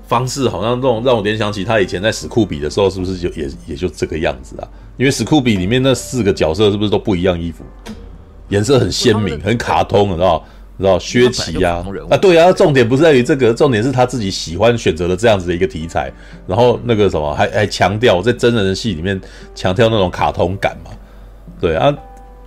[0.08, 4.68] 方式，好像这种让我联想起他以前在史酷比的时候，是不是就也也就这个样子啊？
[4.96, 7.62] 因为史酷比里面那四个角色是不是都不一样衣服？
[8.48, 10.44] 颜色很鲜明，很卡通，你知道？
[10.78, 11.82] 你知道薛琪呀？
[12.10, 16.12] 啊，对啊，重点不是在于这个，重点是他自己喜欢选择了这样子的一个题材，
[16.46, 19.18] 然后那个什么，还还强调在真人的戏里面
[19.54, 20.90] 强调那种卡通感嘛？
[21.58, 21.90] 对啊，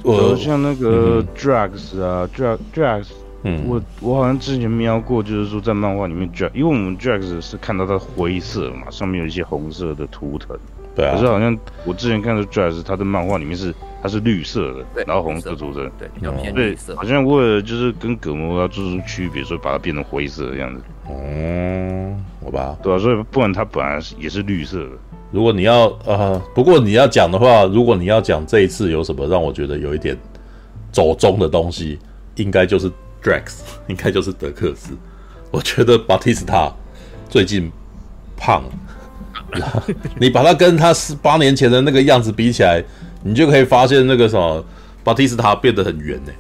[0.04, 3.06] 我像那个 Drax 啊，Drax Drax，
[3.46, 10.56] 嗯，我我好像之前瞄过，就是说在漫画里面 Drax，因为我们 Drax 是看到它灰色嘛，上面有一些红色的图腾。
[10.96, 20.82] 对啊，可是好像我之前看的 Drax，他的漫画里面是它是绿色的，对然后红色组成，对，比较偏绿色，好像为了就是跟葛摩要做出区别，所以把它变成灰色的样子。
[21.08, 24.92] 哦、嗯，好吧，对啊，所以不然它本来也是绿色的。
[25.32, 30.18] 如果你要呃，不过你要讲的话，如果你要讲这一次有什么让我觉得有一点
[30.92, 32.00] 走中的东西，
[32.36, 32.90] 应该就是
[33.22, 34.98] Drax， 应该就是德克斯。
[35.52, 36.72] 我觉得巴蒂斯塔
[37.28, 37.72] 最近
[38.38, 38.70] 胖了。
[40.20, 42.84] 你把他跟他十八年前的那个样子比起来，
[43.24, 44.64] 你就可以发现那个什么
[45.04, 46.32] 巴蒂斯塔变得很圆呢，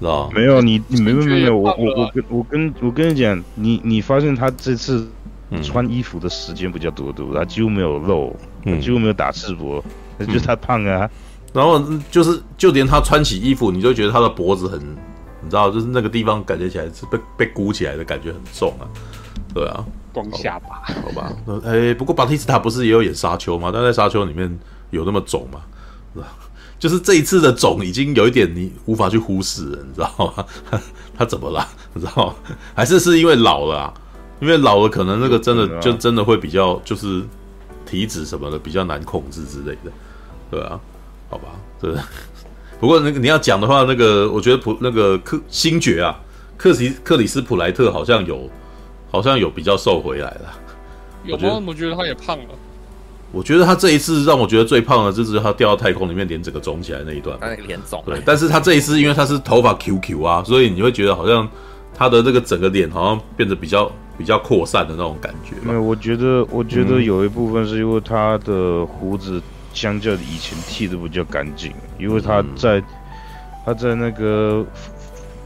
[0.00, 5.06] 知道没有你，你没有没有，我我我跟我跟我跟你讲，你你发现他这次
[5.62, 7.38] 穿衣服的时间比较多，对不对？
[7.38, 8.34] 他几乎没有露，
[8.80, 9.82] 几乎没有打赤膊，
[10.18, 11.08] 就是他胖啊。
[11.52, 14.78] 然后就是就连他穿起衣服，你就觉得他的脖子很，
[15.42, 18.84] 你知道，就是那个地方感觉起来是被被鼓起来的感觉很重啊，
[19.54, 19.84] 对啊。
[20.12, 21.32] 光下巴，好吧，
[21.64, 23.70] 哎、欸，不过巴蒂斯塔不是也有演沙丘吗？
[23.72, 24.58] 但在沙丘里面
[24.90, 25.60] 有那么肿吗？
[26.78, 30.44] 就是这一次的肿已经有一点你无法去忽视了，你知道吗？
[31.16, 31.66] 他，怎么了？
[31.94, 32.34] 你知道吗？
[32.74, 33.94] 还是是因为老了啊？
[34.40, 37.22] 因为老了可能那个真的就真的会比较就是
[37.84, 39.90] 体脂什么的比较难控制之类的，
[40.50, 40.78] 对啊，
[41.28, 41.48] 好吧，
[41.80, 41.92] 对。
[42.78, 46.18] 不过那个你要讲的话，那个我觉得普那个克星爵啊。
[46.56, 48.50] 克里克里斯普莱特好像有
[49.12, 50.52] 好像有比较瘦回来了。
[51.22, 51.62] 有吗？
[51.64, 52.44] 我觉得他也胖了。
[53.30, 58.02] 我觉得他这一次让我觉得最胖的就是他掉到太空里面脸整个肿起来那一段，他那个脸肿。
[58.06, 61.46] 对，但是他这一次因为他是头发 QQ 啊，所以你会觉得好像
[61.94, 65.54] 他的这个整个脸好像变得比较比较扩散的那种感觉。
[65.62, 69.42] 没有，我觉得我觉得有一部分是因为他的胡子
[69.74, 72.84] 相较以前剃的比较干净，因为他在、嗯、
[73.66, 74.64] 他在那个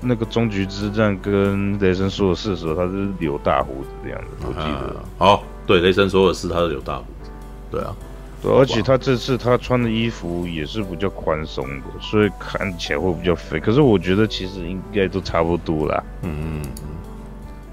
[0.01, 4.87] 那个终局之战跟雷神索尔四的时候，他是留大胡子的样子，我记得。
[4.87, 7.12] 啊、好，对，雷神索尔四他是留大胡子。
[7.73, 7.97] 对啊，
[8.43, 13.59] 对，而且他这次他穿的衣服也是比较宽松的，所以看起来会比较肥。
[13.59, 16.05] 可是我觉得其实应该都差不多啦。
[16.23, 16.89] 嗯嗯嗯。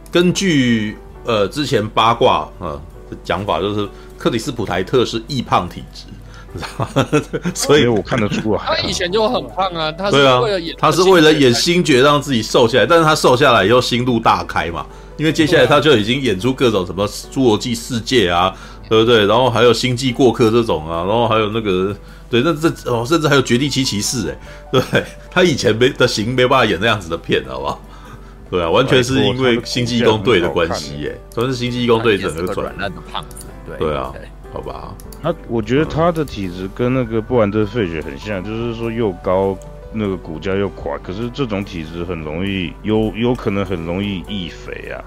[0.10, 2.80] 根据呃之前八卦啊
[3.12, 6.06] 的讲法，就是克里斯普莱特是易胖体质？
[7.54, 8.62] 所以我看得出来。
[8.66, 14.84] 他以前就很胖啊，他是为了演，他是为了演星爵让自己瘦下来，但是他瘦下来以后心路大开嘛，
[15.18, 18.52] 因为接下来他就已经演出各种什么侏罗纪世界啊。
[18.90, 19.26] 对不对？
[19.28, 21.96] 然后还有星际过客这种啊，然后还有那个，
[22.30, 24.38] 对，那这哦，甚至还有绝地七骑士，哎，
[24.92, 27.82] 对，他以前没的型没办法演那样子的片，好不好？
[28.50, 34.12] 对啊，完全是因为星际义工队的关系，哎，都是星际义工队整个转软烂的胖子，对对啊，
[34.52, 34.96] 好吧。
[35.22, 39.56] 他我觉得他的体质跟那个布兰德费雪很像，就是说又高，
[39.94, 44.98] 那个骨架又垮，可是这种体质很容易有有可能很容易易肥啊。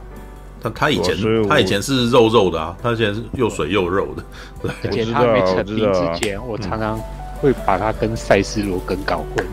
[0.63, 1.17] 他他以前
[1.49, 4.23] 他以前是肉肉的啊，他以前是又水又肉的。
[4.63, 6.97] 对，而且他没成名之前，我，我常常
[7.41, 9.45] 会把他跟塞斯罗根搞混。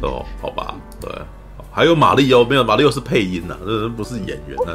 [0.00, 1.10] 哦，好吧，对，
[1.70, 2.64] 还有马力欧没有？
[2.64, 4.72] 马力欧是配音呐、啊，这不是演员啊。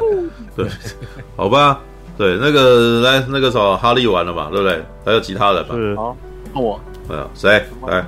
[0.54, 0.68] 对，
[1.34, 1.80] 好吧，
[2.16, 4.84] 对，那个来那个什么哈利完了嘛，对不对？
[5.04, 5.74] 还有其他人吗？
[5.96, 6.16] 好，
[6.54, 6.78] 那我。
[7.08, 8.04] 对啊，谁来？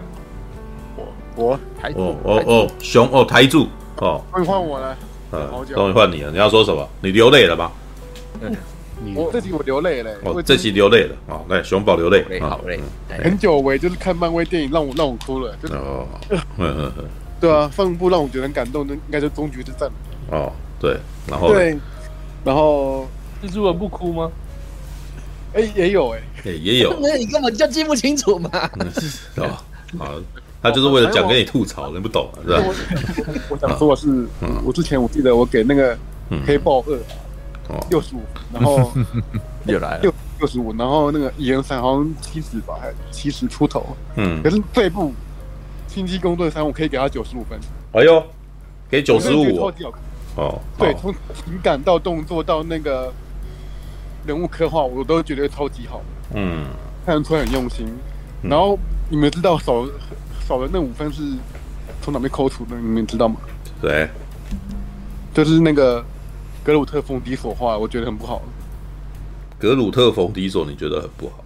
[0.97, 3.66] 我我台哦哦哦熊哦台柱
[3.98, 4.97] 哦，换换我来。
[5.31, 6.89] 呃，终于换你了，你要说什么？
[7.01, 7.73] 你流泪了吧？
[8.40, 8.55] 嗯，
[9.15, 10.11] 我这集我流泪了。
[10.24, 11.16] 哦，这集流泪了。
[11.28, 12.78] 啊，来熊宝流泪，好嘞。
[13.09, 15.57] 很久违，就是看漫威电影让我让我哭了。
[15.70, 16.07] 哦，
[17.40, 19.90] 对啊，上部让我觉得很感动的，应该就终局之战。
[20.31, 20.97] 哦，对，
[21.27, 21.77] 然后对，
[22.44, 23.07] 然后
[23.43, 24.31] 蜘蛛人不哭吗？
[25.55, 26.20] 哎，也有哎，
[26.51, 26.97] 也有。
[27.01, 28.51] 那你根本就记不清楚嘛。
[29.36, 29.59] 哦，
[29.98, 30.15] 好。
[30.66, 32.60] 他就是为了讲跟你吐槽，你不懂是吧？
[33.48, 34.26] 我想说的是，
[34.64, 35.97] 我之前我记得我给那个
[36.44, 36.98] 黑豹二
[37.88, 38.20] 六十五，
[38.52, 38.93] 然后
[39.66, 43.97] 又来了六六十五，然后那个一人三好像七十吧，还七十出头。
[44.16, 45.14] 嗯，可是这一部
[45.86, 47.56] 星际攻队三，我可以给他九十五分。
[47.93, 48.20] 哎呦，
[48.90, 49.70] 给九十五
[50.34, 53.12] 哦，对，从情感到动作到那个
[54.26, 56.02] 人物刻画，我都觉得超级好。
[56.34, 56.64] 嗯，
[57.06, 57.86] 看得出来很用心。
[58.43, 58.76] 然后
[59.09, 59.86] 你们知道少。
[60.47, 61.23] 少了那五分是
[62.02, 62.77] 从哪边抠出的？
[62.77, 63.36] 你们知道吗？
[63.81, 64.09] 对，
[65.35, 66.05] 就是那个
[66.62, 68.40] 格鲁特·冯迪索画，我觉得很不好。
[69.59, 71.44] 格鲁特·冯迪索，你觉得很不好？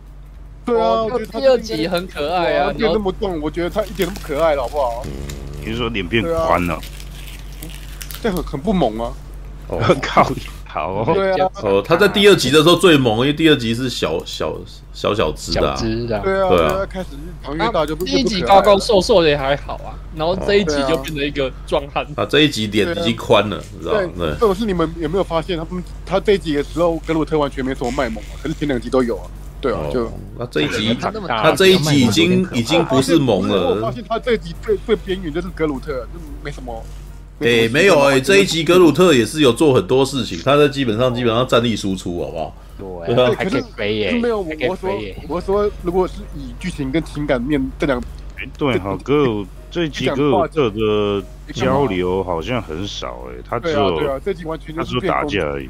[0.66, 5.02] 对啊，我觉得第二集很可爱啊，变那么重，我觉得他一点都不可爱了，好不好？
[5.06, 5.10] 嗯，
[5.64, 6.78] 你是说脸变宽了？
[8.22, 9.12] 这很很不萌啊！
[9.68, 10.30] 我 靠！
[10.72, 14.54] 好，对啊，哦，他在第二集的时候最萌，因为第二集是小小
[14.92, 17.06] 小小只的啊，对啊，对啊，开始
[17.42, 24.10] 唐越大就第一集高高瘦瘦的也还好啊，然后这一集就变成一个壮汉，啊，这一集脸已经宽了，知道吗？
[24.16, 29.26] 对，这种是你们有没有发现，他们他这一集的时候格鲁特完全没什么卖萌啊，可是前两集都有啊，
[29.60, 36.80] 对啊，就那这一集他这一集已经已经不是萌了，我发现他这一集最最边缘就是格鲁特，就没什么。
[37.40, 42.54] 哎、欸，没有哎、欸，这一集格鲁特也是有做很多事情，他在基本上基本上战力输出，好不好？
[43.06, 44.90] 对，还可以飞耶，没有，我说，
[45.26, 48.02] 我说，如果是以剧情跟情感面这两，
[48.58, 51.22] 对哈，格鲁这一集格鲁特的
[51.54, 55.68] 交流好像很少哎，他只有，对啊，这集完全他只有打架而已，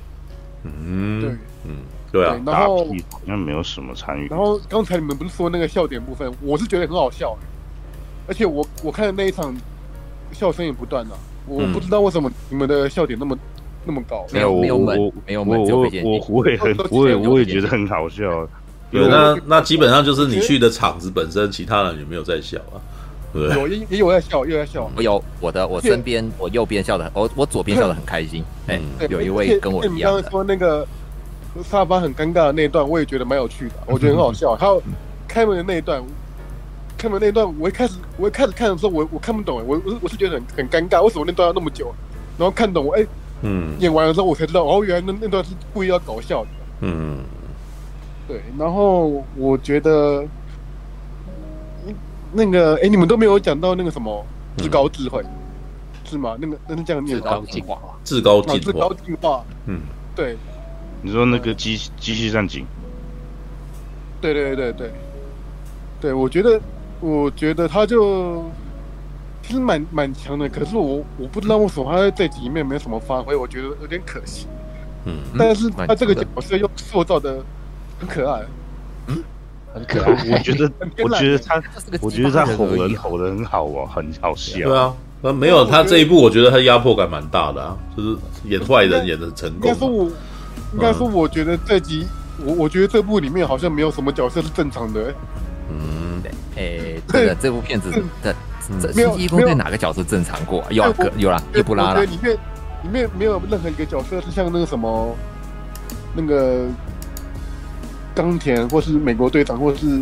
[0.65, 1.31] 嗯，对，
[1.65, 1.77] 嗯，
[2.11, 4.27] 对啊，然后好像没有什么参与。
[4.29, 7.37] 然后刚才你们不是说那个笑点部分，我是觉得很好笑，
[8.27, 9.55] 而且我我看的那一场
[10.33, 11.13] 笑声也不断啊。
[11.47, 13.37] 我不知道为什么你们的笑点那么
[13.85, 14.25] 那么高。
[14.33, 15.65] 没有没有没有我我
[16.05, 18.49] 我我也很我也我也觉得很好笑。
[18.91, 22.79] 对，那那基本上就是你去的场子本身，其他人有没有在笑啊。
[23.33, 24.91] 对，有也也有在笑，又在笑。
[24.97, 28.45] 我有我的我身边我右边笑的，我我左边笑的很开心。
[28.69, 29.97] 哎，有一位跟我一样。
[29.97, 30.87] 你刚刚说那个
[31.63, 34.55] 沙发很尴尬的那一段，我也觉得蛮有趣的，我觉得很好笑。
[34.55, 34.83] 还有
[35.27, 36.03] 开门的那一段。
[37.01, 41.91] 开门那段，我一开始我一开始看的时候，我我看不懂，我我我是觉得很很尴尬，为什么那段要那么久？
[42.37, 43.07] 然后看懂我，哎，
[43.41, 46.51] 嗯，演完了之后我才知道，哦，原来那那段是故意要搞笑的。
[46.81, 47.21] 嗯，
[48.29, 48.43] 对。
[48.59, 50.23] 然后我觉得，
[52.33, 54.23] 那个，哎，你们都没有讲到那个什么
[54.59, 55.25] 至高智慧。
[56.05, 56.37] 是吗？
[56.41, 59.45] 那个那是这样念至高进化，至高进化，至高进化。
[59.67, 59.81] 嗯，
[60.15, 60.37] 对。
[61.03, 62.67] 你说那个机机器战警？
[64.21, 64.91] 对对对对，
[66.01, 66.61] 对我觉得
[67.01, 68.45] 我觉得他就
[69.43, 74.47] 其实蛮蛮强的，可是我我不知道为什么他在这集里面没有什么发挥，我觉得有点可惜。
[75.05, 77.43] 嗯，但是他这个角色又塑造的
[77.99, 78.43] 很可爱。
[79.07, 79.23] 嗯，
[79.75, 80.11] 很可爱。
[80.13, 80.71] 我觉得
[81.03, 81.63] 我觉得他
[82.01, 84.69] 我觉得他吼人吼的很好哦，很好笑。
[84.69, 89.69] 对啊，那没有他这一部，我觉得他压迫感蛮大的啊，就是演坏人演的成功。
[89.71, 90.05] 应该说我
[90.75, 92.07] 应该说我觉得这集。
[92.43, 95.15] 我我觉得这部里面好像没有什么角色是正常的。
[95.71, 96.23] 嗯，
[96.57, 97.91] 哎，这个这部片子
[98.23, 98.35] 的
[98.93, 100.65] 《星际异攻队》哪个角色正常过？
[100.71, 102.01] 有啊有啦，伊布拉啦。
[102.03, 102.35] 里面
[102.83, 105.17] 里面没有任何一个角色是像那个什么
[106.15, 106.67] 那个
[108.15, 110.01] 钢铁，或是美国队长，或是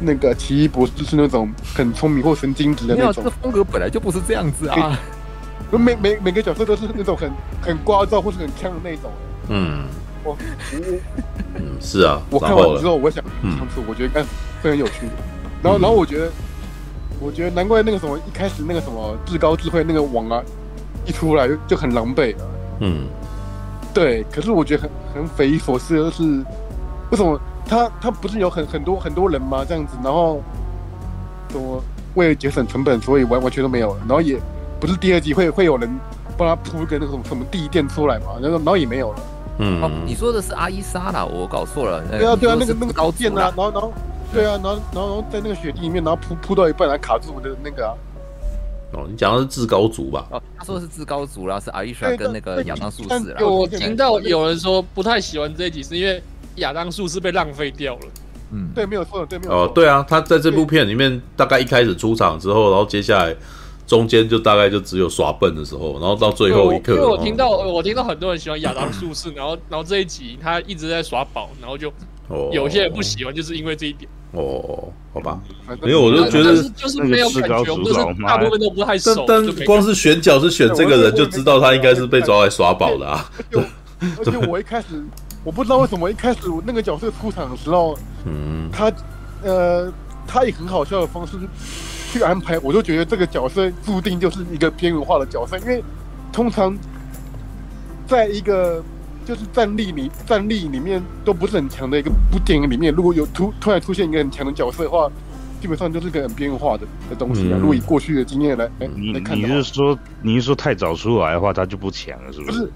[0.00, 3.24] 那个奇异博士，是那种很聪明或神经质的那种。
[3.24, 4.98] 这风格本来就不是这样子啊。
[5.70, 7.30] 每每每个角色都是那种很
[7.60, 9.10] 很聒噪或是很呛的那种。
[9.48, 9.84] 嗯。
[10.24, 10.36] 我我
[11.56, 14.24] 嗯是啊，我看完之后，我想尝试，我觉得哎
[14.62, 15.06] 会很有趣。
[15.62, 16.30] 然后然后我觉得，
[17.20, 20.42] 我觉得难怪那个什么一开始那个什么至高智慧那个网啊
[21.06, 22.44] 一出来就就很狼狈了。
[22.80, 23.06] 嗯，
[23.92, 24.24] 对。
[24.32, 26.22] 可是我觉得很很匪夷所思的是，
[27.10, 29.64] 为什么他他不是有很很多很多人吗？
[29.66, 30.42] 这样子，然后
[31.50, 31.82] 说
[32.14, 34.00] 为了节省成本，所以完完全都没有了。
[34.00, 34.38] 然后也
[34.80, 35.88] 不是第二集会会有人
[36.36, 38.38] 帮他铺一个那个什么什么地垫出来嘛？
[38.40, 39.18] 然后然后也没有了。
[39.58, 42.02] 嗯，哦，你说的是阿伊莎啦，我搞错了。
[42.10, 43.92] 对啊，对啊，那个那个高垫啊，然后然后，
[44.32, 47.94] 对啊，然后然后然后在那个雪地里面，然后铺铺到一半，然后卡住我的那个啊。
[48.92, 50.26] 哦，你讲的是至高族吧？
[50.30, 53.46] 哦，他说的是至高族啦，是阿伊莎跟那个亚当术士啦。
[53.46, 56.20] 我听到有人说不太喜欢这一集，是因为
[56.56, 58.00] 亚当术士被浪费掉了。
[58.50, 59.64] 嗯，对，没有错，对，没有错。
[59.64, 63.34] 哦，对啊，他在这部片里面大概一开始出场之后，然后接下来。
[63.86, 71.92] 中间就大概就只有耍笨的时候，然后到最后一刻，因为我听到我听到很多人喜欢亚当术士，然后然后这一集他一直在耍宝，然后就
[72.50, 74.10] 有些人不喜欢，就是因为这一点。
[74.32, 75.40] 哦，好吧，
[75.82, 77.94] 因为我就觉得就是没有感觉，就是
[78.26, 79.24] 大部分都不太熟。
[79.28, 83.30] 但但光是选角是选这个人，就知道他应该是被抓来耍宝的啊。
[84.18, 84.86] 而且我一开始
[85.44, 88.92] 我不知道为什么一开始那个角色出场的时候，嗯，他
[89.44, 89.92] 呃
[90.26, 91.38] 他以很好笑的方式。
[92.14, 95.82] 去安排，我就觉得这个角色注定就是一个边缘化的角色，因为
[96.32, 96.72] 通常
[98.06, 98.80] 在一个
[99.24, 105.10] 就是战力里战力里面都不是很强的一个部电影里面，如果有突突然出现一个很强的角色的话，
[105.60, 107.56] 基本上就是个很边缘化的的东西啊。
[107.56, 112.70] 嗯、如果以过去的经验来来看，你是说你是说太早出来的话，他就不强了，是不是？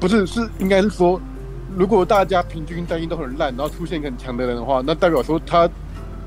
[0.00, 1.20] 不是，不是，是应该是说，
[1.76, 5.70] 如果大家平均战力都很烂，然后出现一个很强的人的话，那代表说他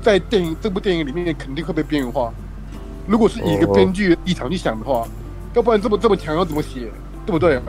[0.00, 2.32] 在电影这部电影里面肯定会被边缘化。
[3.06, 5.08] 如果是以一个编剧的立场去想的话，哦、
[5.54, 6.90] 要不然这么这么强要怎么写，
[7.24, 7.62] 对不对啊？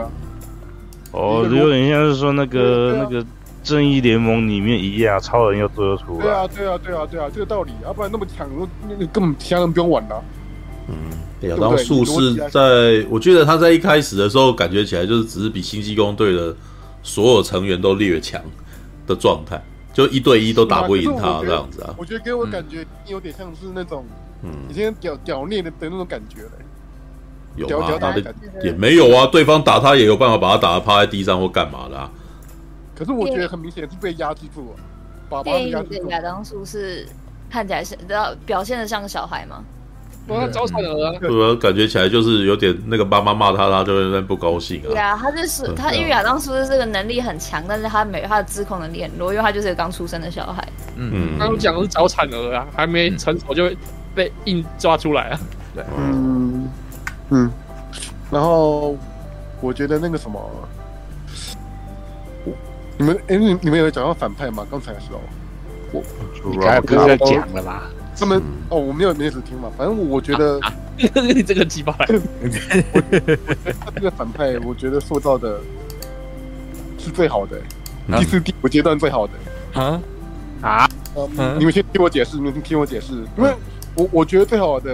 [1.12, 3.24] 哦，有点像是说那个、啊、那个
[3.64, 6.22] 正义联盟里面一样，超人要做得出来。
[6.22, 7.72] 对啊，对啊，对啊，对啊，这个道理。
[7.82, 8.46] 要不然那么强，
[8.86, 10.22] 那个根本其他人不用玩了。
[10.88, 10.94] 嗯，
[11.40, 11.56] 对啊。
[11.58, 16.54] 然后术士在，我觉得他在一开始的时候，感觉起来就是只是比星际工队的
[17.02, 18.38] 所有成员都略强
[19.06, 19.58] 的状态，
[19.94, 21.94] 就一对一都打不赢他这样子啊。
[21.96, 24.04] 我觉得给我感觉有点像是那种。
[24.06, 24.27] 嗯，
[24.68, 26.50] 已经屌屌虐的的那种感觉了。
[27.56, 28.22] 有啊，打的
[28.62, 32.08] 也没有啊，对方打他也有办法把他打得趴在地上或干嘛的啊。
[32.94, 35.42] 可是我觉得很明显是被压制住了。
[35.42, 37.06] 电影的亚当叔是
[37.50, 39.64] 看起来是，知道表现的像个小孩吗？
[40.28, 41.18] 哇，招财儿啊！
[41.20, 44.86] 对啊，感觉起来就是有点那个妈妈骂他，他就会在那不高兴啊。
[44.88, 50.66] 对啊，他就是他，因为亚当术士这个能力很强，但是他没他的自控能力很弱，因为他就是个刚出生的小孩。
[50.96, 53.76] 嗯，刚刚讲的是早产儿啊，还没成熟就会。
[54.18, 55.40] 被硬抓出来啊！
[55.76, 56.68] 对，嗯
[57.30, 57.50] 嗯，
[58.32, 58.96] 然后
[59.60, 60.50] 我觉得那个什么，
[62.96, 64.66] 你们哎，你你们有讲到反派吗？
[64.68, 65.20] 刚才的时候，
[65.92, 66.02] 我
[66.50, 67.82] 你刚才不是在讲了吗？
[68.18, 69.70] 他们哦，我没有没仔细听嘛。
[69.78, 70.60] 反正我觉得
[70.96, 75.60] 你这个鸡巴，他这个反派，我觉得塑造的
[76.98, 77.56] 是最好的，
[78.18, 79.32] 第四第五阶段最好的
[79.80, 80.02] 啊
[80.60, 80.88] 啊！
[81.56, 83.54] 你们先听我解释，你们听我解释，因为。
[83.98, 84.92] 我我觉得最好的，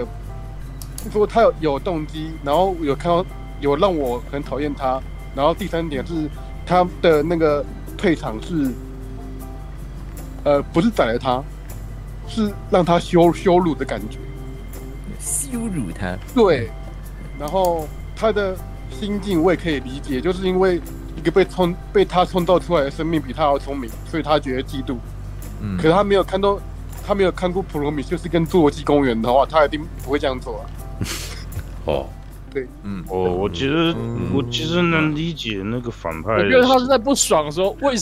[1.13, 3.23] 如果他有有动机，然后有看到
[3.61, 4.99] 有让我很讨厌他，
[5.35, 6.27] 然后第三点是
[6.65, 7.63] 他的那个
[7.95, 8.71] 退场是，
[10.43, 11.43] 呃，不是宰了他，
[12.27, 14.17] 是让他羞羞辱的感觉，
[15.19, 16.67] 羞辱他，对，
[17.39, 18.57] 然后他的
[18.89, 20.81] 心境我也可以理解，就是因为
[21.15, 24.95] 一个被创被他创造出来的生命比他要聪明，所以他觉得嫉妒，
[25.61, 26.59] 嗯，可是他没有看到。
[27.05, 30.63] 他没有看过《普罗米修斯》跟《侏罗纪公园》的话，他一定不会这样做啊。
[31.85, 32.09] 哦，
[32.53, 33.95] 对，嗯，我我其实
[34.33, 37.93] 我其实能理解那个反派，我觉得他是在不爽说，为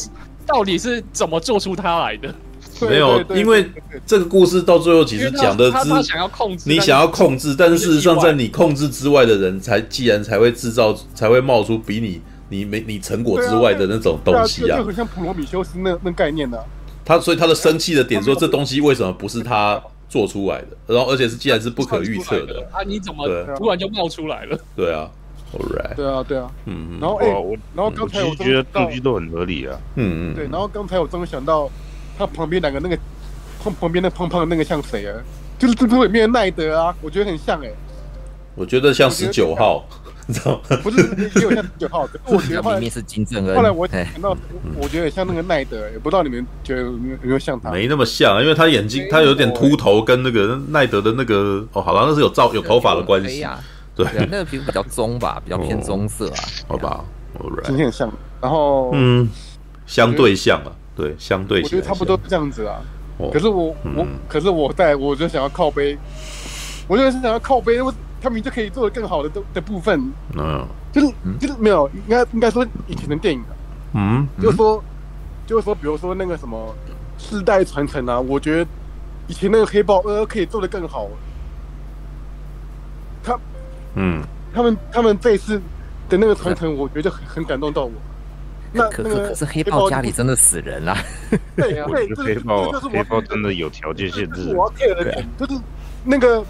[0.46, 2.34] 到底是怎么做出他来的？
[2.82, 3.70] 没有，因为
[4.06, 16.58] 这个故事到最后其实讲的是想要控制，你想要控制，但是事实上在你控制之外的人才，既然才会制造，才会冒出比你你没你成果之外的那种东西啊，就很像普罗米修斯那那概念呢。
[17.06, 20.68] 他所以他的生气的点说，这东西为什么不是他做出来的？
[20.88, 24.58] 然后而且是既然是不可预测的啊，你怎么突然就冒出来了？
[24.76, 25.10] 对啊
[25.54, 27.28] ，All right，对啊，对啊，嗯，然后哎，
[27.76, 31.70] 然后刚才我觉得动机都很合理啊，嗯嗯，对，然后刚才我终于想到。
[32.16, 32.96] 他旁边两个那个
[33.60, 35.18] 胖旁边那胖胖的那个像谁啊？
[35.58, 37.76] 就是蜘蛛里面的奈德啊，我觉得很像哎、欸。
[38.54, 39.84] 我觉得像十九号，
[40.28, 40.78] 你知道吗？
[40.84, 41.02] 不是，
[41.36, 43.56] 也有像九号，可是我觉得后来明明是金正恩。
[43.56, 44.36] 后来我想到，
[44.78, 47.72] 我觉得像那个奈德，也不知道你们觉得有没有像他？
[47.72, 53.46] 没那么像，因为他眼睛他有点秃头，跟那个奈德的那个哦，好像那是有照有头发的关系。
[53.96, 57.04] 对，那个皮肤比较棕吧，比较偏棕色啊，好吧。
[57.64, 59.30] 今天很像，然后嗯，
[59.86, 60.72] 相对像啊。
[60.96, 62.80] 对，相对我觉得差不多这样子啊。
[63.32, 65.98] 可是我我可是我在我就想要靠背，
[66.88, 67.92] 我就是想要靠背，我
[68.24, 70.12] 他们就可以做的更好的的的部分。
[70.36, 73.52] 嗯，就是就是没有，应该应该说以前的电影啊，
[73.94, 74.82] 嗯，就是说
[75.46, 76.74] 就是说，比如说那个什么
[77.18, 78.70] 世代传承啊，我觉得
[79.28, 81.10] 以前那个黑豹呃可以做的更好。
[83.22, 83.38] 他
[83.96, 84.24] 嗯，
[84.54, 85.62] 他们他们这次
[86.10, 87.92] 的那个传承，我觉得很很感动到我。
[88.76, 90.98] 那可可可是黑豹家里真的死人啦！
[91.56, 94.52] 对，我觉得黑豹黑豹真的有条件限制。
[94.56, 95.54] 我要 care 的点就是
[96.04, 96.44] 那个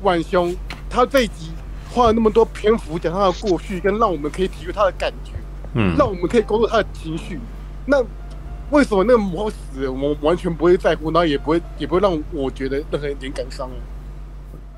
[0.00, 0.56] 晚熊，
[0.90, 1.52] 他这一集
[1.90, 5.32] 花了那么多篇幅讲他的过去，跟让我们可以体会他的感觉，
[5.74, 7.38] 嗯，让我们可以勾勒他的情绪。
[7.86, 8.04] 那
[8.70, 13.78] 为什么那个母后死了，我完全不会在乎，然后也不会也不会让我觉得任何一点感伤啊？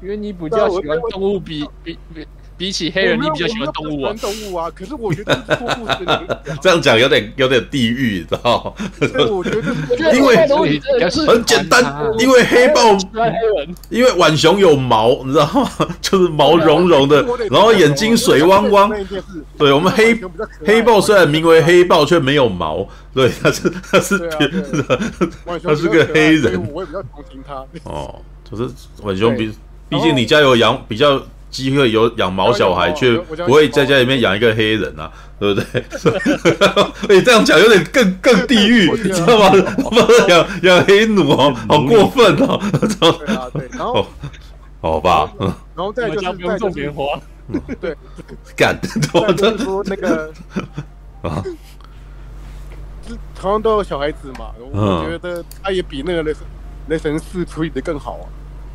[0.02, 2.26] 因为你比较喜欢动物比，比比
[2.62, 2.72] 比。
[2.72, 4.14] 起黑人，你比较喜欢动物啊？
[4.18, 5.98] 动物啊，可是我觉得这故事
[6.62, 8.72] 这样讲有点有点地狱，你知道吗？
[9.28, 10.34] 我觉得，因为
[11.26, 11.84] 很简单，
[12.18, 12.96] 因为黑豹，
[13.90, 15.70] 因为浣熊有毛，你知道吗？
[16.00, 18.90] 就是毛茸茸的，然后眼睛水汪汪。
[19.58, 20.18] 对，我们黑
[20.64, 22.88] 黑豹虽然名为黑豹，却没有毛。
[23.12, 24.18] 对，他是他是
[25.62, 26.66] 他是个黑人。
[26.72, 27.62] 我也比较同情他。
[27.84, 28.18] 哦，
[28.50, 28.70] 就是
[29.02, 29.52] 浣熊比，
[29.90, 31.22] 毕竟你家有羊比较。
[31.52, 35.84] 机会有养毛小孩，却不会在家里面养一个黑人啊，对不对？
[37.10, 39.52] 你 这样讲有点更更地狱，你知道吗？
[40.28, 42.58] 养养黑奴哦，好过分哦！
[42.98, 44.06] 对啊，对， 然后
[44.80, 45.30] 好吧，
[45.76, 47.04] 然后再就是再种棉花，
[47.78, 47.94] 对，
[48.56, 48.76] 干，
[49.12, 50.32] 我就是说那个
[51.20, 51.44] 啊，
[53.06, 56.42] 就好像都有小孩子嘛，我觉得他也比那个雷神
[56.88, 58.26] 雷神四处理的更好啊，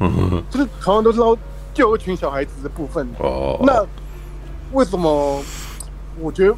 [0.02, 1.36] 嗯，就是好像都是说。
[1.78, 3.86] 就有一群小孩子的部分哦，那
[4.72, 5.40] 为什么
[6.20, 6.56] 我觉得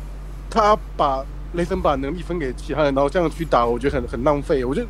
[0.49, 1.25] 他把
[1.55, 4.63] 雷神把能力分给其他人，然后这样去打，我觉得很很浪费。
[4.63, 4.87] 我觉得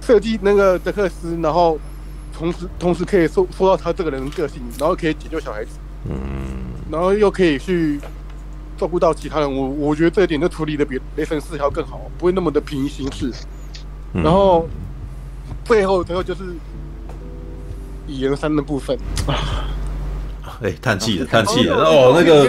[0.00, 1.78] 设计那个德克斯，然后
[2.32, 5.72] 同时同时可以说说到他这个人的个性，然后可以解救小孩子，
[6.08, 6.16] 嗯，
[6.90, 8.00] 然后又可以去
[8.78, 9.54] 照顾到其他人。
[9.54, 13.30] 我我觉得这一点就处理的比雷神四还要更好，不会那么的平行式。
[14.14, 14.66] 然后
[15.66, 16.44] 最后最后就是。
[18.08, 18.96] 蚁人三的部分。
[19.26, 19.68] 啊，
[20.62, 21.76] 哎，叹气了，叹气了。
[21.76, 22.48] 哦，那个，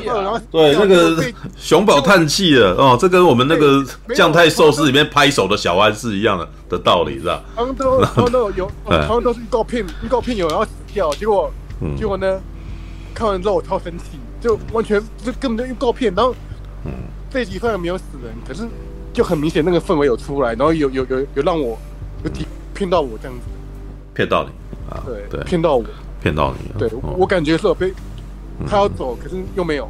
[0.52, 1.24] 对，那个
[1.58, 2.74] 熊宝叹气了。
[2.76, 7.44] 哦，这跟我们那个将太寿司里面拍手的小安是一样的的道理，是吧？
[7.56, 11.52] 他们都，他们都有， 他们都是预告片，预告片有人要死掉，结果，
[11.98, 12.40] 结果呢，
[13.14, 16.34] 看完之后我超生气，就完全就根本就预告片，然后，
[16.86, 16.92] 嗯，
[17.30, 18.68] 这一集虽然没有死人，可是
[19.14, 21.78] 就很明显那个氛围有出来，然后有有有有让我
[22.24, 22.32] 有
[22.74, 23.44] 骗到我这样子，
[24.16, 24.50] 骗到你。
[25.06, 25.84] 对对，骗到我，
[26.22, 26.80] 骗到你。
[26.80, 27.94] 对，我感觉是有被
[28.68, 29.90] 他要走，可是又没有。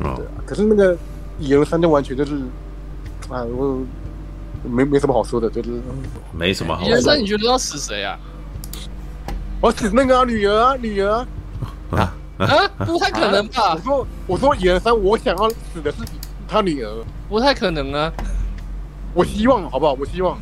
[0.00, 0.96] 对啊，可是那个
[1.38, 2.36] 野人三就完全就是，
[3.28, 3.80] 啊，我
[4.62, 5.70] 没没什么好说的，就是
[6.32, 6.82] 没什么好。
[6.84, 8.18] 野人三，你觉得要死谁啊？
[9.60, 11.26] 我死那个女儿啊，女儿
[11.90, 13.74] 啊啊，不太可能吧？
[13.74, 15.98] 我说我说野人三，我想要死的是
[16.46, 18.12] 他女儿，不太可能啊。
[19.14, 19.94] 我希望好不好？
[19.94, 20.38] 我希望，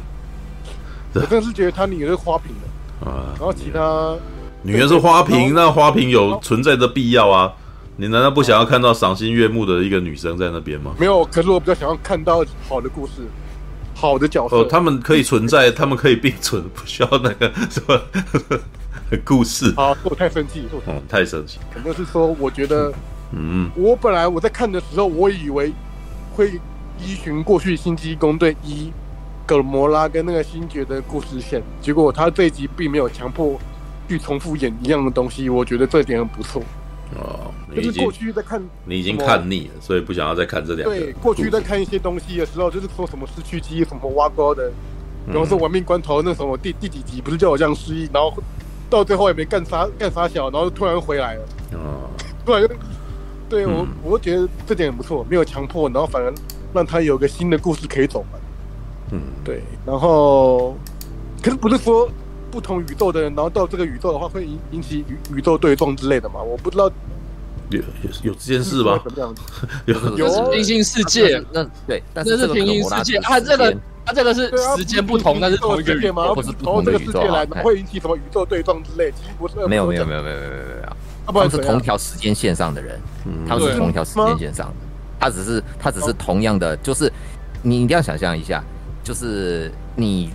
[1.15, 2.65] 我真的是觉得他女儿是花瓶的。
[3.05, 4.14] 啊，然后其他
[4.62, 7.52] 女人是花瓶，那花瓶有存在的必要啊？
[7.98, 10.94] 你难道不想要看到赏心悦目的一个女生在那边吗？
[10.98, 13.23] 没有，可是我比较想要看到好的故事，
[13.94, 14.56] 好的角色。
[14.56, 17.98] 哦，他们可以存在，他们可以并存， 不需要那个什么
[19.24, 19.73] 故事。
[19.77, 21.59] 好，我太生气，嗯，太生气。
[21.73, 22.93] 可能是说，我觉得，
[23.32, 25.73] 嗯，我本来我在看的时候，我以为
[26.35, 26.60] 会
[26.98, 28.93] 依循过去星际异攻队一。
[29.47, 33.56] 葛摩拉跟那个星爵的故事线，结果他这一集并没有强迫
[34.09, 36.60] 去重复演一样的东西，我觉得这一点很不错。
[37.16, 40.97] 哦，就是过去在看，你已经看腻了，所以不想要再看这两个。
[40.97, 44.73] 对，过去在看一些东西的时候，就是说什么失去记忆，什么挖沟的，
[45.28, 48.35] 然后说玩命关头那什么第第几集不是叫我这样失忆，然后
[48.90, 51.43] 到最后也没干啥干啥小，然后突然回来了。
[51.74, 52.10] 哦，
[52.44, 52.68] 突然又
[53.48, 56.35] 对我，我觉得这点很不错，没有强迫，然后反而
[56.74, 58.39] 让他有个新的故事可以走嘛。
[59.11, 60.77] 嗯，对，然后
[61.43, 62.09] 可是不是说。
[62.49, 66.41] 不同宇宙的人，然后到这个宇宙的话，会引引起宇宇宙对撞之类的嘛？
[66.41, 66.91] 我不知道，
[67.69, 68.99] 有有有这件事吗？
[69.85, 73.77] 有有平行世界，那对，但是这是平行世界，它这个
[74.07, 76.33] 它这个是时间不同，但是同一个宇宙吗？
[76.33, 79.11] 不是同这个世界来，会引起什么宇宙对撞之类？
[79.11, 80.97] 其实不是，没有没有没有没有没有没有没有，
[81.27, 82.99] 他们是同一条时间线上的人，
[83.47, 84.74] 他们是同一条时间线上的，
[85.20, 87.12] 他只是他只是同样的，就是
[87.61, 88.65] 你一定要想象一下，
[89.07, 90.31] 就是你。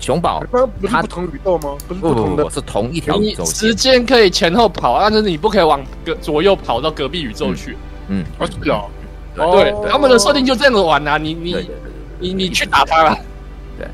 [0.00, 1.76] 熊宝，它不同宇宙吗？
[1.88, 3.44] 不是不同的，是同一条宇宙。
[3.44, 7.76] 时间可以前后跑，但是你不可以往隔左右跑到隔壁宇宙去。
[8.06, 8.88] 嗯，我知道。
[9.34, 11.18] 对，他们的设定就这样子玩啊！
[11.18, 11.68] 你你
[12.20, 13.18] 你你去打他了，
[13.76, 13.88] 对，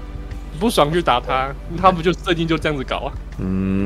[0.60, 1.50] 不爽去打他，
[1.80, 3.12] 他不就设定就这样子搞啊？
[3.38, 3.83] 嗯，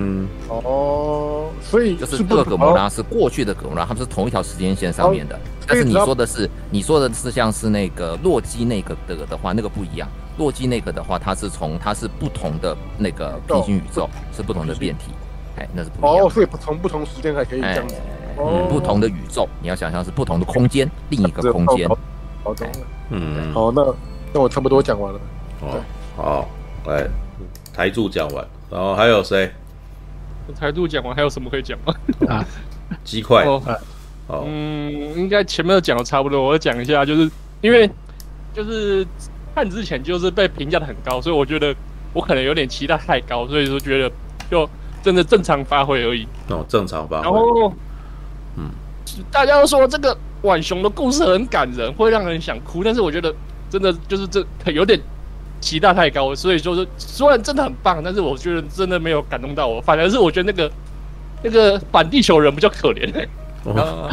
[0.48, 5.38] 哦，所以就是这个葛摩拉是过去的葛摩拉，他们是同一条时间线上面的。
[5.66, 10.08] 但是你说的是，你说的是像是那个洛基那个的的话，那个不一样。
[10.38, 15.12] 洛基那个的话，它是从它是不同的那个平行宇宙，是不同的变体，
[15.56, 16.26] 哎，那是不一样。
[16.26, 17.94] 哦，所以从不同时间还可以这样子。
[18.38, 21.86] 嗯，不同的宇宙，你要想象是不同的空间，另一个空间。
[22.42, 22.72] 好懂了。
[23.10, 23.52] 嗯。
[23.52, 23.84] 好，那
[24.32, 25.20] 那我差不多讲完了。
[25.60, 25.80] 哦，
[26.16, 26.48] 好，
[26.86, 27.06] 来，
[27.74, 29.52] 台柱讲完，然后还有谁？
[30.52, 31.94] 台度讲完，还有什么可以讲吗？
[32.28, 32.44] 啊，
[33.04, 33.44] 鸡块。
[33.44, 33.62] 哦。
[34.46, 37.30] 嗯，应该前面都讲的差不多，我讲一下，就是
[37.60, 37.90] 因为
[38.54, 39.06] 就是。
[39.54, 41.74] 看之前就是被评价的很高，所以我觉得
[42.12, 44.08] 我可能有点期待太高，所以说觉得
[44.48, 44.70] 就
[45.02, 46.28] 真的正常发挥而已。
[46.48, 47.24] 哦，正常发挥。
[47.24, 47.72] 然后，
[48.56, 48.70] 嗯，
[49.32, 53.34] 大家都说这个浣熊的故事很感人，会让人想哭，但是我觉得
[53.68, 55.00] 真的就是这有点
[55.68, 60.72] 期待太高，所以就是虽然真的很棒，但是我觉得真的没有感动到我，反而是我觉得那个
[61.42, 63.28] 那个反地球人比较可怜。
[63.64, 64.08] 哦，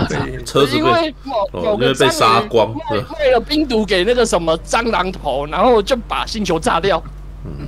[0.45, 7.01] 车子因为某某个被杀光，卖了冰毒给那个什么蟑螂头，然后就把星球炸掉。
[7.45, 7.67] 嗯，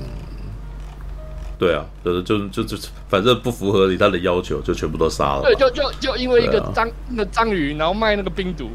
[1.57, 2.77] 对啊，就是就就就
[3.07, 5.43] 反正不符合你他的要求，就全部都杀了。
[5.43, 8.69] 对，就就就因为一个章那个章鱼，然后卖那个冰毒，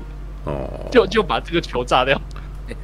[0.47, 2.19] 哦，就就把这个球炸掉。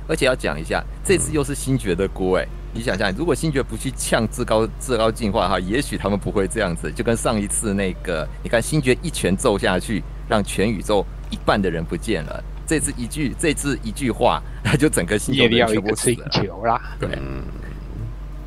[0.07, 2.47] 而且要讲一下，这次又是星爵的锅哎。
[2.75, 6.93] 你想想，如果星爵不去呛至高至高进化哈，也许他们不会这样子。
[6.93, 12.45] 就跟上一次那个，你看星爵一拳揍下去，让全宇宙一半的人不见了。
[12.67, 16.79] 这次一句，这次一句话，他 就整个星球全部死球啦。
[17.01, 17.43] 对，嗯，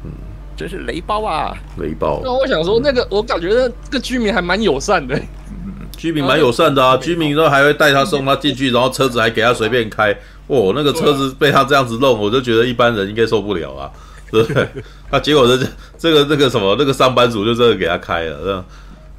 [0.05, 0.11] 嗯，
[0.55, 2.22] 这是雷包啊，雷包。
[2.23, 5.15] 那我想说，那个我感觉那个居民还蛮友善的。
[5.49, 10.15] 嗯，居民蛮友善的啊，居民都还会带他送他进去，然后车子还给他随便开。
[10.56, 13.91] 哦，那个车子被他这样子弄，我就觉得一般人应该受不了啊。
[14.32, 14.65] 对不对？
[15.10, 15.68] 他结果这
[15.98, 18.65] 这个这个什么那个上班族就真的给他开了，这样。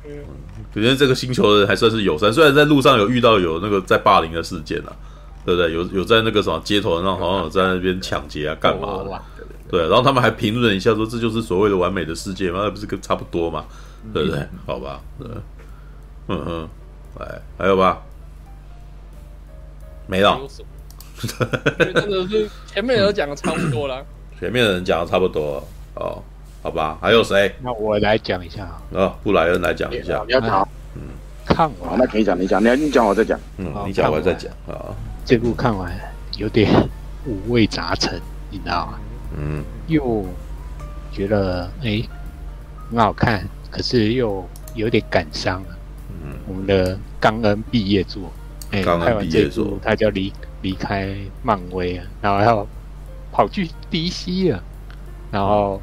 [0.07, 0.11] 嗯，
[0.75, 4.93] 觉得这个星球的人还算是友善，虽然在路上有遇到有那个在霸凌的事件啊，
[5.45, 5.71] 对不对？
[5.71, 9.21] 有有在那个什么街头上好像有在那边抢劫啊，干嘛的？
[9.71, 13.67] 对，然后他们还评论一下说，这就是所谓的完美的世界嘛，那不是跟差不多嘛？
[14.15, 14.41] 对不对？
[14.67, 15.29] 好吧，对，
[16.29, 16.69] 嗯嗯，
[17.21, 18.01] 哎，还有吧？
[20.07, 20.41] 没了。
[21.79, 24.05] 真的是前面都讲的差不多了。
[24.39, 26.23] 前面的人讲的差不多了哦，
[26.63, 27.53] 好吧，还有谁？
[27.63, 28.63] 那我来讲一下
[28.95, 30.23] 啊，布莱恩来讲一下。
[30.27, 31.03] 你要讲，嗯，
[31.45, 34.95] 看完那可以讲，你讲，你你讲我再讲，嗯，你讲我再讲啊。
[35.25, 35.93] 这部看完
[36.39, 36.69] 有点
[37.25, 38.21] 五味杂陈，
[38.51, 38.99] 你知道吗？
[39.39, 40.25] 嗯，又
[41.13, 42.03] 觉得哎
[42.91, 44.45] 很好看，可是又
[44.75, 45.63] 有点感伤。
[46.25, 48.33] 嗯，我们的冈恩毕业作，
[48.71, 50.33] 哎，拍完这部他叫离
[50.63, 52.67] 离开漫威啊，然后要。
[53.35, 54.63] 跑去 DC 了，
[55.31, 55.81] 然后，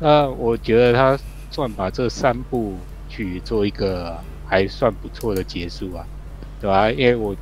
[0.00, 1.16] 那我觉得他
[1.52, 2.74] 算把这三部
[3.08, 6.04] 去做一个还算不错的结束啊，
[6.60, 6.90] 对吧？
[6.90, 7.32] 因为我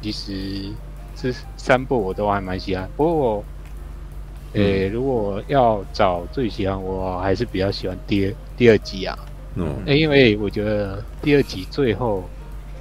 [0.00, 0.72] 其实
[1.14, 3.44] 这三部我都还蛮喜欢，不过我，
[4.54, 9.18] 诶，如果要找最喜欢，我还是比较喜欢第二第二集啊，
[9.56, 12.24] 嗯，因为我觉得第二集最后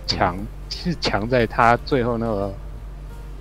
[0.08, 0.38] 强
[0.70, 2.54] 是强在他最后那个。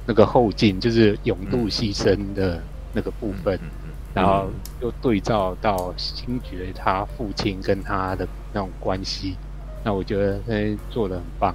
[0.06, 2.62] 那个后劲就是勇度牺牲的
[2.92, 4.50] 那个部分，嗯嗯嗯、然后
[4.80, 9.36] 又对照到星爵他父亲跟他的那种关系，
[9.82, 10.52] 那我觉得他
[10.90, 11.54] 做的很棒。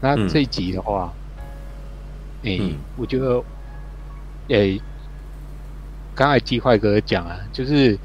[0.00, 1.12] 那这一集的话，
[2.44, 2.58] 哎、
[2.96, 3.38] 我觉得，
[4.48, 4.80] 哎、欸，
[6.14, 7.98] 刚才鸡块哥讲啊，就是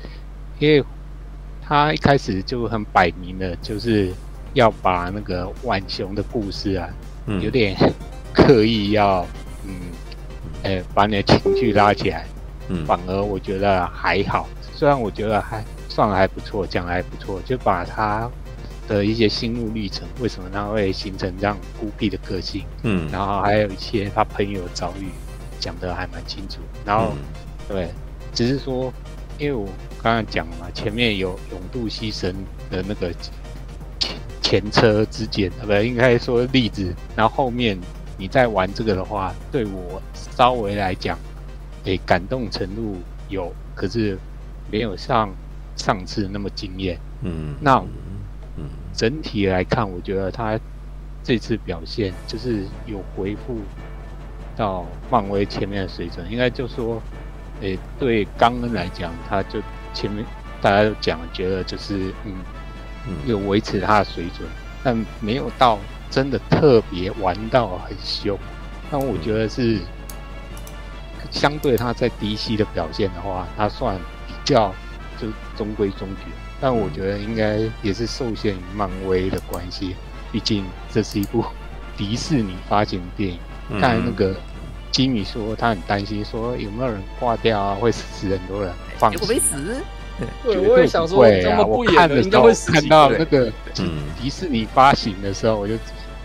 [0.60, 0.84] 因为
[1.62, 4.12] 他一开始就很摆明了，就是
[4.54, 6.90] 要把那个浣熊的故事啊，
[7.28, 7.78] 嗯、有点
[8.34, 9.28] 刻意要，嗯，
[10.64, 12.26] 哎、欸，把你的情绪拉起来，
[12.70, 18.30] 嗯，反而我觉得还好，虽然我觉得还算还不错，讲的还不错，就把他
[18.88, 25.10] 的一些心路历程，为什么他会形成这样孤僻的个性，嗯，然后还有一些他朋友的遭遇，
[25.60, 27.18] 讲的还蛮清楚，然后、嗯、
[27.68, 27.90] 对，
[28.34, 28.92] 只是说，
[29.38, 29.68] 因为我
[30.02, 32.34] 刚刚讲了嘛，前面有勇度牺牲
[32.70, 33.14] 的那个。
[34.42, 36.94] 前车之鉴，不，应该说例子。
[37.16, 37.80] 然后后面
[38.18, 40.00] 你再玩这个的话，对我
[40.36, 41.18] 稍微来讲，
[41.86, 42.98] 诶，感动程度
[43.30, 44.18] 有，可是
[44.72, 45.30] 没有像
[45.76, 46.98] 上次那么惊艳。
[47.22, 47.78] 嗯，那
[48.58, 50.60] 嗯，整体来看，我觉得他
[51.24, 53.60] 这次表现就是有回复
[54.56, 56.30] 到漫威前面的水准。
[56.32, 57.02] 应该就说，
[57.62, 59.62] 诶，对刚恩来讲，他就
[59.94, 60.26] 前面
[60.62, 62.34] 大家都讲，觉得就是嗯。
[63.28, 64.48] 有维持他的水准，
[64.82, 65.78] 但没有到
[66.10, 68.40] 真的特别玩到很凶。
[68.90, 69.78] 但我觉得是
[71.32, 73.98] 相对他在 DC 的表现的话，他算
[74.28, 74.74] 比较
[75.20, 75.28] 就
[75.58, 76.32] 中规中矩。
[76.62, 79.96] 但我觉得应该也是受限于漫威的关系，
[80.32, 81.44] 毕竟这是一部
[81.98, 83.40] 迪士尼发行的电影。
[83.80, 84.36] 看那个
[84.92, 88.74] 吉米说他很担心，说有没有人挂掉啊，会死很多人。
[88.98, 89.84] 放心，没死。
[90.44, 93.52] 对，我也想说，这么不演的应该会看到那个
[94.22, 95.74] 迪士尼发行的时候，我就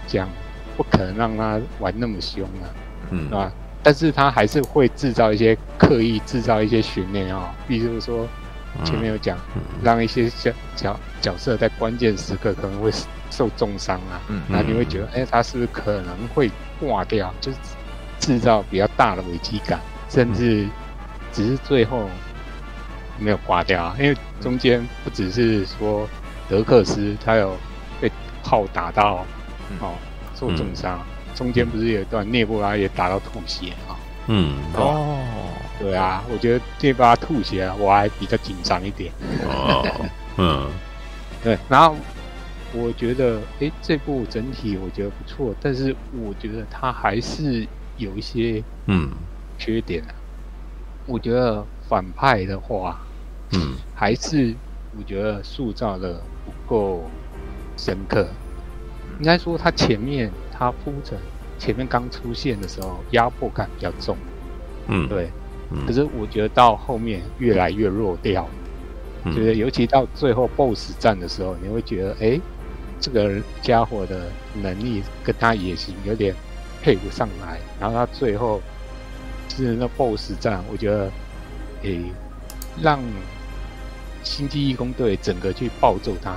[0.07, 0.29] 讲
[0.77, 2.69] 不可能让他玩那么凶啊，
[3.11, 3.51] 嗯，是吧？
[3.83, 8.27] 但是他还是会制造一些刻意制造一些悬念啊，比如说
[8.85, 9.39] 前面有讲，
[9.83, 12.91] 让一些角角角色在关键时刻可能会
[13.31, 16.51] 受重伤啊，嗯，那你会觉得，哎，他是不是可能会
[16.81, 17.33] 挂掉？
[17.41, 17.59] 就是
[18.19, 20.67] 制造比较大的危机感，甚至
[21.33, 22.09] 只是最后。
[23.21, 26.09] 没有挂掉啊，因为中间不只是说
[26.49, 27.57] 德克斯他有
[28.01, 28.09] 被
[28.45, 29.27] 炮打到，
[29.81, 29.95] 哦，
[30.37, 31.07] 受重伤，嗯、
[31.39, 33.95] 中间不是有一段涅布拉也打到吐血啊？
[34.27, 35.25] 嗯，哦，
[35.79, 39.13] 对啊，我觉得涅布拉吐血我还比较紧张一点。
[39.47, 39.87] 哦，
[40.37, 40.69] 嗯，
[41.45, 41.95] 对，然后
[42.73, 47.65] 我觉得，哎，这部整体我觉得不错，但是我觉得它还是
[47.97, 49.09] 有一些嗯
[49.57, 50.15] 缺点啊。
[51.07, 52.99] 我觉得反派的话。
[53.53, 54.55] 嗯，还是
[54.95, 57.11] 我觉得塑造的不够
[57.79, 58.29] 深刻。
[59.19, 61.19] 应该说，他前面他铺陈，
[61.59, 64.17] 前面刚出现的时候压迫感比较重。
[64.87, 65.31] 嗯，对。
[65.87, 68.49] 可是我觉得到后面越来越弱掉。
[69.25, 72.41] 嗯，就是尤其到最后 BOSS 战的时候，你会觉得，哎，
[73.01, 76.35] 这个家伙的能力跟他野心有点
[76.83, 77.59] 配不上来。
[77.81, 78.61] 然后他最后
[79.49, 81.11] 是那 BOSS 战，我觉得，
[81.83, 82.01] 诶，
[82.83, 83.01] 让。
[84.25, 86.35] 星际义工队整个去暴揍他，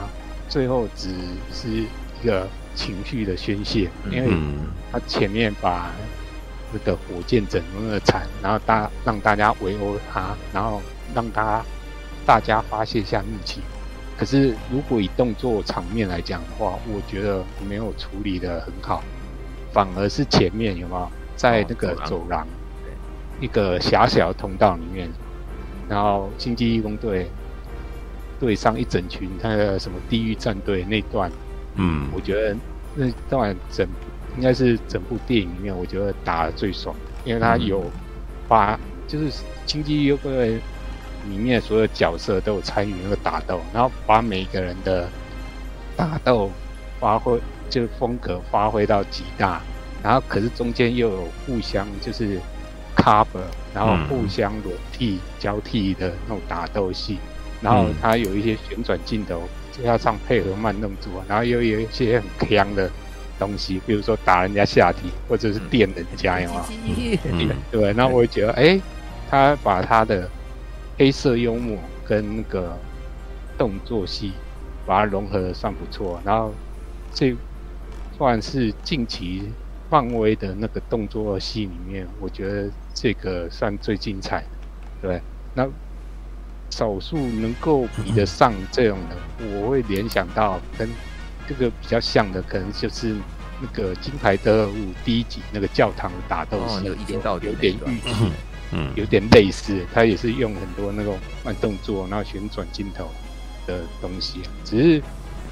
[0.47, 1.09] 最后只
[1.51, 1.87] 是一
[2.25, 4.31] 个情绪的宣泄，因为
[4.91, 5.91] 他前面把
[6.71, 10.81] 那个火箭整那么惨，然后大让大家围殴他，然后
[11.13, 11.63] 让他
[12.25, 13.61] 大家发泄下怒气。
[14.17, 19.03] 可是如果以动作场面来讲的话，我觉得没有处理的很好，
[19.71, 22.47] 反而是前面有没有在那个走廊
[23.39, 25.09] 一个狭小的通道里面，
[25.89, 27.29] 然后星际义工队。
[28.39, 31.31] 对上一整群他的什么地狱战队那段，
[31.75, 32.55] 嗯，我觉得
[32.95, 33.87] 那当然整
[34.37, 37.83] 应该是整部电影里面，我觉得打得最爽，因为他有
[38.47, 39.29] 把就是
[39.65, 40.59] 星际义工队
[41.29, 45.07] 里面所有角色都有参与那个打斗，然后把每个人的
[45.95, 46.49] 打斗
[46.99, 47.39] 发挥
[47.69, 49.61] 就是风格发挥到极大，
[50.03, 52.39] 然后可是中间又有互相就是
[52.95, 53.43] cover，
[53.73, 57.17] 然后互相轮替交替的那种打斗戏。
[57.61, 62.89] 然后他有一些旋转镜头，加上配合慢动作，然后又有一些很强的
[63.39, 66.65] 东西，比如说打人家下体，或者是电人家，有吗？
[66.69, 67.93] 嗯，对。
[67.93, 68.79] 然后我会觉得，哎，
[69.29, 70.29] 他把他的
[70.97, 72.77] 黑色幽默跟那个
[73.57, 74.33] 动作戏，
[74.85, 76.21] 把它融合的算不错。
[76.25, 76.53] 然后
[77.13, 77.35] 这
[78.17, 79.51] 算是近期
[79.89, 84.47] 漫威的那个动作戏里面，我觉得这个算最精彩的。
[85.01, 85.21] 对，
[85.53, 85.67] 那。
[86.71, 90.89] 少数能够比得上这种的，我会联想到跟
[91.47, 93.15] 这个比较像的，可能就是
[93.61, 94.71] 那个《金牌特务》
[95.03, 98.31] 第一集那个教堂的打斗戏，有一点到有点预期，
[98.71, 103.09] 嗯，有点类似，它也是用很多那种慢动作，然后旋转镜头
[103.67, 104.99] 的东西，只是，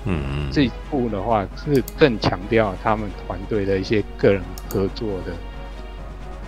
[0.05, 5.33] 嗯嗯，这一部的话是更强调他们团队的一些个人合作的，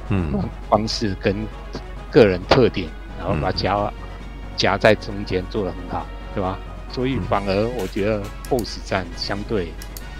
[0.09, 0.31] 嗯，
[0.69, 1.35] 方式跟
[2.09, 2.87] 个人特点，
[3.19, 3.91] 然后把加。
[4.61, 6.05] 夹在中间做得很好，
[6.35, 6.59] 对吧？
[6.91, 9.71] 所以反而我觉得 BOSS 战相对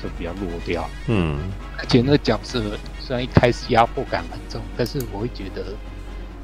[0.02, 0.90] 就比较弱掉。
[1.06, 1.38] 嗯，
[1.78, 2.60] 而且那个角色
[3.00, 5.64] 虽然一开始压迫感很重，但是我会觉得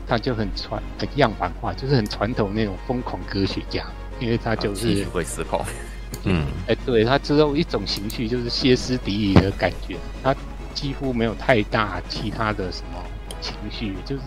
[0.08, 3.84] 他就很传很样板化，就是很传统那种疯狂科学家，
[4.20, 5.66] 因为他就是会思考。
[6.24, 10.36] 嗯，哎、欸，对他只有一种情绪，就是歇斯底里的感觉，他
[10.76, 13.04] 几乎没有太大其他的什么
[13.42, 14.24] 情绪，就是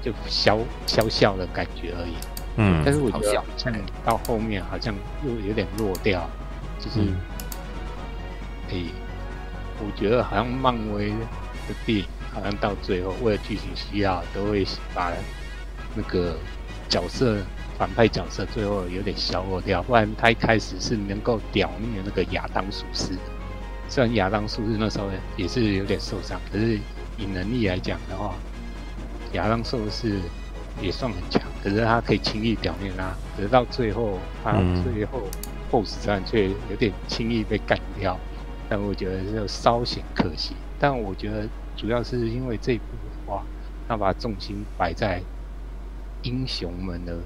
[0.00, 2.14] 就消消笑的感觉而已。
[2.56, 3.72] 嗯，但是我觉得像
[4.04, 4.94] 到后面好像
[5.24, 6.28] 又有点弱掉，
[6.78, 8.84] 就是，哎、嗯欸，
[9.80, 15.12] 我觉得好像漫威的电影好像到最后为了剧情需要，都会把
[15.94, 16.36] 那个
[16.88, 17.38] 角色。
[17.76, 23.18] 反派角色最后有点削弱掉，不然他一开始是能够屌灭那个亚当术士。
[23.88, 26.78] 虽然亚当术士那时候也是有点受伤，可是
[27.18, 28.36] 以能力来讲的话，
[29.32, 30.20] 亚当术士
[30.80, 31.40] 也算很强。
[31.62, 34.52] 可是他可以轻易表面拉，可是到最后他
[34.82, 35.22] 最后
[35.70, 38.18] BOSS 战却有点轻易被干掉。
[38.68, 40.54] 但我觉得就稍显可惜。
[40.78, 43.42] 但我觉得主要是因为这一部的话，
[43.88, 45.22] 他把重心摆在
[46.22, 47.18] 英雄们的。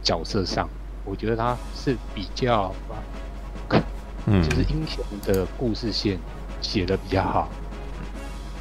[0.00, 0.70] 角色上，
[1.04, 2.72] 我觉得他是比较，
[4.26, 6.16] 嗯，就是英雄的故事线
[6.62, 7.48] 写的比较好，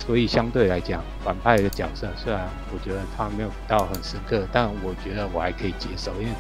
[0.08, 6.34] 所以相对来讲，反派的角色虽然我觉得他没有到很深刻，但我觉得我还可以接受，因为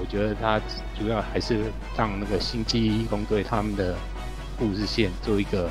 [0.00, 0.58] 我觉得他
[0.98, 3.94] 主要还是让那个星际义工队他们的
[4.58, 5.68] 故事线做一个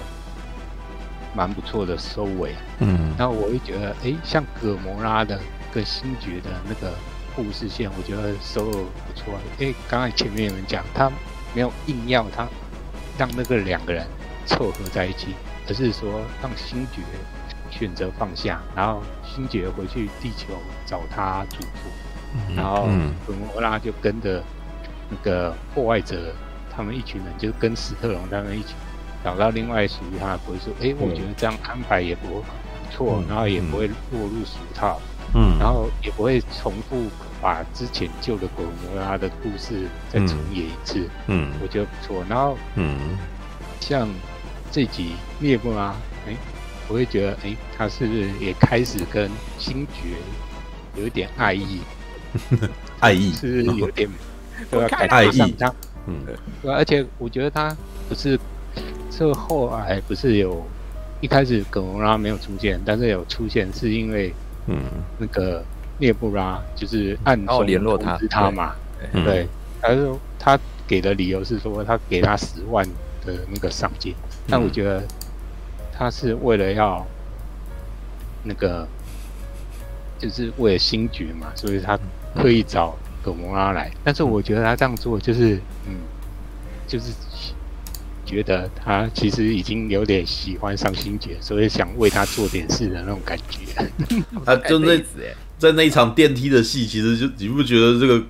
[1.36, 2.54] 蛮不错的收尾。
[2.80, 5.40] 嗯，然后我会觉得，哎，像葛摩拉的
[5.74, 6.94] 跟星爵的那个。
[7.34, 11.10] 故事线我觉得收尾不错，因为刚才前面有人讲，他
[11.56, 12.46] 没有硬要他
[13.18, 14.06] 让那个两个人
[14.46, 15.28] 凑合在一起，
[15.68, 17.02] 而是说让星爵
[17.70, 20.54] 选择放下，然后星爵回去地球
[20.86, 21.90] 找他祖父，
[22.36, 22.88] 嗯、然后
[23.26, 24.44] 葛摩拉就跟着
[25.10, 26.34] 那个破坏者
[26.76, 28.74] 他们一群人，就跟史特龙他们一起
[29.24, 30.72] 找到另外属于他的归宿。
[30.82, 32.44] 哎，我觉得这样安排也不
[32.92, 35.00] 错，嗯、然后也不会落入俗套。
[35.34, 37.06] 嗯，然后也不会重复
[37.42, 41.10] 把之前旧的古摩拉的故事再重演一次。
[41.28, 42.22] 嗯，我觉得不错。
[42.28, 42.98] 然后，嗯，
[43.80, 44.10] 像
[44.72, 45.94] 这集涅布拉，
[46.28, 46.36] 哎，
[46.88, 49.30] 我会觉得，哎，他是不是也开始跟
[49.60, 50.16] 星爵
[50.96, 51.82] 有一点爱意？
[53.00, 54.10] 爱意是有点，
[54.72, 54.98] 对吧？
[55.10, 55.56] 爱意。
[56.08, 56.72] 嗯，对。
[56.72, 57.76] 而且我觉得他
[58.08, 58.40] 不是，
[59.10, 60.66] 这后来不是有，
[61.20, 64.34] 一开始葛摩拉没有出现，但是有出现是因为。
[64.68, 64.78] 嗯，
[65.18, 65.66] 那个
[65.98, 68.76] 涅布拉就是暗中联络他他嘛，
[69.12, 69.48] 对，对，
[69.82, 72.86] 他说他给的理由是说他给他十万
[73.26, 74.14] 的那个赏金，
[74.48, 75.04] 但我觉得
[75.92, 77.06] 他是为了要
[78.44, 78.88] 那个，
[80.20, 81.98] 就是为了星爵嘛，所以他
[82.36, 85.56] 特意找葛摩拉来，但是我觉得他这样做就是，
[85.88, 85.96] 嗯，
[86.88, 87.06] 就是。
[88.24, 93.60] 觉得他其实已经有点喜欢上星爵，所以想为他做点事的那种感觉。
[94.46, 94.98] 他就那
[95.60, 98.24] 在那一场电梯的戏，其实就你不觉得这个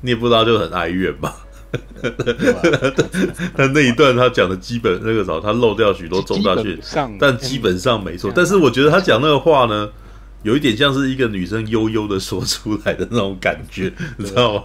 [0.00, 1.32] 你也不知道就很哀怨吗？
[3.56, 6.78] 但那一段他讲的基本那个时候，他漏掉许多重大讯，
[7.18, 8.32] 但基本上没错。
[8.34, 9.88] 但是我觉得他讲那个话呢，
[10.42, 14.62] 有一点像是一个女生悠悠的说出来的那种感觉， 你知道吗？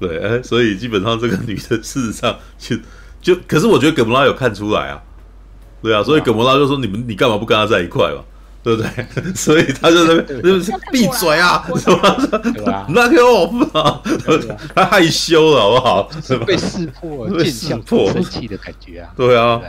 [0.00, 2.76] 对，哎，所以基本上这个女的事实上就。
[3.20, 5.02] 就可是我觉得葛莫拉有看出来啊，
[5.82, 8.22] 对啊，所以葛莫拉就说，你们你干嘛不跟他在一块嘛，
[8.62, 9.34] 对不对？
[9.34, 12.86] 所以他就在那边就是闭嘴啊，是吧？
[12.88, 14.00] 那个我不啊，
[14.74, 16.10] 他 害羞了好不好？
[16.44, 19.10] 被识破，被识破，生气的感觉啊。
[19.16, 19.60] 对啊，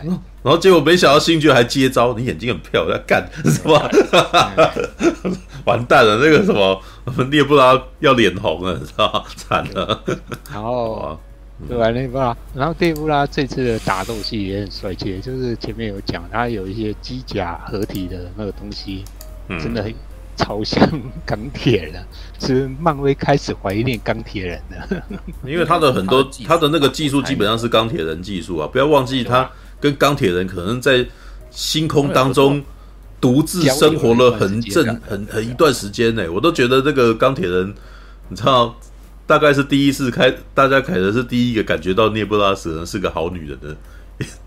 [0.42, 3.80] 然后结果没想到星爵还接招，你眼睛很漂亮，干什么？
[5.66, 6.82] 完蛋了，那个什么
[7.30, 10.04] 涅布拉要脸红了，知道惨了。
[10.52, 11.20] 然后。
[11.68, 11.90] 对吧？
[11.90, 19.04] 涅布拉，然后涅布拉这次的打斗戏也很帅气，就是前面有讲，他有一些机甲合体的那个东西，
[19.50, 19.94] 嗯、真的很
[20.38, 20.90] 超像
[21.26, 22.02] 钢铁人，
[22.40, 25.04] 是漫威开始怀念钢铁人的。
[25.46, 29.50] 因为他的很多 他的那个技术基本上是钢铁人技术啊，不要忘记他
[29.82, 31.06] 跟钢铁人可能在
[31.52, 32.64] 星空当中
[33.20, 37.74] 独自生活了很正很很一段时间呢、欸，我都觉得这个钢铁人，
[38.30, 38.74] 你知道。
[39.30, 43.78] 大概是第一次开，大家可能是第一个感觉到涅布拉可能是个好女人的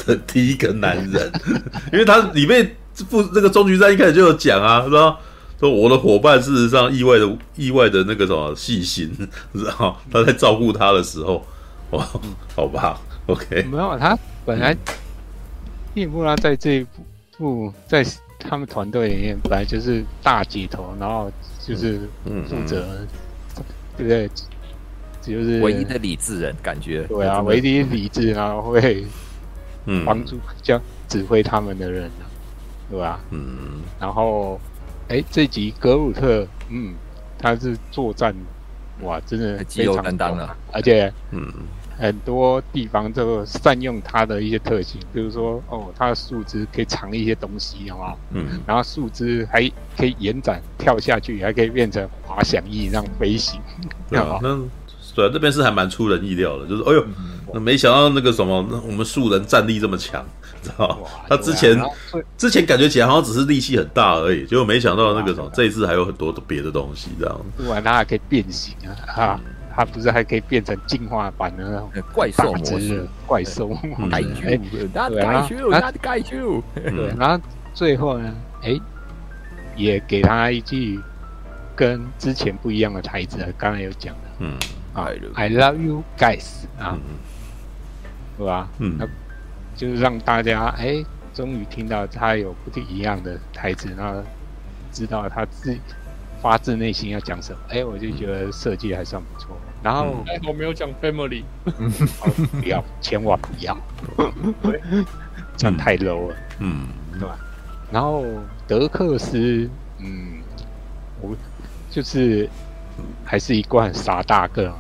[0.05, 1.33] 的第一个男人，
[1.95, 2.75] 因为他里面
[3.09, 5.17] 副这个终局战一开始就有讲啊，是吧？
[5.61, 9.09] 说我的伙伴事实上意外的意外的那个什么细心，
[9.55, 11.47] 知道他在照顾他的时候，
[11.93, 12.05] 哇，
[12.57, 14.77] 好吧，OK，没有他本来
[15.95, 16.87] 涅布拉在这一
[17.39, 18.05] 部在
[18.41, 21.31] 他们团队里面本来就是大姐头，然后
[21.65, 23.65] 就是负责、嗯嗯、
[23.97, 24.29] 对不对？
[25.23, 29.05] 就是唯一的理智人，感觉对啊，唯一理智，然后会
[29.87, 32.11] 嗯帮助将指挥他们的人，
[32.91, 33.21] 对吧？
[33.31, 34.61] 嗯，然后
[35.09, 36.95] 哎，这集格鲁特，嗯，
[37.39, 38.35] 他是作战，
[39.01, 41.51] 哇，真的极有担当了，而且嗯。
[41.99, 48.19] 很多地方都善用他的一些特性，比如说哦，他的树枝可以藏一些东西，好不好？
[48.31, 48.61] 嗯。
[48.67, 49.61] 然后树枝还
[49.97, 53.61] 可以延展，跳下去，还可以变成滑翔翼，让飞行。
[54.09, 54.59] 对啊， 那
[55.15, 57.05] 对啊，这边是还蛮出人意料的，就是哎呦，
[57.53, 60.25] 那、嗯、没想到那个什么，那我们树人战力这么强，
[60.63, 60.99] 知道
[61.29, 61.87] 他之前、啊、
[62.37, 67.41] 之前感觉起来好像只是力气很大而已，结果没想到那个什么，这一次还有很多别的东西，这样。
[67.69, 68.91] 哇，他还可以变形啊！
[69.23, 69.41] 啊。
[69.45, 73.09] 嗯它不是还可以变成进化版的那种怪兽模式？
[73.27, 74.29] 怪兽，怪兽，
[74.95, 76.63] 那怪兽，那怪兽。
[76.75, 78.79] 对，然后最后呢，哎，
[79.75, 81.01] 也给他一句
[81.75, 84.53] 跟之前不一样的台词，刚才有讲的，嗯
[84.95, 86.99] ，I love you guys 啊，
[88.39, 88.69] 是吧？
[88.79, 89.07] 嗯，那
[89.75, 91.05] 就是让大家哎，
[91.35, 94.23] 终于听到他有不一样的台词，然后
[94.93, 95.81] 知道他自己。
[96.43, 97.59] 发自内心要讲什么？
[97.69, 99.57] 哎，我就觉得设计还算不错。
[99.81, 103.79] 然后我没有讲 family， 不要，千万不要，
[105.57, 107.39] 这样太 low 了，嗯，对吧？
[107.93, 108.25] 然后
[108.67, 110.43] 德克斯，嗯，
[111.21, 111.37] 我
[111.89, 112.51] 就是
[113.25, 114.77] 还是一贯傻大个嘛。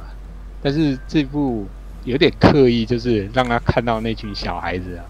[0.62, 1.66] 但是这部
[2.04, 5.04] 有点刻意，就是让他看到那群小孩子啊，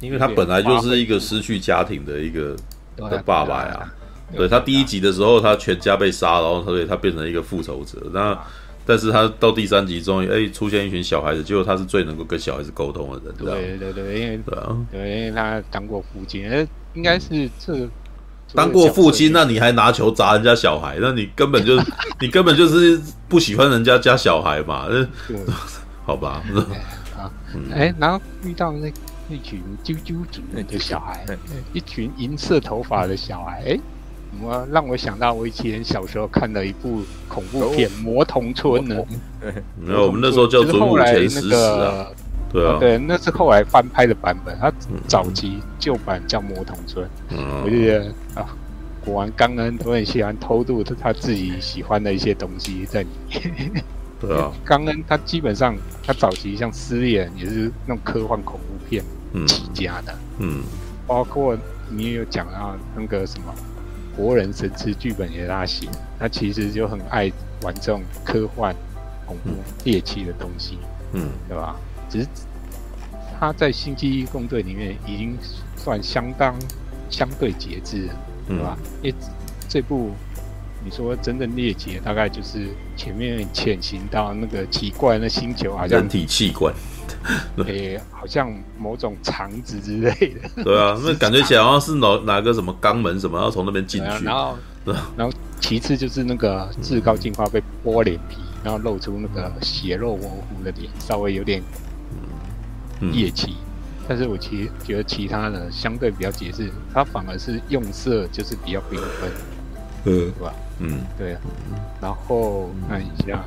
[0.00, 2.56] 因为他本来就是一个失去家庭的一个
[2.96, 3.92] 的爸爸呀。
[4.34, 7.98] 对，他第一集的时候，他全家被杀，然后所以他变成一个复仇者。
[8.14, 8.38] 那
[8.86, 13.34] 但是他到第三集终于哎出现一群小孩子，结果他是最能够跟小孩子沟通的人。
[13.36, 17.86] 对对对，因为对啊，对，因为他当过父亲，哎，应该是这
[18.54, 21.76] 当过父亲，那你还拿球砸人家小孩，那你根本就
[22.20, 24.86] 你根本就是不喜欢人家家小孩嘛？
[26.04, 26.42] 好吧？
[27.16, 27.30] 啊，
[27.74, 28.92] 哎，然后遇到那
[29.28, 31.24] 那群啾啾主任的小孩，
[31.72, 33.80] 一群银色头发的小孩，哎。
[34.40, 38.96] 我让我想到我以前小时候看的一部恐怖片《魔童村》呢。
[39.78, 42.10] 没有，我们那时候叫《后来那个，
[42.52, 44.56] 对啊，对，那是后来翻拍的版本。
[44.60, 44.70] 它
[45.08, 47.08] 早期旧版叫《魔童村》，
[47.64, 48.06] 我就觉得
[48.40, 48.46] 啊，
[49.04, 53.08] 果然刚恩都很喜欢偷渡他自己喜欢的一些东西在里
[53.56, 53.84] 面。
[54.20, 59.02] 对啊， 刚恩他基本上他早期像《失恋》也是那种科幻恐怖片
[59.46, 60.14] 起家的。
[60.38, 60.62] 嗯，
[61.06, 61.56] 包括
[61.88, 63.52] 你也有讲到那个什么。
[64.14, 65.88] 国人神之剧本也是他写，
[66.18, 68.76] 他其实就很爱玩这种科幻、
[69.24, 69.50] 恐怖、
[69.84, 70.76] 猎奇的东西，
[71.14, 71.74] 嗯，对吧？
[72.12, 72.28] 只是
[73.40, 75.36] 他在《星际异攻队》里面已经
[75.76, 76.54] 算相当
[77.08, 78.14] 相对节制了，
[78.48, 78.76] 对吧？
[79.02, 79.14] 因为
[79.68, 80.10] 这部
[80.84, 86.72] 你说真正猎奇，大概就是前面潜行到那个奇怪的星球，好像人体器官。
[87.66, 90.64] 诶、欸，好像某种肠子之类的。
[90.64, 94.24] 对啊， 那感觉起来好像是哪哪个什么肛门什么，要从那边进去。
[94.24, 94.56] 然后，
[95.16, 101.62] 然后其次就是那个至高进化被剥脸皮，然后露出那个血肉模糊的脸，稍微有点
[103.10, 103.56] 猎奇。
[104.06, 109.30] 但是我其实觉得其他的相对比较节制，它反而是用色就是比较缤纷，
[110.04, 110.54] 嗯，对吧？
[110.78, 111.40] 嗯，对啊。
[112.00, 113.44] 然后看一下，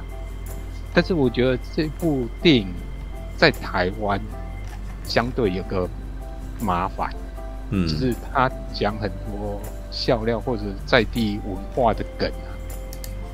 [0.93, 2.67] 但是我觉得这部电影。
[3.37, 4.17] 在台湾，
[5.03, 5.85] 相对有个
[6.61, 7.13] 麻烦，
[7.69, 9.59] 嗯，就是他讲很多
[9.91, 12.47] 笑料或者在地文化的梗啊，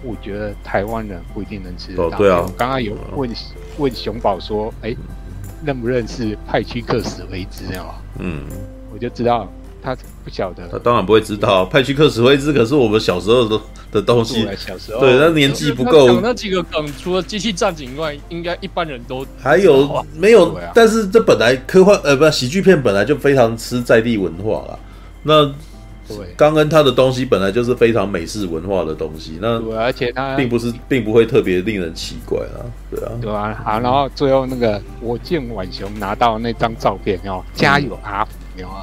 [0.01, 2.17] 我觉得台湾人不一定能吃得到。
[2.17, 3.29] 哦，对啊，刚刚有问
[3.77, 4.95] 问熊宝说，哎，
[5.63, 8.01] 认不认识派屈克史维兹啊？
[8.19, 8.41] 嗯，
[8.93, 9.51] 我就知道。
[9.83, 11.65] 他不晓得，他当然不会知道。
[11.65, 13.59] 派屈克史威兹可是我们小时候的
[13.91, 16.21] 的东西，小时候对，他年纪不够。
[16.21, 20.55] 那几个梗，除了机器战警以外，应该一般人都还有没有？
[20.75, 24.79] 但是这本来科幻呃，不，喜剧片本来就非常吃在地文化了。
[25.23, 25.51] 那
[26.17, 33.61] 对，刚恩他的东西本来就是非常美式文化的东西，那对，而且他并不是并不会特别令人奇怪啊，对啊，对啊。
[33.63, 38.31] 好，然后最后那个我见晚熊拿到那张照片哦，家有阿福。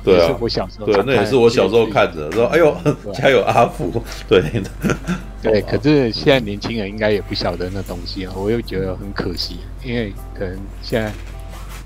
[0.02, 2.74] 对啊，我小时候对，那也是我小时候看着说，哎呦，
[3.14, 4.42] 家有阿福，对，
[5.40, 5.60] 对。
[5.60, 11.12] 可是现在年轻人应该也不晓得那东西啊，我又觉得很可惜，因为可能现在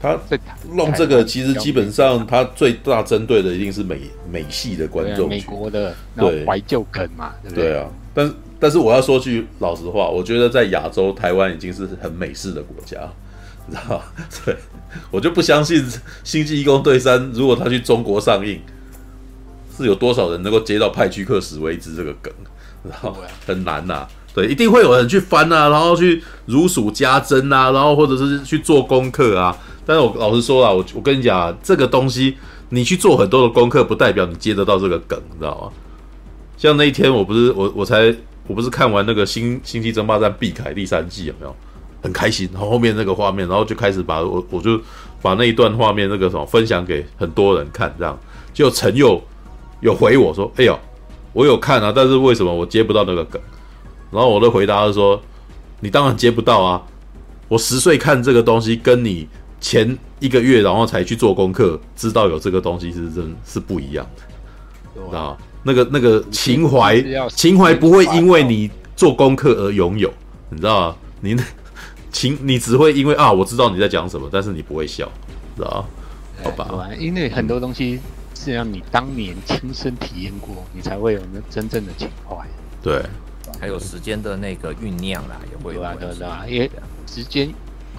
[0.03, 0.37] 他在
[0.73, 7.65] 弄这个，其实基本上他最大针对的一定是美美系的观众，美国的对怀旧梗嘛，对不对？
[7.69, 12.99] 对啊，但但是我要说句老实话，我觉得在亚洲，台湾已经是很美式的国家。
[13.71, 14.03] 知道
[14.45, 14.57] 对，
[15.13, 15.81] 我就不相信
[16.25, 18.61] 《星际异攻队三》如果他去中国上映，
[19.79, 22.33] 是有多少人能够接到派屈克史维兹这个梗，
[22.83, 23.17] 然后
[23.47, 24.09] 很难呐、啊。
[24.35, 29.57] 对，一定会有人去翻啊，然后去如数家珍啊，然后或者是去做功课啊。
[29.85, 32.37] 但是我老实说啊，我我跟你讲，这个东西
[32.69, 35.73] 你去做很多的功课，不代表你接得到这个梗，你知道吗？
[36.57, 38.15] 像那一天，我不是我我才
[38.47, 41.55] 我不是看完那个星《星际争霸战》毕凯第三季有没有？
[42.03, 44.77] 很开心，然后后面那个画面，然后就开始把我我就
[45.23, 48.19] 把那一段画面那个什么分享给很多人看，这样
[48.53, 49.23] 就陈佑
[49.81, 50.77] 有回我说：“哎呦，
[51.33, 53.41] 我有看啊，但是为什么我接不到那个梗？”
[54.11, 55.23] 然后我的回答是说
[55.79, 56.83] ：“你当然接不到啊，
[57.47, 59.29] 我十岁看这个东西，跟你
[59.63, 70.13] 前一个月然后才去做功课，知道有这个东西是真是不一样的，知道那个那个情怀，情怀不会因为你做功课而拥有，
[70.51, 70.97] 你知道吗？
[71.21, 71.37] 你
[72.11, 75.11] 情你只会因为啊，我知道你在讲什么，但是你不会笑，
[75.57, 75.85] 知道吗？
[76.43, 78.01] 好吧，因为很多东西
[78.35, 82.37] 是让你当年亲身体验过，你才会有那真正的情怀。
[82.83, 83.01] 对，
[83.61, 86.45] 还有时间的那个酝酿啦，也会有对吧？
[86.49, 86.69] 因为
[87.07, 87.49] 时间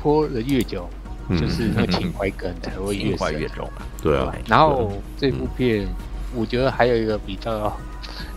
[0.01, 0.89] 拖得越久，
[1.29, 3.69] 就是那个情怀梗才会越深越重。
[4.01, 5.87] 对啊，然后这部片。
[6.35, 7.71] 我觉得还有一个比较，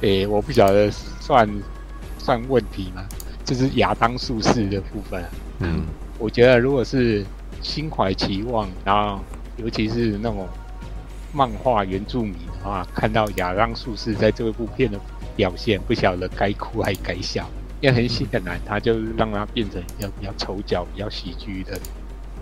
[0.02, 1.48] 诶，我不晓得算
[2.18, 3.02] 算问题吗？
[3.42, 5.24] 就是亚当术士的部分。
[5.60, 5.86] 嗯，
[6.18, 7.24] 我觉得如果是
[7.62, 9.18] 心怀期望，然后
[9.56, 10.46] 尤其是那种
[11.32, 15.00] 漫画原著迷的话，看到亚当术士在这部片的
[15.34, 17.48] 表现，不晓得该哭还该笑，
[17.80, 21.80] 因为很显然他就是让他变成一个比较丑角、比较喜剧的。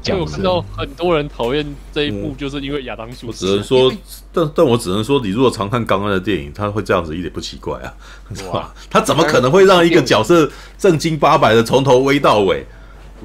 [0.05, 3.27] 就我看到很多人讨厌这一部，就是因为亚当术士。
[3.27, 3.93] 我只能说，
[4.31, 7.95] 但但我只能说，你如果常看刚刚的电影，他会这样子一点不奇怪啊，
[8.35, 8.75] 是吧？
[8.91, 12.67] 他怎么可能会让一个角色正经八百的从头威到尾？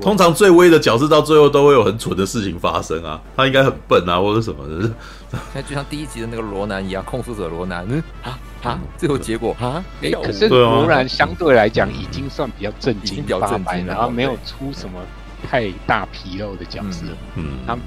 [0.02, 4.90] 通常最威的角色到最后都会有很蠢的事情发生啊，他应该很笨啊，或者什么的。
[5.54, 10.22] 现在就像第一集的那个罗南一样，控诉者罗南，嗯啊啊，最后结果啊，没有。
[10.22, 15.02] 可是罗南相对来讲已经算比较正经八百，然后没有出什么。
[15.48, 17.06] 太大纰漏的角色，
[17.36, 17.78] 嗯，他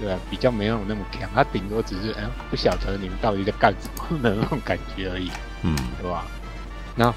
[0.00, 5.30] 对啊，比较没有那么强，他顶多只是哎，不晓得你们到底在干什么的那种感觉而已，
[5.62, 6.26] 嗯，对吧？
[6.96, 7.12] 那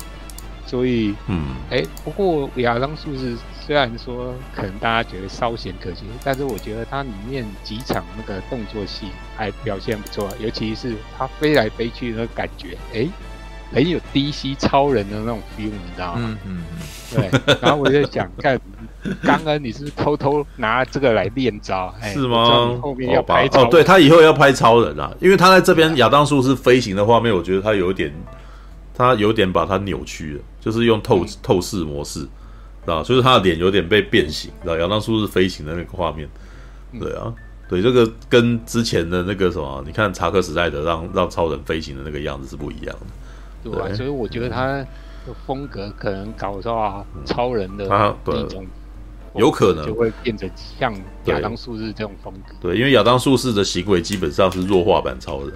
[0.67, 13.07] 所以，嗯，哎，不过亚当术士虽然说可能大家觉得稍显可惜，但是我觉得它里面几场那个动作戏还表现不错，尤其是他飞来飞去的那个感觉，哎，
[13.73, 16.37] 很有 DC 超人的那种 feel，你知道吗？
[16.45, 16.63] 嗯嗯，
[17.15, 17.57] 对。
[17.61, 18.59] 然后我就想看。
[19.23, 21.93] 刚刚你是偷偷拿这个来练招？
[22.01, 22.77] 是吗？
[22.81, 28.13] 后面要拍超哦，对他以后要拍超人啊，因为他在这边亚当树是飞行的画面，我觉得他有点，
[28.93, 32.27] 他有点把它扭曲了，就是用透透视模式，知
[32.87, 36.27] 道就是他的脸有点被变形，知道亚当树是飞行的那个画面，
[36.99, 37.33] 对啊，
[37.69, 42.95] 对这个跟之前的那个什么，你看查克史奈德让让超人飞行的那个样子是不一样
[43.63, 43.93] 的，对吧？
[43.93, 44.87] 所以我觉得他的
[45.45, 47.85] 风格可能搞到超人的
[48.25, 48.65] 那种。
[49.39, 50.49] 有可能就会变成
[50.79, 50.93] 像
[51.25, 52.53] 亚当术士这种风格。
[52.61, 55.51] 对，因为亚当术士的行为基本上是弱化版超人。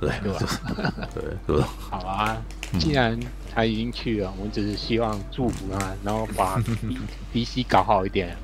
[0.00, 0.38] 对，对吧？
[1.14, 1.68] 对，对吧？
[1.90, 2.36] 好啊，
[2.78, 3.18] 既然
[3.54, 6.60] 他已经去了，我们只是希望祝福他，然后把
[7.32, 8.36] DC 搞好一点。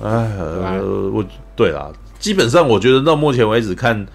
[0.00, 1.24] 哎，呃，我
[1.54, 4.06] 对啦，基本上我觉得到目前为止看，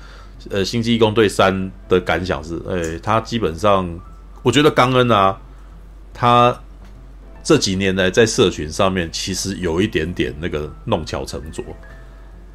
[0.49, 1.53] 呃，《星际异攻队三》
[1.87, 3.87] 的感想是，哎，他基本上，
[4.41, 5.37] 我觉得冈恩啊，
[6.13, 6.57] 他。
[7.43, 11.63] 这几年来，在社群上面其实有一点点那个弄巧成拙，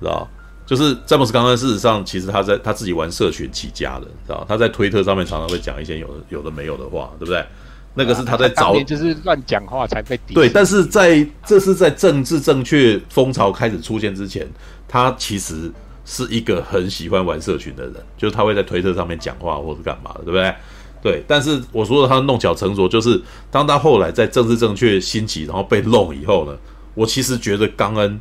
[0.01, 0.29] 知道？
[0.67, 4.45] 就是詹姆斯·刚恩，事实上其实他在他自己玩社群起家的，知道？
[4.49, 7.45] 他在推特上面常常会讲一些有的有的没有的话，对不对？
[7.97, 10.49] 那个是他在找，就是乱讲话才被对。
[10.49, 14.49] 但是在这是在政治正确风潮开始出现之前，
[14.89, 15.71] 他其实
[16.05, 20.53] 是一个很喜欢玩社群的人，就是他会在推特上面讲话或是干嘛的，对不对？
[21.05, 23.21] 对，但是我说的他弄巧成拙，就是
[23.51, 26.57] 当他后来在政治正确兴起，然后被弄以后呢，
[26.95, 28.19] 我其实觉得冈恩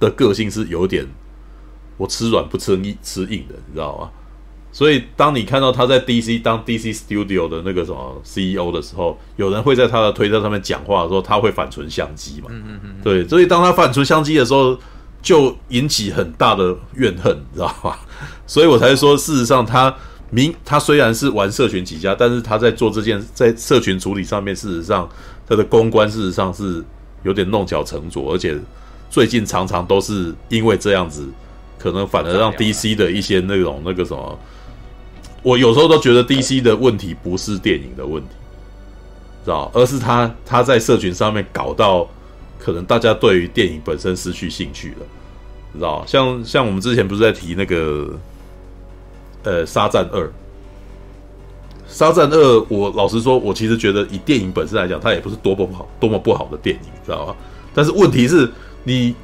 [0.00, 1.06] 的个性是有点
[1.98, 4.08] 我吃软不吃硬吃硬的，你知道吗？
[4.72, 12.46] 所以当你看到他在 DC 当 DC Studio 的那个什么 CEO 的时候，有人会在他的推特上面讲话的时候，他会反唇相讥嘛？
[12.48, 12.94] 嗯嗯嗯。
[13.04, 14.78] 对，所以当他反唇相讥的时候，
[15.20, 18.00] 就引起很大的怨恨，你知道吧？
[18.46, 19.94] 所以我才说，事实上他。
[20.34, 25.08] 明他虽然是玩社群起家，但是他在做这件在社群处理上面，事实上
[25.46, 26.82] 他的公关事实上是
[27.22, 28.58] 有点弄巧成拙，而且
[29.08, 31.28] 最近常常都是因为这样子，
[31.78, 34.36] 可能反而让 DC 的一些那种那个什么，
[35.44, 38.30] 我有时候都觉得 DC 的问题不是电影的问题，
[39.44, 42.08] 知道，而是他他在社群上面搞到
[42.58, 45.06] 可能大家对于电影本身失去兴趣了，
[45.74, 48.18] 知道，像像我们之前不是在提那个。
[49.44, 50.30] 呃，沙赞二，
[51.86, 57.36] 沙赞二，我老实说，我其实觉得以电影本身来讲，它也不是多么不好、多么不好的电影，知道吧？
[57.74, 58.50] 但是问题是，
[58.84, 59.14] 你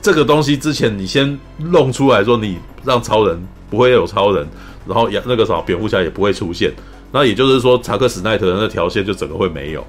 [0.00, 3.36] 这个东西之前你先弄出来说，你让超人
[3.68, 4.46] 不会有超人，
[4.86, 6.72] 然后那个啥蝙蝠侠也不会出现，
[7.10, 9.84] 那也就是说查克史奈特的那条线就整个会没有。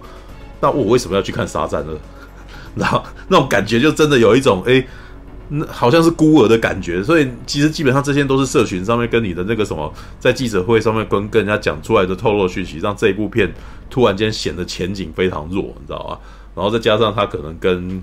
[0.60, 1.96] 那我为什么要去看沙赞二？
[2.74, 4.84] 然后那种感觉就真的有一种哎。
[5.54, 13.54] 那好像是孤儿的感觉，所以其实基本上这些都是社群上面跟你的那个什么，在记者会上面跟跟人家讲出来的透露讯息，让这一部片
[13.90, 16.20] 突然间显得前景非常弱，你知道吧？
[16.56, 18.02] 然后再加上他可能跟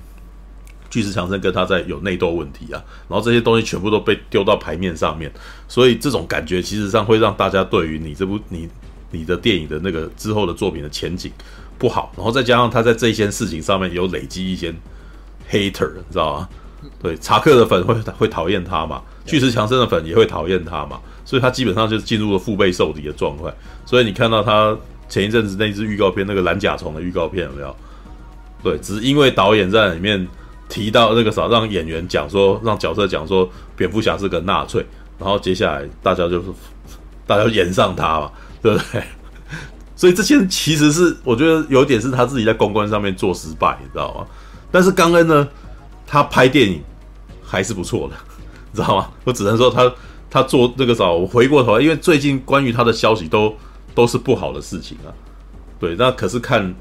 [0.91, 5.33] 巨石强森跟他在有内斗问题啊，然后这些东西全部都被丢到牌面上面，
[5.69, 8.69] 所以这种感觉其实上会让大家对于你这部你
[9.11, 11.33] 你的电影的那个之后的作品的前景
[11.79, 14.71] 不好，然后再加上他在这些事情上面有累积一些
[15.51, 16.49] hater，你知道吗？
[17.03, 19.03] 对，查克的粉会会讨厌他嘛？
[19.25, 20.99] 巨石强森的粉也会讨厌他嘛？
[21.25, 23.45] 所以他基本上就是进入了腹背受敌的状态。
[23.85, 24.77] 所以你看到他
[25.09, 27.77] 前一阵子那支预告片，那个蓝甲虫的预告片有没有？
[28.63, 30.27] 对，只是因为导演在里面
[30.69, 34.85] 提到那个啥，让演员讲说，让角色讲说蝙蝠侠是个纳粹，
[35.19, 36.47] 然后接下来大家就是
[37.27, 38.31] 大家演上他嘛，
[38.63, 39.03] 对不对？
[39.95, 44.27] 所以这些其实是我觉得有点是他自己在公关上面做失败，你知道吗？
[44.71, 45.49] 但是刚恩呢？
[46.09, 46.83] 他拍电影
[47.43, 48.17] 还是不错的，
[48.73, 49.11] 你 知道吗？
[49.25, 49.93] 我只能说他
[50.31, 53.55] 他做那个啥，我回过头来，因为最近关于他的消息都
[53.95, 55.13] 都是不好的事情啊。
[55.79, 56.67] 对，那可是看《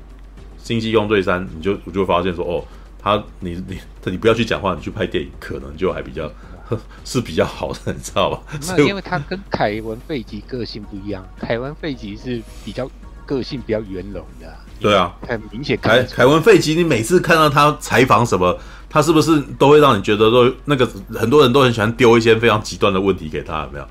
[0.58, 2.64] 星际用对三》，你就我就发现说，哦，
[2.98, 6.32] 他你你你不要去讲话，你去拍电影，可能就还比较
[7.06, 8.42] 是比较好的，你知道吧？
[8.68, 12.90] 那因为他跟凯文·费吉个性不一样，凯文·费吉是比较
[13.28, 15.78] 个性比较圆融的，对啊，很明显。
[15.80, 18.58] 凯凯文·费吉，你每次看到他采访什么？
[18.90, 23.64] 他是不是都会让你觉得说那个很多人都很喜欢丢一些非常极端的问题给他？
[23.64, 23.86] 有没有？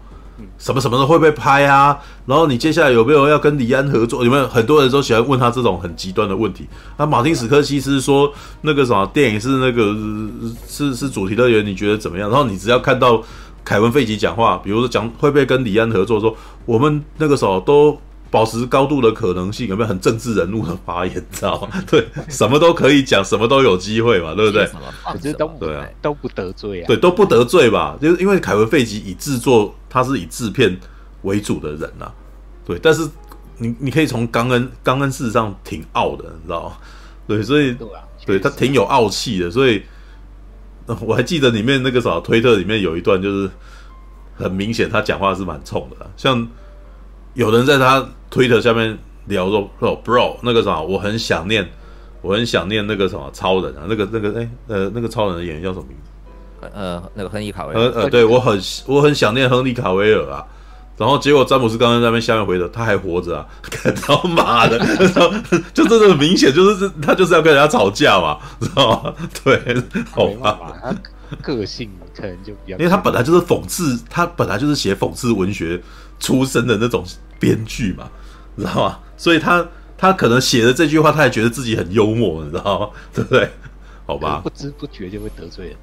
[0.58, 1.98] 什么什么的会不会拍啊？
[2.24, 4.24] 然后你接下来有没有要跟李安合作？
[4.24, 6.66] 有没有很多人都喜欢问他这种很极端的问题？
[6.96, 8.32] 那马丁·史科西斯说
[8.62, 9.94] 那个什么电影是那个
[10.66, 12.30] 是是主题乐园，你觉得怎么样？
[12.30, 13.22] 然后你只要看到
[13.64, 16.34] 凯文·费吉讲话，比如说讲会不会跟李安合作，说
[16.64, 17.98] 我们那个时候都。
[18.30, 21.14] 保持高度的可能性，有没有很政治人物的发言？
[21.30, 21.68] 知道吗？
[21.86, 24.68] 对，什么都可以讲，什么都有机会嘛，对不对？
[25.12, 26.86] 可是都对啊，都不得罪啊。
[26.88, 27.96] 对，都不得罪吧？
[28.00, 30.76] 就是因为凯文·费吉以制作，他是以制片
[31.22, 32.14] 为主的人呐、啊。
[32.66, 33.08] 对，但是
[33.58, 36.76] 你你可以从冈恩，冈恩事实上挺傲的，你知道吗？
[37.28, 39.50] 对，所以对，啊、对他挺有傲气的。
[39.50, 39.82] 所以
[41.00, 43.48] 我还记得里面那个啥，推特里面有一段，就是
[44.34, 46.46] 很明显他讲话是蛮冲的，像。
[47.36, 51.64] 有人在他推特下面聊说说，bro，那个什么，我很想念，
[52.22, 56.68] 我很想念那个什么超人啊，那个那个哎呃那个超人的演员叫什么名字？
[56.74, 57.80] 呃，那个亨利卡维尔。
[57.80, 60.44] 呃呃，对我很我很想念亨利卡维尔啊。
[60.96, 63.46] 然后结果詹姆斯刚刚在那边下面回的，他还活着啊！
[63.60, 64.78] 看到妈的，
[65.74, 69.14] 就真的很明显，就是他就是要跟人家吵架嘛，知道吗？
[69.44, 69.60] 对，
[70.10, 70.72] 好吧。
[70.82, 70.94] 他
[71.42, 75.78] 个性可能就比较，因为他本来就是讽刺，他本来就是写讽刺文学
[76.18, 77.04] 出身的那种
[77.38, 78.08] 编剧嘛，
[78.54, 78.98] 你知道吗？
[79.16, 79.66] 所以他
[79.96, 82.88] 他可能写的这句话，他也觉得自己很幽默，你知道吗？
[83.14, 83.48] 对不对？
[84.06, 85.76] 好吧，不知不觉就会得罪人。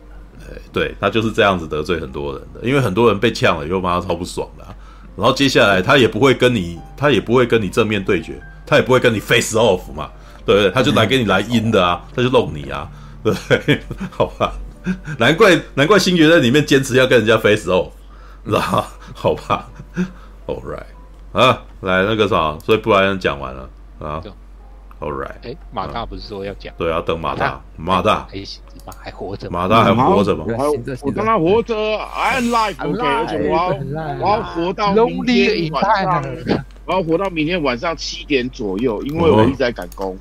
[0.50, 4.74] 哎，对，他就是这样子得罪很多人的，因为很多人被呛了以后，妈他超不爽的啊。
[5.16, 10.10] 然后接下来他也不会跟你，他也不会跟你正面对决，他也不会跟你 face off 嘛，
[10.46, 10.72] 对不对？
[10.72, 12.90] 他就来给你来阴的啊，他就弄你啊，
[13.24, 13.80] 对不对？
[14.10, 14.54] 好吧，
[15.18, 17.90] 难怪难怪星爵在里面坚持要跟人家 face off，
[18.46, 18.86] 知道吗？
[19.14, 19.70] 好吧
[20.48, 20.84] ，All right。
[21.34, 23.68] 啊，来那个啥，所以布莱恩讲完了。
[24.00, 24.22] 啊
[25.00, 25.34] ，All right。
[25.42, 26.72] 哎，马大不是说要讲？
[26.78, 28.28] 对，要等马大，马大。
[28.30, 28.38] 还
[28.86, 29.50] 马，还活着。
[29.50, 30.46] 马大还活着吗？
[31.02, 33.68] 我当他活着，I'm live，OK，而且我要
[34.20, 36.24] 我要活到明天晚上，
[36.86, 40.16] 我要活到明天晚上七点左右，因为我一直在赶工，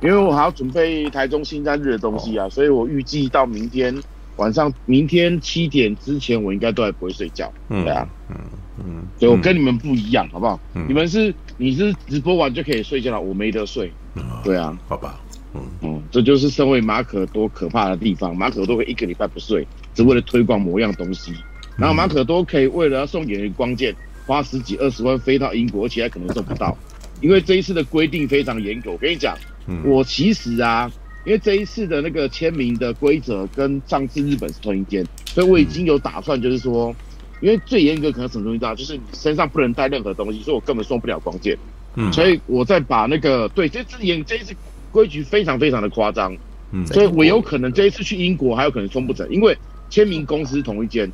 [0.00, 3.94] 因为我还要准备台中新三日的东西啊，所以我预计到明天
[4.36, 8.36] 晚上，明天七点之前，我应该都还不会睡觉，对啊，嗯。
[8.78, 10.60] 嗯，对我跟你们不一样，嗯、好不好？
[10.74, 13.90] 嗯、你们是你是直播完就可以睡觉了，我没得睡。
[14.14, 15.20] 嗯、对啊，好吧。
[15.54, 18.36] 嗯嗯，这就是身为马可多可怕的地方。
[18.36, 21.32] 马可多会一个礼拜不睡，只为了推广某样东西。
[21.78, 23.94] 然后马可多可以为了要送演员光剑，
[24.26, 26.76] 花十几二十万飞到英国，而且还可能送不到，
[27.22, 28.90] 因为这一次的规定非常严格。
[28.90, 29.34] 我跟你讲，
[29.66, 30.90] 嗯、我其实啊，
[31.24, 36.94] 因为这一次的那个签名的规则跟上次日本是同一天，所以我已经有打算，就是说。
[37.40, 41.56] 因为最严格可能什么东西大，就是你身上不能带任何东西，所以我根本送不了光剑。
[41.94, 44.54] 嗯，所以我再把那个对，这次严这一次
[44.90, 46.36] 规矩非常非常的夸张。
[46.72, 49.56] 嗯，所以我有可能这一次去英国还有可能送不成，因为
[49.88, 51.10] 签名公司同一间。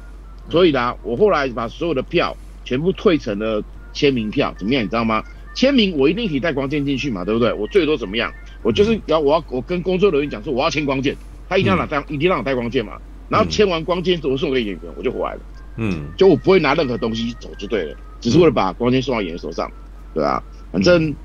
[0.50, 3.62] 所以呢，我后来把所有的票全部退成了
[3.92, 4.82] 签名票，怎么样？
[4.82, 5.22] 你知道吗？
[5.54, 7.52] 签名我一定可以带光剑进去嘛，对不对？
[7.52, 8.32] 我最多怎么样？
[8.62, 11.14] 我就是要我要我跟工作人员讲说我要签光剑，
[11.48, 12.94] 他一定要拿带、嗯、一定让我带光剑嘛。
[13.28, 15.40] 然后签完光剑之后送给演员，我就回来了。
[15.76, 19.70] 嗯，就我不会拿任何东西走就对了，只是为了把光剑送到演员手上，
[20.14, 20.42] 对吧、啊？
[20.72, 21.08] 反正。
[21.08, 21.16] 嗯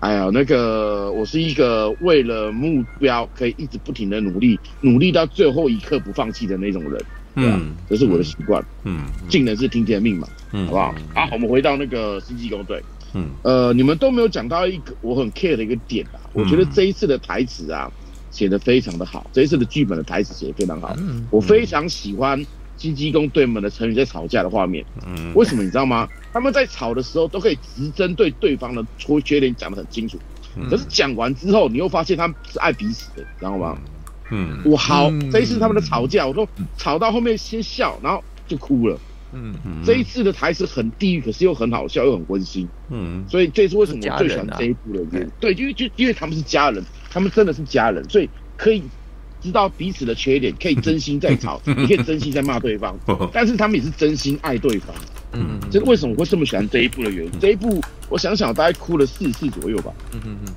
[0.00, 7.02] 哎呀，那个我是一个为了目标可以一直不停的努力，努力到最后一刻不放弃的那种人，
[7.34, 7.58] 对啊？
[7.58, 8.62] 嗯，这是我的习惯。
[8.82, 10.94] 嗯，尽人事听天命嘛，嗯，好不好？
[11.14, 12.82] 好，我们回到那个星际工队。
[13.14, 17.90] 嗯，呃，你们都没有讲到一个我很 care 的一个点啊，我觉得这一次的台词啊
[18.30, 20.94] 写的非常的好，这一次的剧本的台词写的非常好，
[21.30, 22.44] 我非常喜欢。
[22.84, 26.06] 金鸡公对门的成员在吵架的画面，嗯，为什么你知道吗？
[26.34, 30.18] 他们在吵的时候都可以直针对对方的缺缺点讲得很清楚，
[30.68, 33.78] 可是讲完之后，你又发现他们是爱彼此的，你知道吗？
[34.30, 36.46] 嗯，我好，这一次他们的吵架，我说
[36.76, 38.98] 吵到后面先笑，然后就哭了，
[39.32, 48.28] 嗯，这一次的台词很地狱，可是又很好笑，又很温馨，嗯，所以这是为什么我最喜欢这一部的原因，对，因为就因为他们是家人，他们真的是家人，所以
[48.58, 48.82] 可以。
[49.44, 52.96] 知道彼此的缺点，可以真心在吵， 你可以真心在骂对方，
[53.30, 54.88] 但是他们也是真心爱对方。
[55.32, 57.30] 嗯，这是为什么我会这么喜欢这一部的原因。
[57.38, 59.92] 这一部我想想，大概哭了四次左右吧。
[60.14, 60.54] 嗯嗯嗯。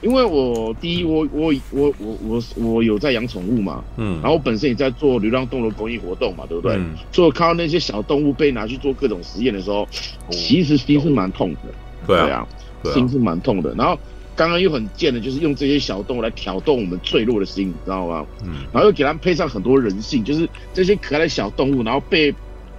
[0.00, 3.82] 因为我第一，我我我我我我有在养宠物嘛。
[3.96, 4.20] 嗯。
[4.22, 6.76] 然后我本身也在做流浪动物公益活动嘛，对不对？
[6.76, 6.94] 嗯。
[7.10, 9.88] 所以我看到那些小动物被拿去做各种实验的时候，
[10.30, 11.60] 其实心是蛮痛的。
[12.06, 12.46] 对啊。
[12.94, 13.74] 心是蛮痛的。
[13.74, 13.98] 然后。
[14.38, 18.24] 刚刚又很贱的，就是用这些小动物来挑动我们脆弱的心，你知道吗？
[18.44, 22.32] 嗯，然后又给他们配上很多人性，就是这些可爱的小动物，然后被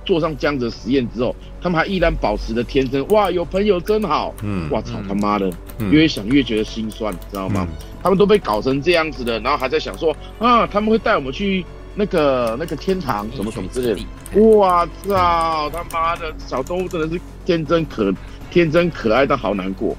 [0.06, 3.06] 做上这样子的实验之后，他们还依然保持着天真。
[3.10, 4.34] 哇，有朋友真好。
[4.42, 5.52] 嗯，哇操他妈的，
[5.92, 7.68] 越想越觉得心酸，你知道吗？
[8.02, 14.42] 他们都被搞成这样子的，然后还在想说啊，他们会带我们去那个那个天堂什么什么之类的。
[14.56, 18.14] 哇操他妈的，小动物真的是天真可
[18.50, 19.98] 天真可爱到好难过。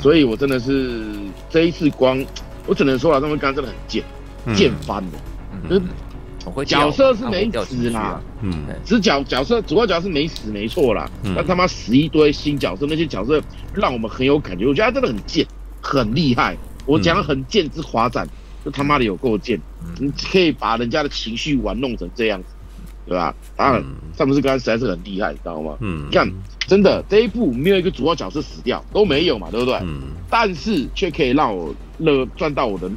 [0.00, 1.04] 所以，我真的是
[1.48, 2.24] 这一次光，
[2.66, 4.02] 我只能说了，他们刚刚真的很贱，
[4.54, 5.10] 贱翻了。
[5.68, 11.10] 就是角色是没死啦，嗯，只角角色主要角色是没死没错啦。
[11.34, 13.42] 但他妈死一堆新角色，那些角色
[13.74, 14.66] 让我们很有感觉。
[14.66, 15.46] 我觉得他真的很贱，
[15.82, 16.56] 很厉害。
[16.86, 18.26] 我讲很贱之华赞，
[18.64, 19.60] 就他妈的有够贱。
[19.98, 22.48] 你可以把人家的情绪玩弄成这样子，
[23.08, 23.34] 对吧？
[23.56, 23.82] 当然，
[24.14, 25.76] 詹姆斯·刚实在是很厉害，你知道吗？
[25.80, 26.30] 嗯，你看。
[26.66, 29.74] 真的，这一部没有一个主要角色死掉，都没有嘛，对不对？
[29.82, 30.02] 嗯。
[30.28, 32.90] 但是却可以让我乐赚到我的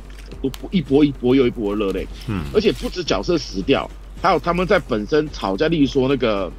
[0.71, 2.05] 一波一波又一波的热泪。
[2.27, 2.43] 嗯。
[2.53, 3.89] 而且不止角色死掉，
[4.21, 6.51] 还有他们在本身吵架，例如说那个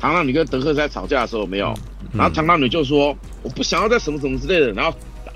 [0.00, 1.72] 螳螂女跟德克在吵架的时候，没有。
[2.12, 4.92] 然后螳螂女就说：“我不想要再什么什么之类的。”然后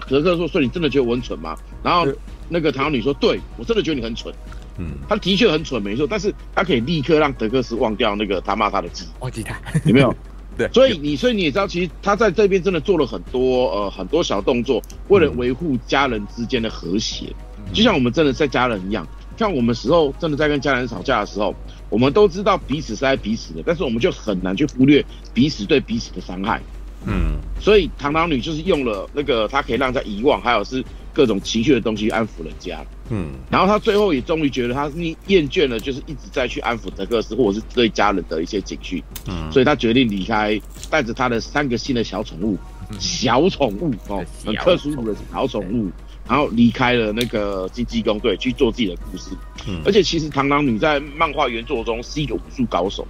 [0.09, 2.05] 德克说：“所以你真的觉得我很蠢吗？”然后
[2.49, 4.35] 那个螳螂女说：“对，我真的觉得你很蠢。”
[4.78, 4.93] 嗯。
[5.09, 10.15] 他的确很蠢，没错，但是他可以立刻让德克斯忘掉那个他骂他的字，忘记他有没有？
[10.59, 17.35] 对，所以你，所以你也知道，其实他在这边真的做了很多呃很多小动作，为了维护家人之间的和谐，
[17.73, 19.07] 就像我们真的在家人一样。
[19.39, 21.55] 像我们时候真的在跟家人吵架的时候，
[21.89, 26.61] 我们都知道彼此是爱彼此的，但是我们就很难去忽略彼此对彼此的伤害。
[27.07, 32.85] 嗯，所以螳螂女就是用了那个，她可以让她遗忘，还有是各种情绪的东西安抚人家。
[33.11, 39.03] 嗯，然后他最后也终于觉得他腻厌倦了，就是一直在去安抚德克斯或者是对家人的一些情绪。
[39.29, 40.59] 嗯，所以他决定离开，
[40.91, 42.57] 带着他的三个新的小宠物，
[42.99, 45.91] 小宠物哦，很特殊的小宠物，
[46.27, 49.31] 然后离开了那个金鸡公队去做自己的故事。
[49.69, 53.07] 嗯，而且其实螳螂女在漫画原作中是一个武术高手。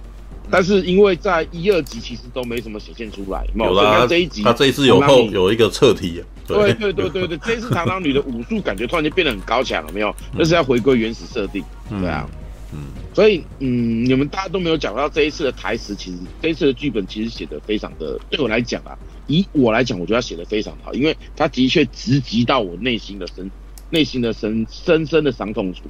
[0.51, 6.93] 但是因为在一二集其实都没什么显现出来，有啦，这一集他这一次有后有一个侧体，对对。
[6.93, 10.13] 对对对，这一次螳螂女的武术感觉突然间变得很高强了，没有？
[10.37, 12.29] 那是要回归原始设定，对啊，
[12.73, 12.79] 嗯，
[13.13, 18.97] 所以嗯，你们大家都没有讲到这一次的台词，其实这一次的剧本其实写的非常的，对我来讲啊，
[19.27, 23.49] 以我来讲，我觉得他写的非常好，因为他的确直击到我内心的深，
[23.89, 25.81] 内心的深深深的伤痛处，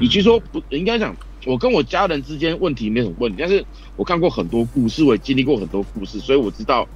[0.00, 1.14] 以及说不应该讲。
[1.46, 3.64] 我跟我家人之间问题没什么问题，但是
[3.96, 6.86] 我看过很多故事，我也经历过很多故事，所以我知道，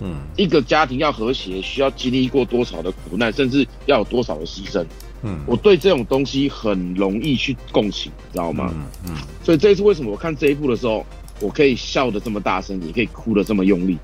[0.00, 4.84] 嗯，一个家庭要和谐，需要经历过多少的苦难，甚至要有多少的牺牲。
[5.22, 8.72] 嗯，我对这种东西很容易去共情，知道吗？
[8.74, 11.06] 嗯，嗯，所以这一次为什么我看这一部的时候，
[11.40, 13.96] 我可以笑得这么大声，也可以哭得这么用力，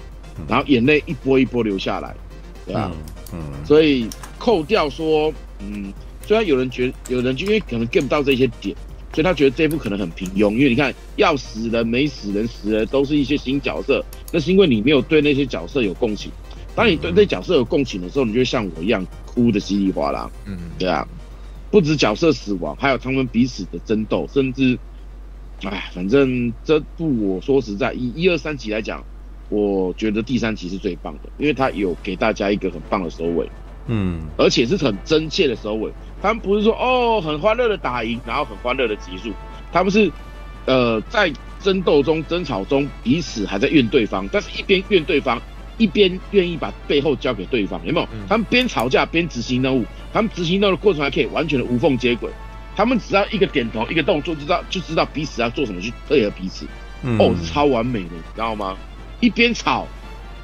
[0.47, 2.15] 然后眼泪一波一波流下来，
[2.65, 2.93] 对吧？
[3.33, 4.09] 嗯，嗯，所以
[4.39, 5.93] 扣掉说，嗯，
[6.25, 8.77] 虽然有人觉得，有人就因为可能 get 不到这些点。
[9.19, 14.01] 所以他觉得这一部可能很平庸，因为你看要死人没死人，死人都是一些新角色，
[14.33, 16.31] 那是因为你没有对那些角色有共情。
[16.77, 20.31] 当你对那角色有共情的时候，你就像我一样哭得稀里哗啦。
[20.47, 21.05] 嗯，对啊，
[21.69, 24.79] 不止角色死亡，还有他们彼此的争斗，甚至，
[25.65, 29.03] 哎，反正这部我说实在，以一二三集来讲，
[29.49, 33.51] 我觉得第三集是最棒的，因为它有给大家一个很棒的收尾，
[33.89, 35.91] 嗯，而且是很真切的收尾。
[36.21, 39.33] 他们不是说哦很欢乐的打赢，然后很欢乐的结束，
[39.73, 40.11] 他们是
[40.67, 45.41] 呃在争斗中、争吵中彼此还在怨对方，但是一边怨对方，
[45.77, 48.09] 一边愿意把背后交给对方，有没有？
[48.29, 52.31] 他们边吵架边执行任务，他们执行任务的过程还可以完全的无缝接轨，
[52.77, 56.67] 他们只要一个点头一个动作，就知道就知道彼此要做什么去配合彼此，
[57.19, 58.77] 哦，超完美的，你知道吗？
[59.21, 59.87] 一边吵，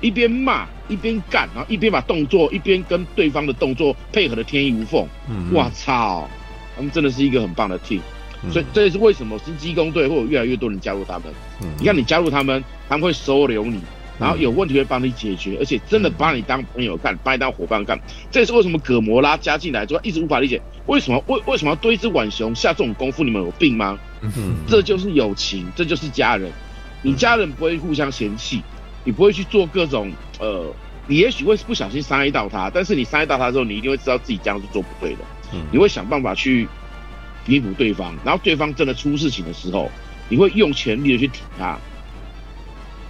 [0.04, 5.08] 一边骂，一边干，然后一边把动作一边跟对方的动作配合的天衣无缝。
[5.30, 6.28] 嗯，哇操，
[6.76, 8.00] 他们真的是一个很棒的 team。
[8.42, 11.22] 嗯、所以这也是为什么新机工队会有越来越多人加入他们。
[11.62, 13.80] 嗯，你看你加入他们，他们会收留你，
[14.18, 17.98] 然后有问题会帮你解决，而且真的把你当朋友干，把你当伙伴干。
[18.30, 23.24] 这也是为什么葛摩拉加进来之后一直无法理解，为什么为为什么要对一只浣熊下这种功夫？
[23.24, 23.98] 你们有病吗？
[24.20, 26.52] 嗯哼，这就是友情，这就是家人。
[27.00, 28.62] 你家人不会互相嫌弃，
[29.04, 30.10] 你不会去做各种
[30.40, 30.66] 呃，
[31.06, 35.18] 你也许会不小心伤害到他，但是你伤害到他之后，你一定会知道自己这样是做不对的，
[35.52, 36.66] 嗯，你会想办法去
[37.46, 39.90] 弥补对方，然后对方真的出事情的时候，
[40.28, 41.78] 你会用全力的去挺他，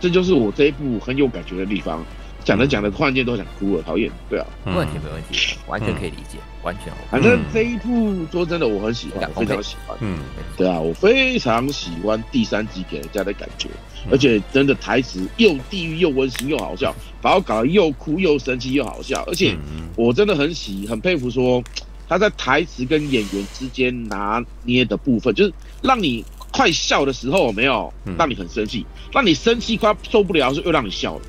[0.01, 2.05] 这就是我这一部很有感觉的地方。
[2.45, 4.13] 讲着讲着，突然间都想哭了，讨厌。
[4.29, 6.93] 对啊，没问题，没问题，完全可以理解，嗯、完全。
[7.11, 9.97] 反正这一部说真的，我很喜欢，非常喜欢。
[10.03, 10.19] 嗯，
[10.55, 19.57] 对啊，我非常喜欢第三集给人家的感觉，嗯、而且真的台词又地狱又温馨又好笑，把我搞得又哭又生气又好笑，而且
[19.97, 21.63] 我真的很喜很佩服说
[22.09, 25.53] 他在台词跟演员之间拿捏的部分，就是
[25.83, 31.23] 让你快笑的时候有没有让你很生气，让你生气快受不了的时候又让你笑了。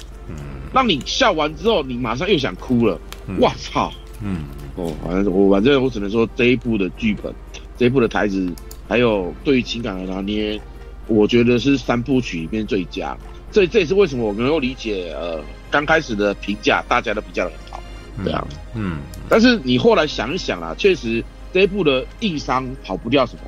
[0.74, 3.00] 让你笑完之后，你马上又想哭了。
[3.40, 3.94] 我操！
[4.22, 4.44] 嗯，
[4.76, 7.34] 哦，反正我反正我只能说这一部的剧本，
[7.78, 8.52] 这一部的台词，
[8.86, 10.60] 还有对于情感的拿捏，
[11.08, 13.16] 我觉得是三部曲里面最佳。
[13.52, 15.42] 这这也是为什么我能够理解，呃，
[15.72, 17.84] 刚开始的评价大家都评价得很好，
[18.24, 18.46] 对啊。
[18.74, 18.98] 嗯。
[19.30, 21.24] 但是你后来想一想啊，确实
[21.54, 23.42] 这一部的硬伤跑不掉什么，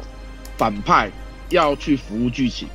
[0.57, 1.11] 反派
[1.49, 2.67] 要去服务剧情。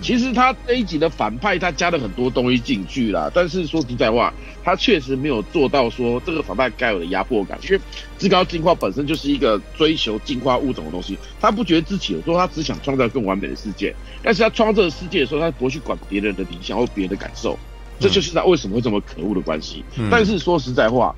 [0.00, 4.32] 其实他这一集的反派，他加了很多东西进去啦，但是说实在话，
[4.64, 7.58] 他确实没有做到说这个反派该有的压迫感。
[7.62, 7.80] 因为
[8.18, 17.58] 至高进化本身就是一个追求进化物种的东西，他不觉得自己有时候他只想创造更完美的世界，但是他创造这个世界的时候，他不会去管别人的理想或别人的感受，
[18.00, 19.84] 这就是他为什么会这么可恶的关系。
[20.10, 21.14] 但是说实在话，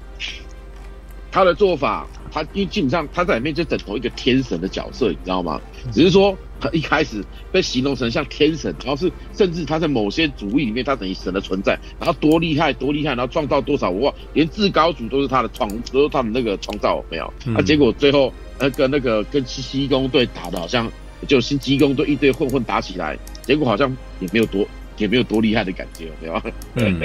[1.31, 5.61] 他的做法，他因为基本上他在里面就等同一个天神的角色，你知道吗？
[5.93, 6.37] 只是说。
[6.61, 17.33] 他一开始被形容成像天神，然后是甚至他在某些主义里面，他等于神的存在，然后多厉害多厉害，然后创造多少我忘，连至高主都是他的创，都是他们那个创造没有？
[17.47, 20.91] 嗯、啊，结果最后那个那个跟西西公队打的好像
[21.29, 24.67] 就星际异攻队一堆混混打起来，结果好像也没有多
[24.99, 26.43] 也没有多厉害的感觉，没有？
[26.77, 26.99] 嗯，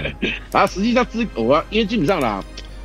[0.51, 2.43] 然 后实际上自我因为基本上啦。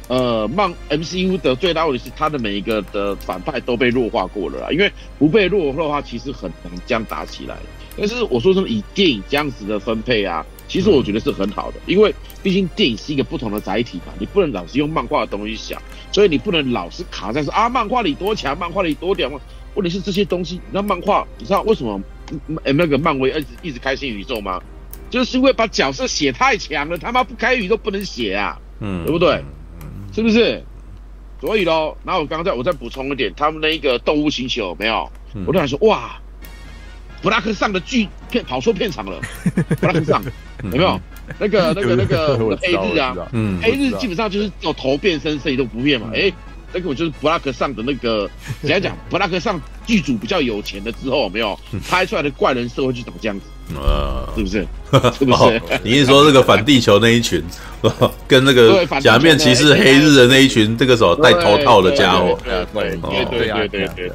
[0.09, 4.69] 呃，漫 MCU 的最大问题是，他的每一个的反派都被弱化过了啦。
[4.70, 7.57] 因为不被弱化的话，其实很难这样打起来。
[7.99, 11.78] 但是我说真的，以电影这样子的分配啊，其实我觉得是很好的。
[11.87, 15.81] 因为毕竟电影是一个不同的载体嘛，你不能老是用漫画的东西想，
[16.12, 19.41] 所以你不能老是卡在说啊，漫画里多强，漫画里多屌嘛。
[19.74, 22.01] 问题是这些东西，那漫画，你知道为什么？
[22.65, 24.62] 哎，那个漫威一直一直开新宇宙吗？
[25.11, 29.43] 就是因为把角色写太强了，他妈不开宇宙不能写啊，嗯，对不对？
[30.16, 30.64] 是不是？
[31.38, 35.06] 所以咯，然后我刚刚再我再补充一点，他们那一个动物星球有没有？
[35.34, 36.18] 嗯、我突然说哇，
[37.20, 39.20] 布拉克上的剧片跑错片场了，
[39.78, 40.24] 布拉克上
[40.62, 40.98] 有没有？
[41.38, 46.32] 那个 那个那个黑日啊，嗯，黑日基本上就是有头变身，谁都不变嘛，哎、
[46.72, 48.30] 那个我就是布拉克上的那个，
[48.62, 48.97] 怎样讲？
[49.10, 53.44] 布拉克上剧组比较有钱的之后，有没有拍出来的怪人社会就长这样子？
[53.74, 54.66] 呃，是不是？
[55.18, 55.62] 是不是？
[55.82, 57.43] 你是说这个反地球那一群，
[58.28, 62.38] 跟那个假面骑士黑日的那一群，这个时候戴头套的家伙？
[62.44, 64.10] 对对对对对对，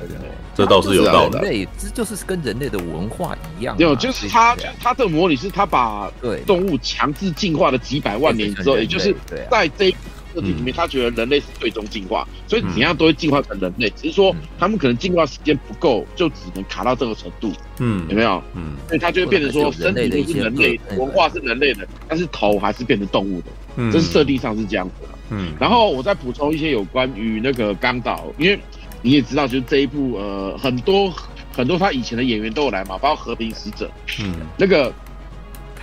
[0.55, 1.33] 这倒是有道理。
[1.33, 3.75] 人类这就是跟人类的文化一样。
[3.77, 6.09] 有，就是他，他这个模拟是他把
[6.45, 9.15] 动物强制进化了几百万年之后，也就是
[9.49, 9.93] 在这。
[10.33, 13.89] 个体里面，他觉得人类是最终进化，所以怎样都会进化成人类。
[13.91, 17.51] 只是说他们可能进化时间不够，就只能卡到这个程度。
[17.79, 18.41] 嗯，有没有？
[18.55, 23.47] 嗯，所以他就会变成说，身体是人类，文化是人类的，但是头还是变成动物的。
[23.75, 25.09] 嗯，这是设定上是这样子的。
[25.29, 28.59] 嗯，然后我再补充一些有关于那个刚导，因为
[29.01, 31.13] 你也知道，就是这一部呃，很多
[31.53, 33.89] 很多他以前的演员都有来嘛，包括和平使者。
[34.21, 34.93] 嗯，那个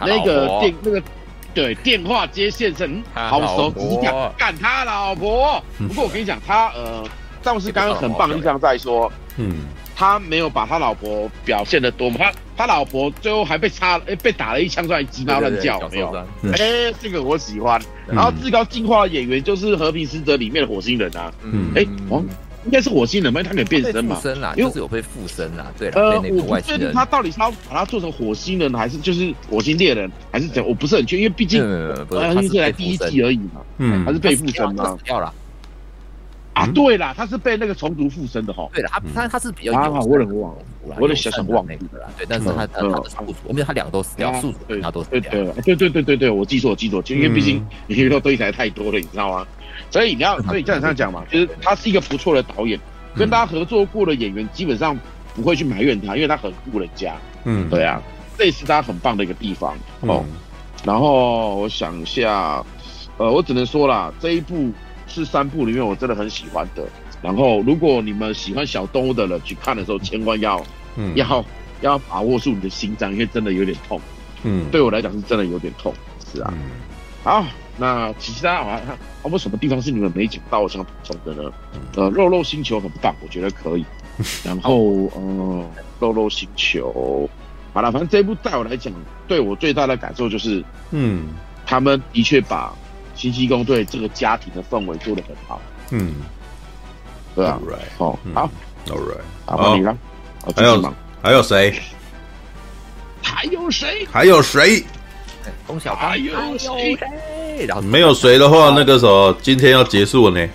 [0.00, 1.02] 那个电那个。
[1.54, 5.62] 对，电话接线生，好熟，直接讲干他老婆。
[5.78, 7.04] 不过我跟你讲，他呃，
[7.42, 9.66] 上次刚刚很棒的地方在说，嗯，
[9.96, 16.26] 他没有把他老婆表现的多么，他他老婆最后还被插，哎，被打了一枪出来，鸡毛乱叫，有没有？
[16.52, 17.80] 哎，这个我喜欢。
[18.06, 22.24] 然后至高进化的演员就是和平使者里面的火星人啊，嗯，哎，王。
[22.68, 24.14] 应该是火星人吧，因为他可以变身嘛。
[24.14, 25.72] 附身啦，因为是有被附身啦。
[25.78, 30.62] 对呃，我不确定他到底是要把它做成火星人，还是就是火星猎人，还是怎？
[30.66, 31.60] 我不是很确定，因为毕竟
[32.10, 33.62] 他是来第一季而已嘛。
[33.78, 34.98] 嗯，他是被附身吗？
[35.02, 35.32] 掉了。
[36.52, 38.68] 啊，对啦，他是被那个虫族附身的哈。
[38.74, 40.58] 对了，他他他是比较啊，我有点忘了，
[40.96, 42.08] 我有点小小忘记了啦。
[42.18, 45.20] 对，但是他他宿主，我们他两个都死掉，宿主他都死掉。
[45.30, 49.46] 对对对对对对，我记错，我记错，因为毕竟因为堆起来太多了，你知道吗？
[49.90, 52.78] 所以你要，所以这样这样讲嘛，就是他是一个不错的导演。
[53.16, 54.96] 跟大家合作过的演员基本上
[55.34, 57.16] 不会去埋怨他，因为他很顾人家。
[57.44, 58.00] 嗯，对啊，
[58.36, 60.22] 这也是他很棒的一个地方哦。
[60.24, 60.32] 嗯、
[60.84, 62.64] 然后我想一下，
[63.16, 64.70] 呃，我只能说啦，这一部
[65.08, 66.86] 是三部里面我真的很喜欢的。
[67.20, 70.62] 然后如果你们喜欢小动物的人去看的时候，千万要、
[70.94, 71.44] 嗯、要
[71.80, 74.00] 要把握住你的心脏，因为真的有点痛。
[74.44, 75.92] 嗯，对我来讲是真的有点痛。
[76.32, 76.70] 是啊，嗯、
[77.24, 77.44] 好。
[77.78, 78.92] 那其他还还
[79.22, 81.50] 有没有什么地方是你们没讲到我想补充的呢？
[81.96, 83.84] 呃，肉肉星球很棒，我觉得可以。
[84.42, 84.80] 然后，
[85.14, 85.64] 呃，
[86.00, 87.30] 肉肉星球，
[87.72, 88.92] 好了，反正这一部在我来讲，
[89.28, 91.28] 对我最大的感受就是，嗯，
[91.64, 92.74] 他们的确把
[93.14, 95.60] 星际异攻队这个家庭的氛围做得很好。
[95.90, 96.14] 嗯，
[97.36, 97.60] 对啊，
[97.96, 98.50] 好，好
[98.88, 99.96] ，All right，好，你呢，
[100.56, 101.80] 还有还有谁？
[103.22, 104.06] 还有谁？
[104.10, 104.84] 还有谁？
[105.66, 106.96] 龚小刚，有谁？
[107.66, 110.48] 然后没有谁的话，那个什么今天要结束了呢。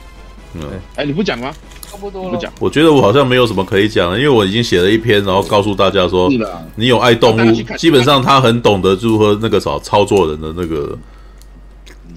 [0.55, 0.61] 嗯，
[0.95, 1.51] 哎，你不讲吗？
[1.81, 2.51] 差不多不讲。
[2.59, 6.29] 我觉得我好像没有什么可以讲的，因为我已经写了一篇，然后告诉大家说，
[6.75, 10.97] 你有爱动物，基本上他很懂得如何那个啥操作人的那个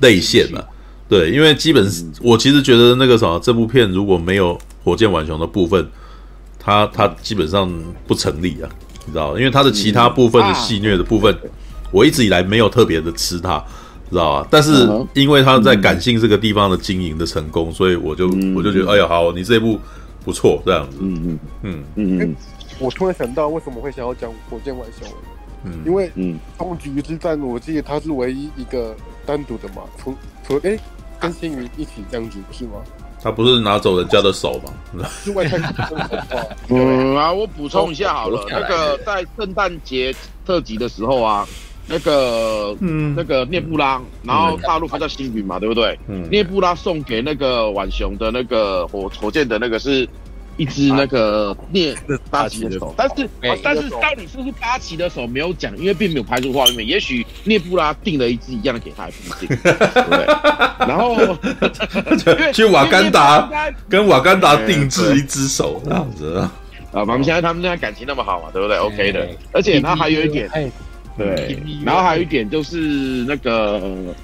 [0.01, 0.67] 泪腺了。
[1.09, 1.87] 对，因为基本
[2.23, 5.87] 我其实觉得那个啥这部片如果没有火箭浣熊的部分，
[6.59, 7.71] 它它基本上
[8.07, 8.69] 不成立啊，
[9.05, 11.37] 你知道，因为它的其他部分的戏虐的部分。
[11.97, 13.59] 我一直以来没有特别的吃它，
[14.11, 14.49] 知道吧？
[14.51, 19.81] 但是因为他在感性这个地方的经营的成功，所以我就我就觉得，哎呀，好，你这一部
[20.23, 20.99] 不错，这样子。
[21.01, 22.37] 嗯嗯嗯嗯嗯。
[22.79, 25.09] 我突然想到，为什么会想要讲火箭浣熊？
[25.65, 28.95] 嗯，因为嗯，终局之战，我记得他是唯一一个
[29.25, 30.15] 单独的嘛，除
[30.47, 30.79] 除哎，
[31.19, 32.73] 跟星云一起这样子，不是吗？
[33.23, 34.61] 他不是拿走人家的手
[34.93, 35.09] 吗？
[35.25, 35.59] 是外太
[35.89, 35.99] 空
[36.69, 41.49] 嗯啊，我补充一下好了，那个在圣诞节特辑的时候啊。
[41.89, 45.99] 那个，嗯，那个涅布拉，然后大陆它叫星云嘛，对不对？
[46.09, 50.09] 嗯，聂布拉送给那个浣熊的那个火火箭的那个是
[50.57, 51.95] 一只那个聂
[52.31, 53.29] 八旗的手，但是
[53.63, 56.85] 但是到底是不是八旗的手没有讲，因为并没有拍出画面。
[56.85, 60.27] 也许涅布拉订了一只一样的给他，还不一定，对不对？
[60.89, 61.17] 然后
[62.53, 63.49] 去瓦干达
[63.89, 66.53] 跟瓦干达定制一只手这样子啊，
[66.93, 70.51] 啊，我们现在他们现在感情那么好嘛，对不对？OK 的，而且他还有一点。
[71.17, 72.79] 对，然后还有一点就是
[73.27, 74.15] 那个，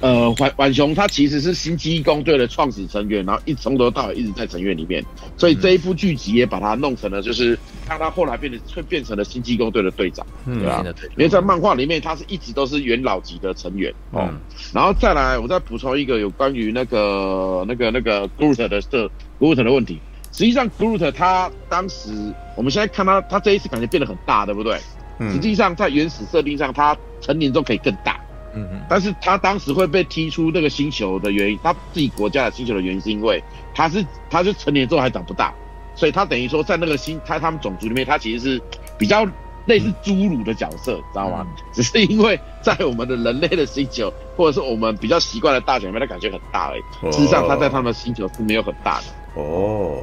[0.00, 5.02] 呃，浣浣熊他其实是星际工队的创始成员，然后一从头到尾一直在成员里面，
[5.38, 7.58] 所以这一部剧集也把他弄成了，就是
[7.88, 10.84] 让他后来变得会变成了星际工队的队长，对吧？
[11.16, 14.28] 因为在漫画里面他是一直都是元老级的成员哦。
[14.74, 19.98] 然后再来，我再补充一个有关于那个那个那个 Groot 的设 Groot 的问题，
[20.32, 22.10] 实际上 Groot 他当时
[22.56, 24.78] 我们现在看他，他这一次感觉变得很大，对不对？
[25.18, 28.20] 实际上，在原始设定上，他成年之后可以更大。
[28.54, 28.80] 嗯嗯。
[28.88, 33.42] 但是他当时会被踢出那个星球的原因，他自己国家的星球的原因，是因为
[33.74, 35.52] 他是他是成年之后还长不大，
[35.94, 38.62] 所以他等于说在那个星他他们种族里面，他其实是
[38.98, 39.26] 比较
[39.66, 41.46] 类似侏儒的角色，知道吗？
[41.72, 47.12] 只是因为在我们的人类的星球，或者是我们比较习惯的大小里面，他感觉很大而已。
[47.12, 49.40] 事实上，他在他们的星球是没有很大的。
[49.40, 50.02] 哦。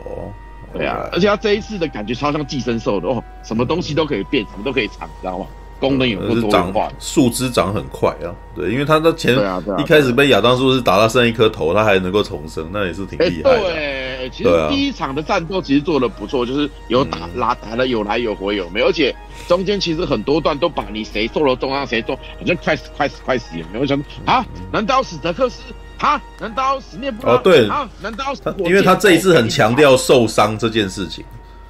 [0.73, 5.45] 对啊，而且他这一次的感觉超像寄生兽的哦，什么东西都可以变，什么都可以藏，知道吗？
[5.79, 8.31] 功能有多多化，树枝长很快啊。
[8.55, 9.35] 对，因为他的前
[9.77, 13.59] 一开始被亚当术士打到剩一颗头，他还能够重生，那也是挺厉害的。
[13.59, 19.13] 对，其实第一场的战斗其实做的不错，就是有打拉打的有来有回有没有，而且
[19.45, 23.85] 中间其实很多段都把你谁受了重伤谁重，好像快死快死快死有没有？
[23.85, 25.63] 想啊，难道史德克斯？
[26.03, 26.21] 啊？
[26.39, 27.33] 难道史聂布拉？
[27.33, 28.51] 哦，对啊，难道他？
[28.59, 31.23] 因为他这一次很强调受伤这件事情。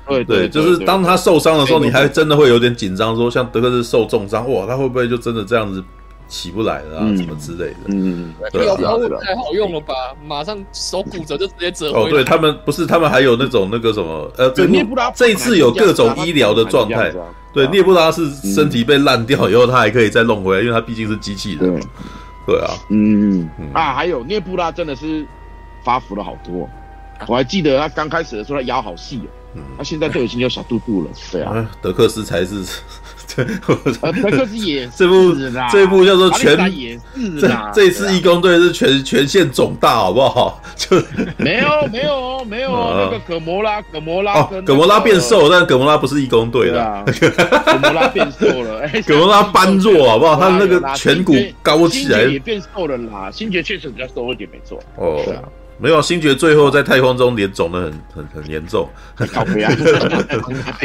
[0.05, 5.81] 对对，就是当他受伤的时候，你还真的会有点紧张，说像德克士受重伤，哇，他会不会就真的这样子
[6.27, 7.07] 起不来了啊？
[7.15, 7.75] 什么之类的？
[7.87, 9.93] 嗯，对啊，太好用了吧？
[10.27, 11.91] 马上手骨折就直接折。
[11.91, 14.67] 哦，对他们不是，他们还有那种那个什么呃，这
[15.15, 17.13] 这一次有各种医疗的状态。
[17.53, 21.81] 对，涅布拉是身体被烂掉以后，他还可以再弄回来，因为他毕竟是机器人。
[22.45, 23.49] 对啊，嗯。
[23.73, 25.25] 啊，还有涅布拉真的是
[25.83, 26.69] 发福了好多，
[27.27, 29.21] 我还记得他刚开始的时候，他腰好细
[29.55, 32.65] 哦，他现在都已经有小肚肚了，对啊，德克斯才是。
[33.35, 33.45] 对，
[34.21, 35.33] 德克斯也这部
[35.71, 40.61] 这部叫做全也是这这次义工队是全全线总大，好不好？
[40.75, 40.97] 就
[41.37, 47.03] 没有没有没有 那个葛摩拉葛摩拉哦，葛摩拉变瘦，但葛摩拉不是义工队的，
[47.65, 50.35] 葛摩拉变瘦了， 葛摩拉般若好不好？
[50.39, 55.41] 他那个颧骨高起来也变瘦了啦，星爵确实比较瘦一点，没错哦，是啊。
[55.79, 58.89] 没有，星爵最后在太空中脸肿得很 很很严重，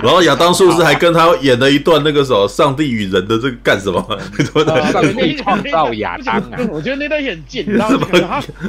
[0.03, 4.03] 然后亚当术士还跟他演了一段那个什么上帝与人的这个干什么？
[4.93, 6.59] 上帝创造亚当啊！
[6.71, 8.09] 我觉得那段很贱，你知道吗？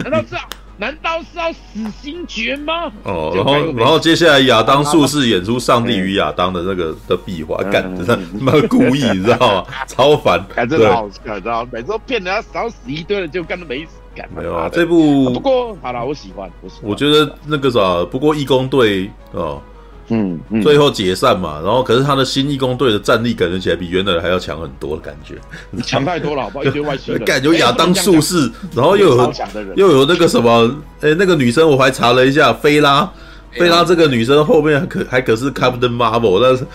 [0.04, 0.36] 难道是
[0.78, 1.60] 难道是要死
[2.02, 2.92] 星爵吗？
[3.04, 9.66] 哦，然后然后接下来亚当术士演出上帝与亚当的那个的壁画，干的妈故意，你知道吗？
[9.88, 13.99] 超烦，真的好笑，知道每次都骗人家少死一堆人，就干的没死。
[14.36, 16.90] 没有啊，这部不过好了，我喜欢，我喜欢。
[16.90, 19.62] 我觉得那个啥，不过义工队哦，
[20.10, 25.36] 嗯，最后解散嘛，然后可是他的新义工队的战力感觉起来比原来的还要强很多的感觉，
[25.84, 26.66] 强太多了，好不好？
[26.66, 29.34] 一堆外星人， 感觉亚当术士，然后又有
[29.76, 30.70] 又有那个什么，
[31.02, 33.10] 哎，那个女生我还查了一下，菲拉，
[33.52, 36.66] 菲拉这个女生后面可还可是 Captain Marvel，那是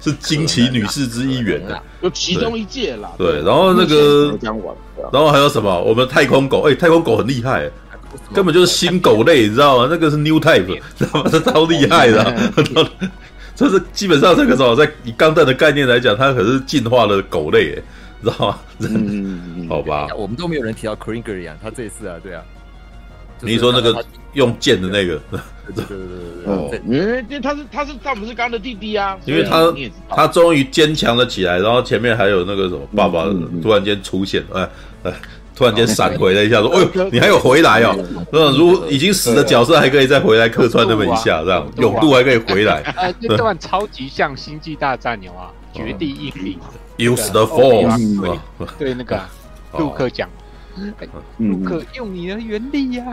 [0.00, 3.12] 是惊奇女士之一员的，就其中一届啦。
[3.16, 4.36] 对，然后那个。
[5.12, 5.80] 然后还有什么？
[5.84, 7.70] 我们太空狗，哎，太空狗很厉害，
[8.34, 9.86] 根本就是新狗类，你知道吗？
[9.88, 11.30] 那个是 New Type，知道吗？
[11.30, 12.52] 这 超厉害的，
[13.54, 17.76] 这是基本上这个时候，在以钢弹的概念来讲，它可是进化的狗类，
[18.24, 18.58] 知道吗？
[18.80, 20.08] 嗯，好吧。
[20.16, 22.42] 我们都没有人提到 Kringle 啊，他这一次啊，对啊。
[23.40, 25.20] 你说那个用剑的那个？
[25.74, 26.82] 对对对对对，
[27.28, 29.72] 因为他是他是詹姆斯刚的弟弟啊，因为他
[30.08, 33.24] 他终于坚强了起来，然后前面还有那个什么爸爸
[33.62, 34.68] 突然间出现，哎。
[35.04, 35.12] 哎，
[35.54, 37.94] 突然间闪回了一下，说：“哎呦，你还有回来哦！
[38.32, 42.80] 那，如已经死的角色还可以再回来客串那么一下，这样勇度还可以回来。
[42.96, 46.58] 呃，这段超级像《星际大战》有啊，绝地一力
[46.96, 48.38] ，Use the Force，
[48.76, 49.20] 对那个
[49.72, 50.28] 杜克讲。”
[51.38, 53.04] 不可用你的原力呀！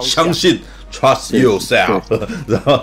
[0.00, 0.60] 相信
[0.92, 2.02] ，trust yourself。
[2.46, 2.82] 然后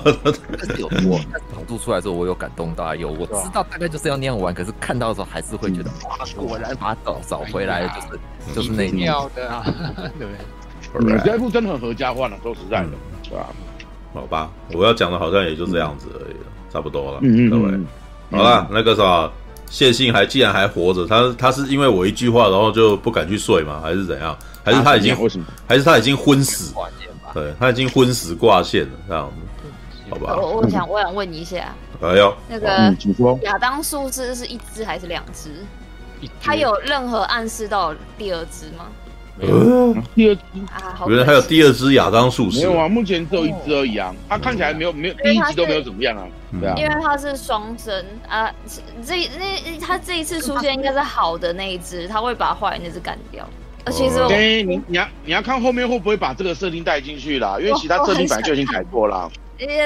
[0.77, 1.19] 有我
[1.53, 8.19] 导读出来之后，我有感动到，有我知道大概就是要那样玩，可是看到的时候还是会觉得哇，果然把它找找回来了，就是
[8.55, 9.63] 就是那样的啊，
[10.17, 10.27] 对
[10.99, 11.19] 不对？
[11.23, 12.89] 这一部真的很合家欢了，说实在的，
[13.23, 13.47] 对吧？
[14.13, 17.79] 好吧，我要讲的好像也就这样子而已了，差不多了，各位。
[18.31, 19.31] 好了，那个啥。
[19.73, 23.81] 谢信还既然还活着，他他是因为我一句话，然后就不敢去睡吗？
[23.81, 24.37] 还是怎样？
[24.63, 25.17] 还是他已经？
[25.67, 26.75] 还是他已经昏死？
[27.33, 29.67] 对，他已经昏死挂线了，这样子，
[30.11, 30.35] 好吧？
[30.39, 32.95] 我我想我想问一下，哎呦，那个
[33.41, 35.65] 亚当树枝是一只还是两只？
[36.39, 38.85] 他有任何暗示到第二只吗？
[39.35, 42.59] 没有，第二只啊，原来还有第二只亚当术士。
[42.59, 44.13] 没有啊，目前只有一只而已啊。
[44.29, 46.27] 他看起来没有没有第一集都没有怎么样啊。
[46.59, 48.53] 对啊，因为他是双生啊，
[49.03, 53.43] 这那他这一次出现应该是好的那一只，他会把坏那只干掉。
[53.85, 54.23] 而其实，
[54.63, 59.29] 你你要你要看后面会不会把这个设定带进去啦，因为 其他设定本来就已经改过了。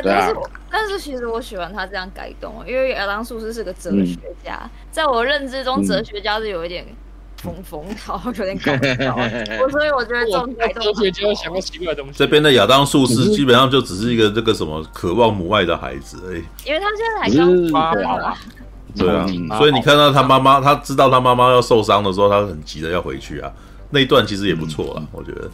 [0.03, 0.35] 但是
[0.69, 6.85] 但是其实我喜欢他这样改动，因为亚当术士是个哲学家，在我认知中，哲学家是有一点。
[7.37, 8.71] 疯疯，然后有点搞
[9.03, 9.15] 笑，
[9.63, 12.13] 我所以我觉得这种改动，哲学家想到奇怪的东西。
[12.17, 18.35] 这边的亚当术士基本上就只是一个这个什么渴望母爱的孩子而已，因为他现在还刚发好啊。
[18.95, 23.51] 对啊，所以你看到他妈妈，他知道他妈妈要受伤的时候，他很急的要回去啊。
[23.91, 25.49] 那一段其实也不错啊，我觉得。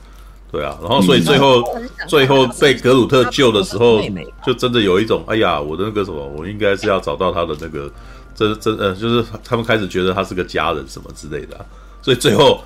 [0.49, 1.63] 对啊，然后所以最后
[2.07, 3.99] 最后被格鲁特救的时候，
[4.45, 7.91] 就真的有一种哎呀，我的那个什么，我应该是要找到他的那个。
[8.35, 11.65] 这这呃，就是他们开始觉得他是个家人什么之类的，啊，
[12.01, 12.63] 所以最后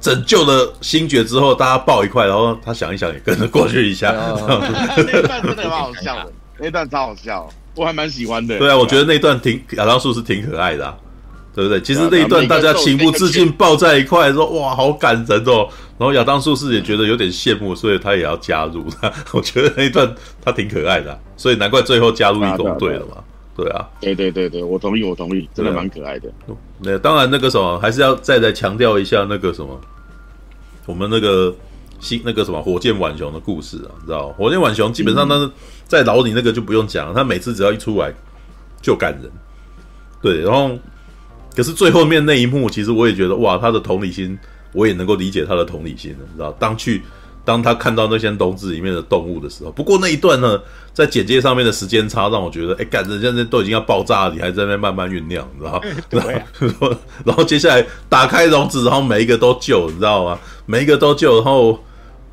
[0.00, 4.12] 拯救了星爵之后，大家抱一块，然后他想一想也跟着过去一下。
[4.12, 8.58] 那段真的蛮好笑的，那段超好笑，我还蛮喜欢的。
[8.58, 10.94] 对啊，我觉得那段挺亚当树是挺可爱的，啊，
[11.54, 11.80] 对不对？
[11.80, 15.68] 其实那一段大家情不自禁抱在一块，说哇好感人哦。
[15.96, 18.84] 然后亚当术士也觉得有点羡慕，所以他也要加入。
[19.32, 20.12] 我觉得那一段
[20.44, 23.22] 他挺可爱的，啊，所以难怪最后加入义工队了嘛。
[23.56, 26.28] 对啊，对对对对，我同意，我同意，真的蛮可爱的。
[26.80, 29.80] 那当然，那个什么，还是要再来强调一下那个什么，
[30.86, 31.54] 我们那个
[32.00, 35.48] 新那个什么火箭浣熊的故事啊，你知道火箭浣熊基本上，他是
[35.86, 38.12] 在牢里那个就不用讲了，他每次只要一出来
[38.82, 39.30] 就感人。
[40.20, 40.76] 对，然后
[41.54, 44.36] 可是最后面那一幕，其实我也觉得哇，他的同理心，
[44.72, 47.02] 我也能够理解他的同理心了，你知道，当去。
[47.44, 50.58] 当他看到那些笼子里面的动物的时候，不过那一段呢，
[50.94, 55.80] 在简介上面的时间差让我觉得，哎，干，人家那都已经要爆炸了，你还在那边慢慢酝酿，你知道吗？
[56.08, 56.42] 对啊。
[57.24, 60.38] 然后接下来打开笼子，然后每一个都救，你知道吗？
[60.64, 61.78] 每一个都救，然后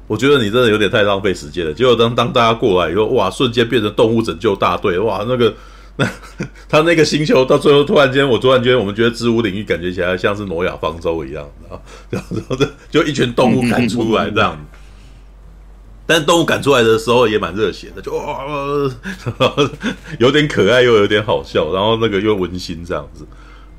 [0.07, 1.73] 我觉得你真的有点太浪费时间了。
[1.73, 5.53] 结果当当大家过来以后，哇，瞬间变成动物拯救大队，哇，那个
[5.97, 6.07] 那
[6.69, 14.57] 他那个星球到最后突然间，我突然间我们觉得植物领域感觉起来像是挪亚方舟一样，然后然后就一群动物赶出来这样。
[16.11, 18.43] 但动物赶出来的时候也蛮热血的，就哇，
[20.19, 23.25] 有点可爱又有点好笑，然后那个又温馨这样子，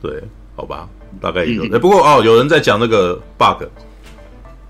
[0.00, 0.22] 对，
[0.56, 0.88] 好吧，
[1.20, 1.76] 大概一个。
[1.76, 3.64] 哎，不过哦，有人在讲那个 bug，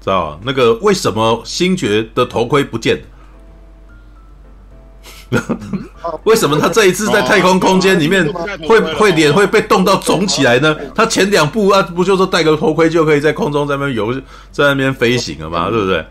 [0.01, 0.41] 知道吧？
[0.43, 3.01] 那个为什么星爵的头盔不见？
[6.25, 8.31] 为什么他这一次在太空空间里面
[8.67, 10.77] 会会脸会被冻到肿起来呢？
[10.95, 14.13] 他前两部啊，不就是戴个头盔就可以在空中在那边游，
[14.51, 15.71] 在那边飞行了吗？
[15.71, 16.05] 对不对？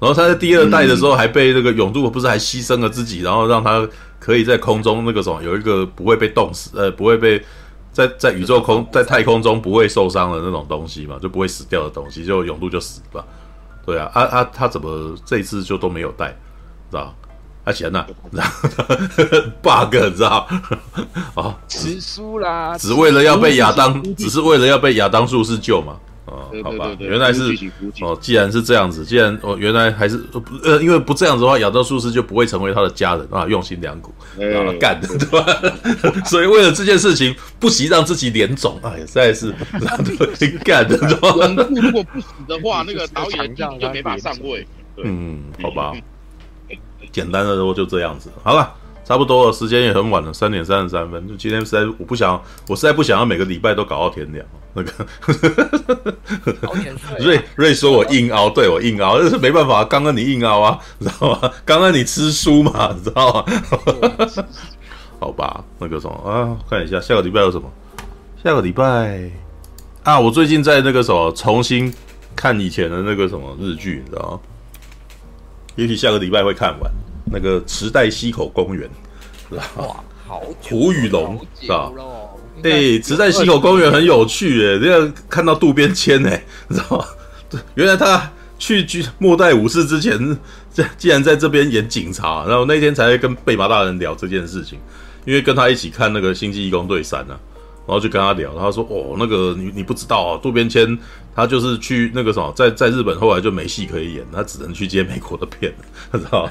[0.00, 3.86] 然后他在第二代的时候还被那个永度不是还牺牲了自己，然后让他
[4.18, 7.40] 可以在空中那个什么有一个不会被冻死，呃，不会被
[7.92, 13.24] 在在宇宙空在太空中不会受伤的那种东西嘛，就不会死掉的东西，就永度就死了。
[13.84, 16.28] 对啊，啊啊，他怎么这一次就都没有带，
[16.90, 17.14] 知道？
[17.62, 18.06] 他钱呢
[19.62, 20.48] ？bug，你知道？
[21.36, 25.94] 哦，吃书啦，只为了要被亚当，只是为了要被亚当术士救嘛。
[26.30, 27.52] 哦，好吧，原来是
[28.00, 30.20] 哦，既然是这样子，既然哦，原来还是
[30.62, 35.44] 呃，因为不这样子的话，亚当术士就不会成为他的家人啊，用心良苦啊，干的 对吧？
[36.24, 39.52] 所以为了这件事情，不惜让自己脸肿，哎，实在是
[40.64, 41.28] 干的对吧？
[41.70, 44.66] 如果不死的话，那个导演就没法上位。
[45.02, 45.92] 嗯，好吧，
[47.10, 48.72] 简单的说就这样子，好了。
[49.10, 51.26] 差不多了，时间也很晚了，三点三十三分。
[51.26, 54.46] 就今天实在我不想，我实在不想要每个礼拜都搞到天亮。
[54.72, 54.92] 那个
[57.18, 61.50] 瑞瑞说我硬凹，对我硬凹，但是没办法，刚刚你硬凹啊，知道吗？
[61.64, 63.44] 刚刚你吃书嘛，知道吗？
[65.18, 67.68] 好吧，那个什么啊，看一下下个礼拜有什么？
[68.44, 69.28] 下个礼拜
[70.04, 71.92] 啊，我最近在那个什么重新
[72.36, 74.40] 看以前的那个什么日剧，你知道吗？
[75.74, 76.88] 也许下个礼拜会看完。
[77.30, 78.88] 那个池袋西口公园，
[79.48, 79.70] 是吧？
[79.76, 80.42] 哇，好！
[80.62, 81.90] 胡雨龙，是吧？
[82.62, 87.04] 哎，池袋西口公园很有趣，哎，这个看到渡边谦，哎， 你知道吗？
[87.48, 90.38] 对，原来他去去末代武士之前，
[90.72, 94.78] 这竟然在这边演警察，然后那天才跟贝马大人聊这件事情，
[95.24, 97.38] 因为跟他一起看那个《星际义工队三》呢。
[97.86, 100.96] 然后就跟他聊，他说：“哦，那个你你不知道啊，渡边谦
[101.34, 105.74] 他就是去那个什么，在在日本后来就没戏可以演，他只能去接美国的片，
[106.12, 106.48] 他知道？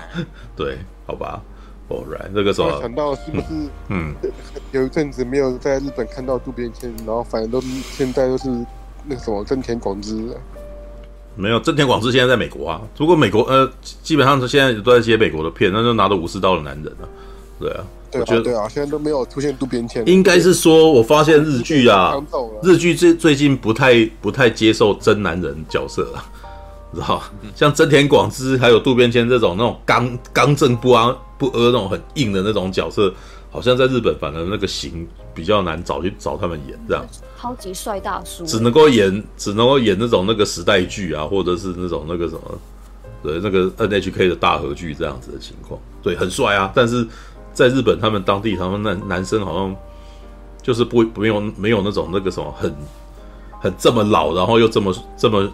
[0.55, 1.41] 对，好吧
[1.87, 3.69] ，All right，那个时候想到是不是？
[3.87, 4.13] 嗯，
[4.73, 8.49] 有一阵子没有在日本看到渡边谦，然后反正都现在都是
[9.05, 10.15] 那个什么真田广之，
[11.35, 13.71] 没有真田广之现在在美国啊，如果美国呃，
[14.03, 17.07] 基本上是现在都在接美国的片，那就拿着武士刀的男人啊，
[17.59, 20.07] 对啊。”对啊，对啊，现在都没有出现渡边谦。
[20.07, 22.15] 应该是说，我发现日剧啊，
[22.63, 26.23] 日剧最最近不太不太接受真男人角色了，
[26.93, 27.21] 知道
[27.55, 33.13] 像真田广之还有渡边谦这种那种刚刚正不阿不阿那种很硬的那种角色，
[33.51, 37.05] 好像在日本反而那个型比较难找去找他们演这样。
[37.39, 42.41] 超级帅大叔，只能够演只能够演那种那个时代剧啊，或者是那种那个什么，
[43.23, 47.07] 对那个 NHK 的大合剧这样子的情况，对，很帅啊，但是。
[47.59, 49.75] 在日本，他们当地他们那男生好像
[50.61, 52.73] 就是不不用没有那种那个什么很
[53.59, 55.45] 很这么老，然后又这么这么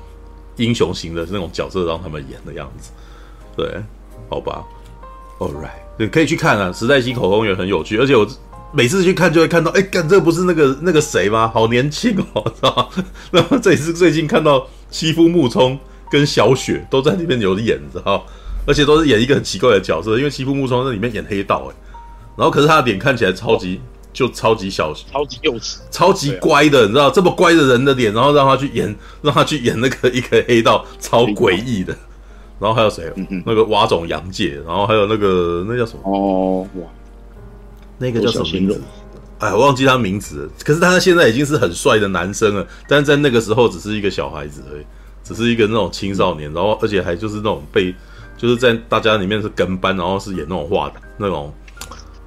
[0.58, 2.92] 英雄型的那种角色让他们演的样子，
[3.58, 3.82] 对，
[4.30, 4.64] 好吧
[5.40, 8.28] ，All right，你可以去看啊，时代西口公园很有趣，而且我
[8.72, 11.50] 每次去看就会看到，哎，干这不是那个那个谁吗？
[11.52, 13.04] 好年轻哦，知道吗？
[13.32, 15.80] 那么这也是最近看到西夫木聪
[16.12, 18.24] 跟小雪都在里面有演，知道，
[18.68, 21.76] 而且都是演一个很奇怪的角色，因为西夫木聪在里面演黑道，哎。
[22.36, 23.80] 然后，可是他的脸看起来超级，
[24.12, 31.96] 就超级小，超级幼稚，超级乖的，你知道这么乖的人的脸，然后让他去演， 让他去演那个一个黑道，超诡异的。
[32.60, 33.12] 然后还有谁？
[33.46, 36.02] 那个洼塚洋介，然后还有那个那叫什么？
[36.04, 36.88] 哦，哇，
[37.98, 38.82] 那个叫什么名字？
[39.40, 40.50] 哎，我忘记他名字了。
[40.64, 44.86] 可是他现在已经是很帅的男生了，但是在那个时候只是一个小孩子而已，
[45.24, 47.94] 只是一个那种青少年，然后而且还就是那种被，
[48.38, 51.54] 就是在大家里面是跟班，然后是演那种画的那种。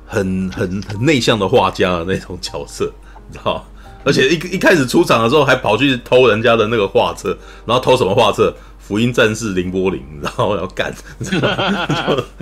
[0.09, 2.91] 很很很内向的画家的那种角色，
[3.31, 3.65] 你知道？
[4.05, 8.53] 而且一一开始出场的时候，还跑去偷人家的那个画册，然后偷什么画册？
[8.79, 10.91] 福音战士凌波丽，然后要干，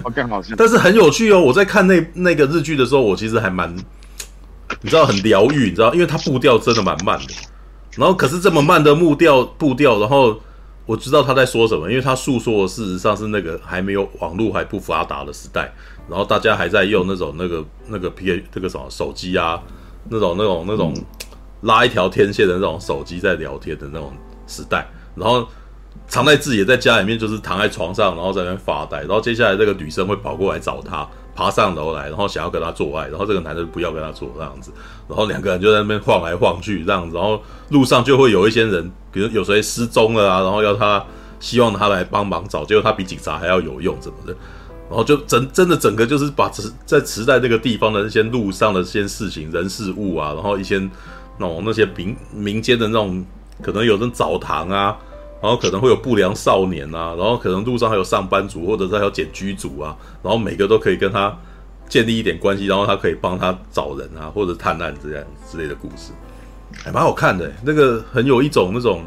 [0.01, 0.55] 好 干好笑。
[0.57, 1.41] 但是很有趣哦！
[1.41, 3.75] 我在看那那个日剧的时候，我其实还蛮，
[4.81, 7.35] 你知道，很疗愈，你知道，因为它步调真的蛮慢的。
[7.97, 10.41] 然后可是这么慢的步调步调，然后
[10.85, 15.75] 我知道他在说什么，因为他诉说的事实上是那个还没有网络还不发达的时代。
[16.09, 19.63] 然后大家还在用那种那个那个 P A 这个什么手机啊，
[20.09, 20.95] 那种那种那种
[21.63, 24.13] 拉一条天线的那种手机在聊天的那种
[24.47, 24.89] 时代。
[25.15, 25.47] 然后
[26.09, 34.71] 常在自己在家里面就是躺在床上，然后在那边发呆，然后接下来这个女生会跑过来找他，爬上楼来，然后想要跟他做爱，然后这个男的不要跟他做这样子，
[35.09, 41.05] 然后两个人就在那边晃来晃去这样子，然后路上就会有一些人，比如有谁失踪了啊，然后要他
[41.41, 44.37] 希望他来帮忙找，结果他比警察还要有用，怎么的？
[44.89, 46.49] 然后就整真的整个就是把
[46.85, 50.79] 在池袋这个地方的那些路上的这些事情、人事物啊，然后一些
[51.39, 53.25] 那种那些民民间的那种
[53.61, 54.97] 可能有那种澡堂啊，
[55.43, 61.37] 然后可能会有不良少年啊，然后可能路上还有上班族或者是还有捡居族啊，然后每个都可以跟他
[61.89, 66.13] 建立一点关系，然后他可以帮他找人啊或者探案这样之类的故事，
[66.85, 67.53] 还蛮好看的。
[67.65, 69.03] 那个很有一种那种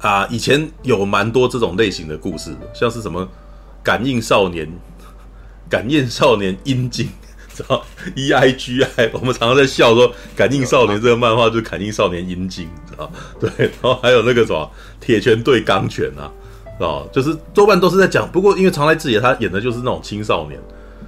[0.00, 3.28] 啊，以前有蛮多这种类型的故事，像是什么。
[3.82, 4.68] 感应少年，
[5.68, 7.08] 感应少年阴茎，
[7.54, 7.82] 知道
[8.14, 13.10] E I G I，我们常常在笑说，感应少年这个漫画就是感应少年阴茎，知道
[13.40, 16.30] 对，然后还有那个什么铁拳对钢拳啊，
[16.78, 18.30] 哦，就是多半都是在讲。
[18.30, 20.60] 不过因为常濑智也他演的就是那种青少年，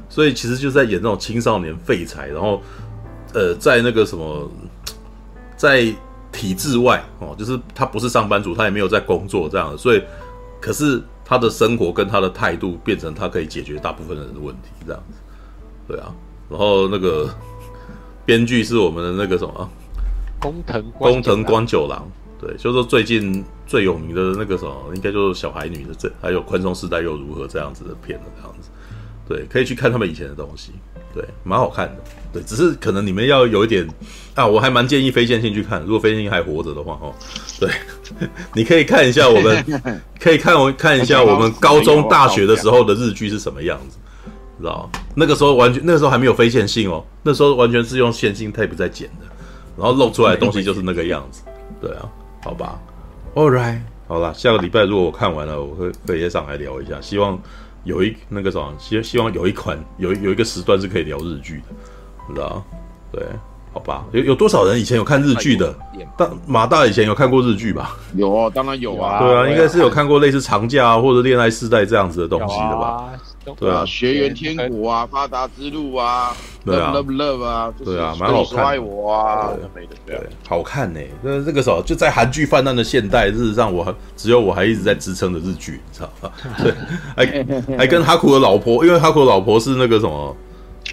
[0.09, 2.63] 所以其实就是在演那种青少年废柴，然后
[3.35, 4.51] 呃，在那个什么，
[5.57, 5.93] 在
[6.33, 10.03] 体制外哦，就是他不是上班族，他也没有在工作这样的，所以
[10.61, 11.03] 可是。
[11.25, 15.03] 他的生活跟他的态度变成他可以解决大部分人的问题，这样。
[15.11, 15.19] 子，
[15.89, 16.15] 对啊。
[16.51, 17.29] 然后那个
[18.27, 19.71] 编剧是我们的那个什么，
[20.39, 22.07] 工藤工藤官九郎，
[22.39, 28.69] 对，就是说最近最有名的那个什么，应该就是小孩女的这，还有宽松世代又如何这样子的片的这样子，
[29.27, 30.73] 对，可以去看他们以前的东西，
[31.15, 33.87] 对，蛮好看的，对，只是可能你们要有一点
[34.35, 37.15] 啊，我还蛮建议非线性去看，如果非线性还活着的话，哦，
[37.61, 37.71] 对。
[38.55, 39.65] 你可以看一下我们，
[40.21, 43.97] 可以看我看一下我们高中、大学的时候的日剧是什么样子，
[44.59, 44.89] 知道？
[45.15, 49.27] 那个时候完全，那个时候还没有非线性哦，那时候完全是用线性 tape 在剪的，
[49.79, 51.43] 然后露出来的东西就是那个样子。
[51.81, 52.09] 对啊，
[52.45, 52.79] 好吧
[53.35, 57.01] ，All right，好了，下个礼拜如果我看完了，我会可以再上来聊一下。
[57.01, 57.41] 希望
[57.85, 61.63] 有一那个什么，希希望有一款有有一个时段是可以聊日剧
[62.29, 62.63] 的，知道？
[63.13, 63.23] 对。
[63.75, 65.75] 好吧，有有多少人以前有看日剧的？
[66.19, 67.97] 当马大以前有看过日剧吧？
[68.15, 69.19] 有哦，当然有啊。
[69.19, 73.09] 对啊，应该是有看过类似长假啊，或者恋爱世代这样子的东西的吧？
[73.59, 78.65] 对啊，学园天国啊，发达之路啊，Love Love Love 啊，对啊，蛮好看。
[78.65, 79.51] 爱我啊，
[80.07, 81.01] 对，好看呢。
[81.23, 86.31] 那这个时候就在韩剧泛滥的现代，事实上我还只有我还一直在支撑的日剧，你知道吗？
[86.63, 86.75] 对，
[87.17, 90.37] 还 还跟哈库的老婆，因为哈库的老婆是那个什么。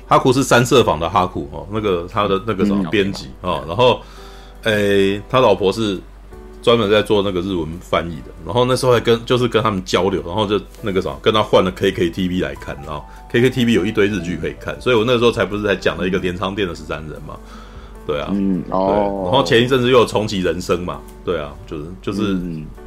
[0.07, 3.99] 哈库是三色坊的哈库哦，那个他的那个什么编辑哦，然后，
[4.63, 5.99] 诶、欸，他老婆是
[6.61, 17.37] 专门在做那个日文翻译的，然后那时候还跟就是跟他们交流，然后就那个什么跟他换了 KKTV 来看，然后 KKTV 有一堆日剧可以看，所以我那个时候才不是才讲了一个镰仓店的十三人嘛，
[18.05, 22.37] 对啊，嗯哦，然后前一阵子又有重启人生嘛，对啊，就是就是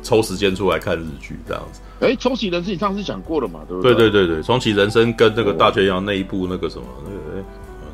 [0.03, 1.81] 抽时间出来看日剧这样子。
[2.01, 3.61] 哎，重启人生你上次讲过了嘛？
[3.69, 3.95] 对不对？
[3.95, 7.45] 对对对对，重启人生跟那个大泉洋那一部那个什么，那个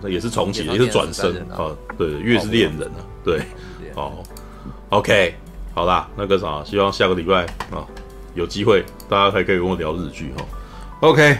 [0.00, 1.30] 那也是重启，也是转生。
[1.50, 1.68] 啊。
[1.98, 3.04] 对，越是恋人啊。
[3.22, 3.42] 对，
[3.94, 4.24] 好
[4.88, 5.34] ，OK，
[5.78, 7.86] 好啦，那个啥，希望下个礼拜啊
[8.34, 10.44] 有机会，大家还可以跟我聊日剧哈。
[11.02, 11.38] OK，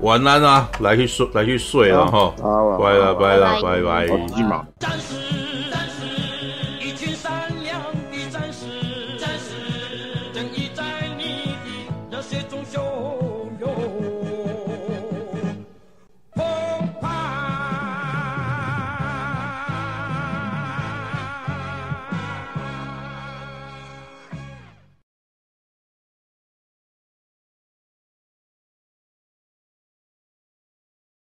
[0.00, 2.32] 晚安啊，来去睡，来去睡了哈。
[2.78, 4.06] 拜了，拜了，拜拜。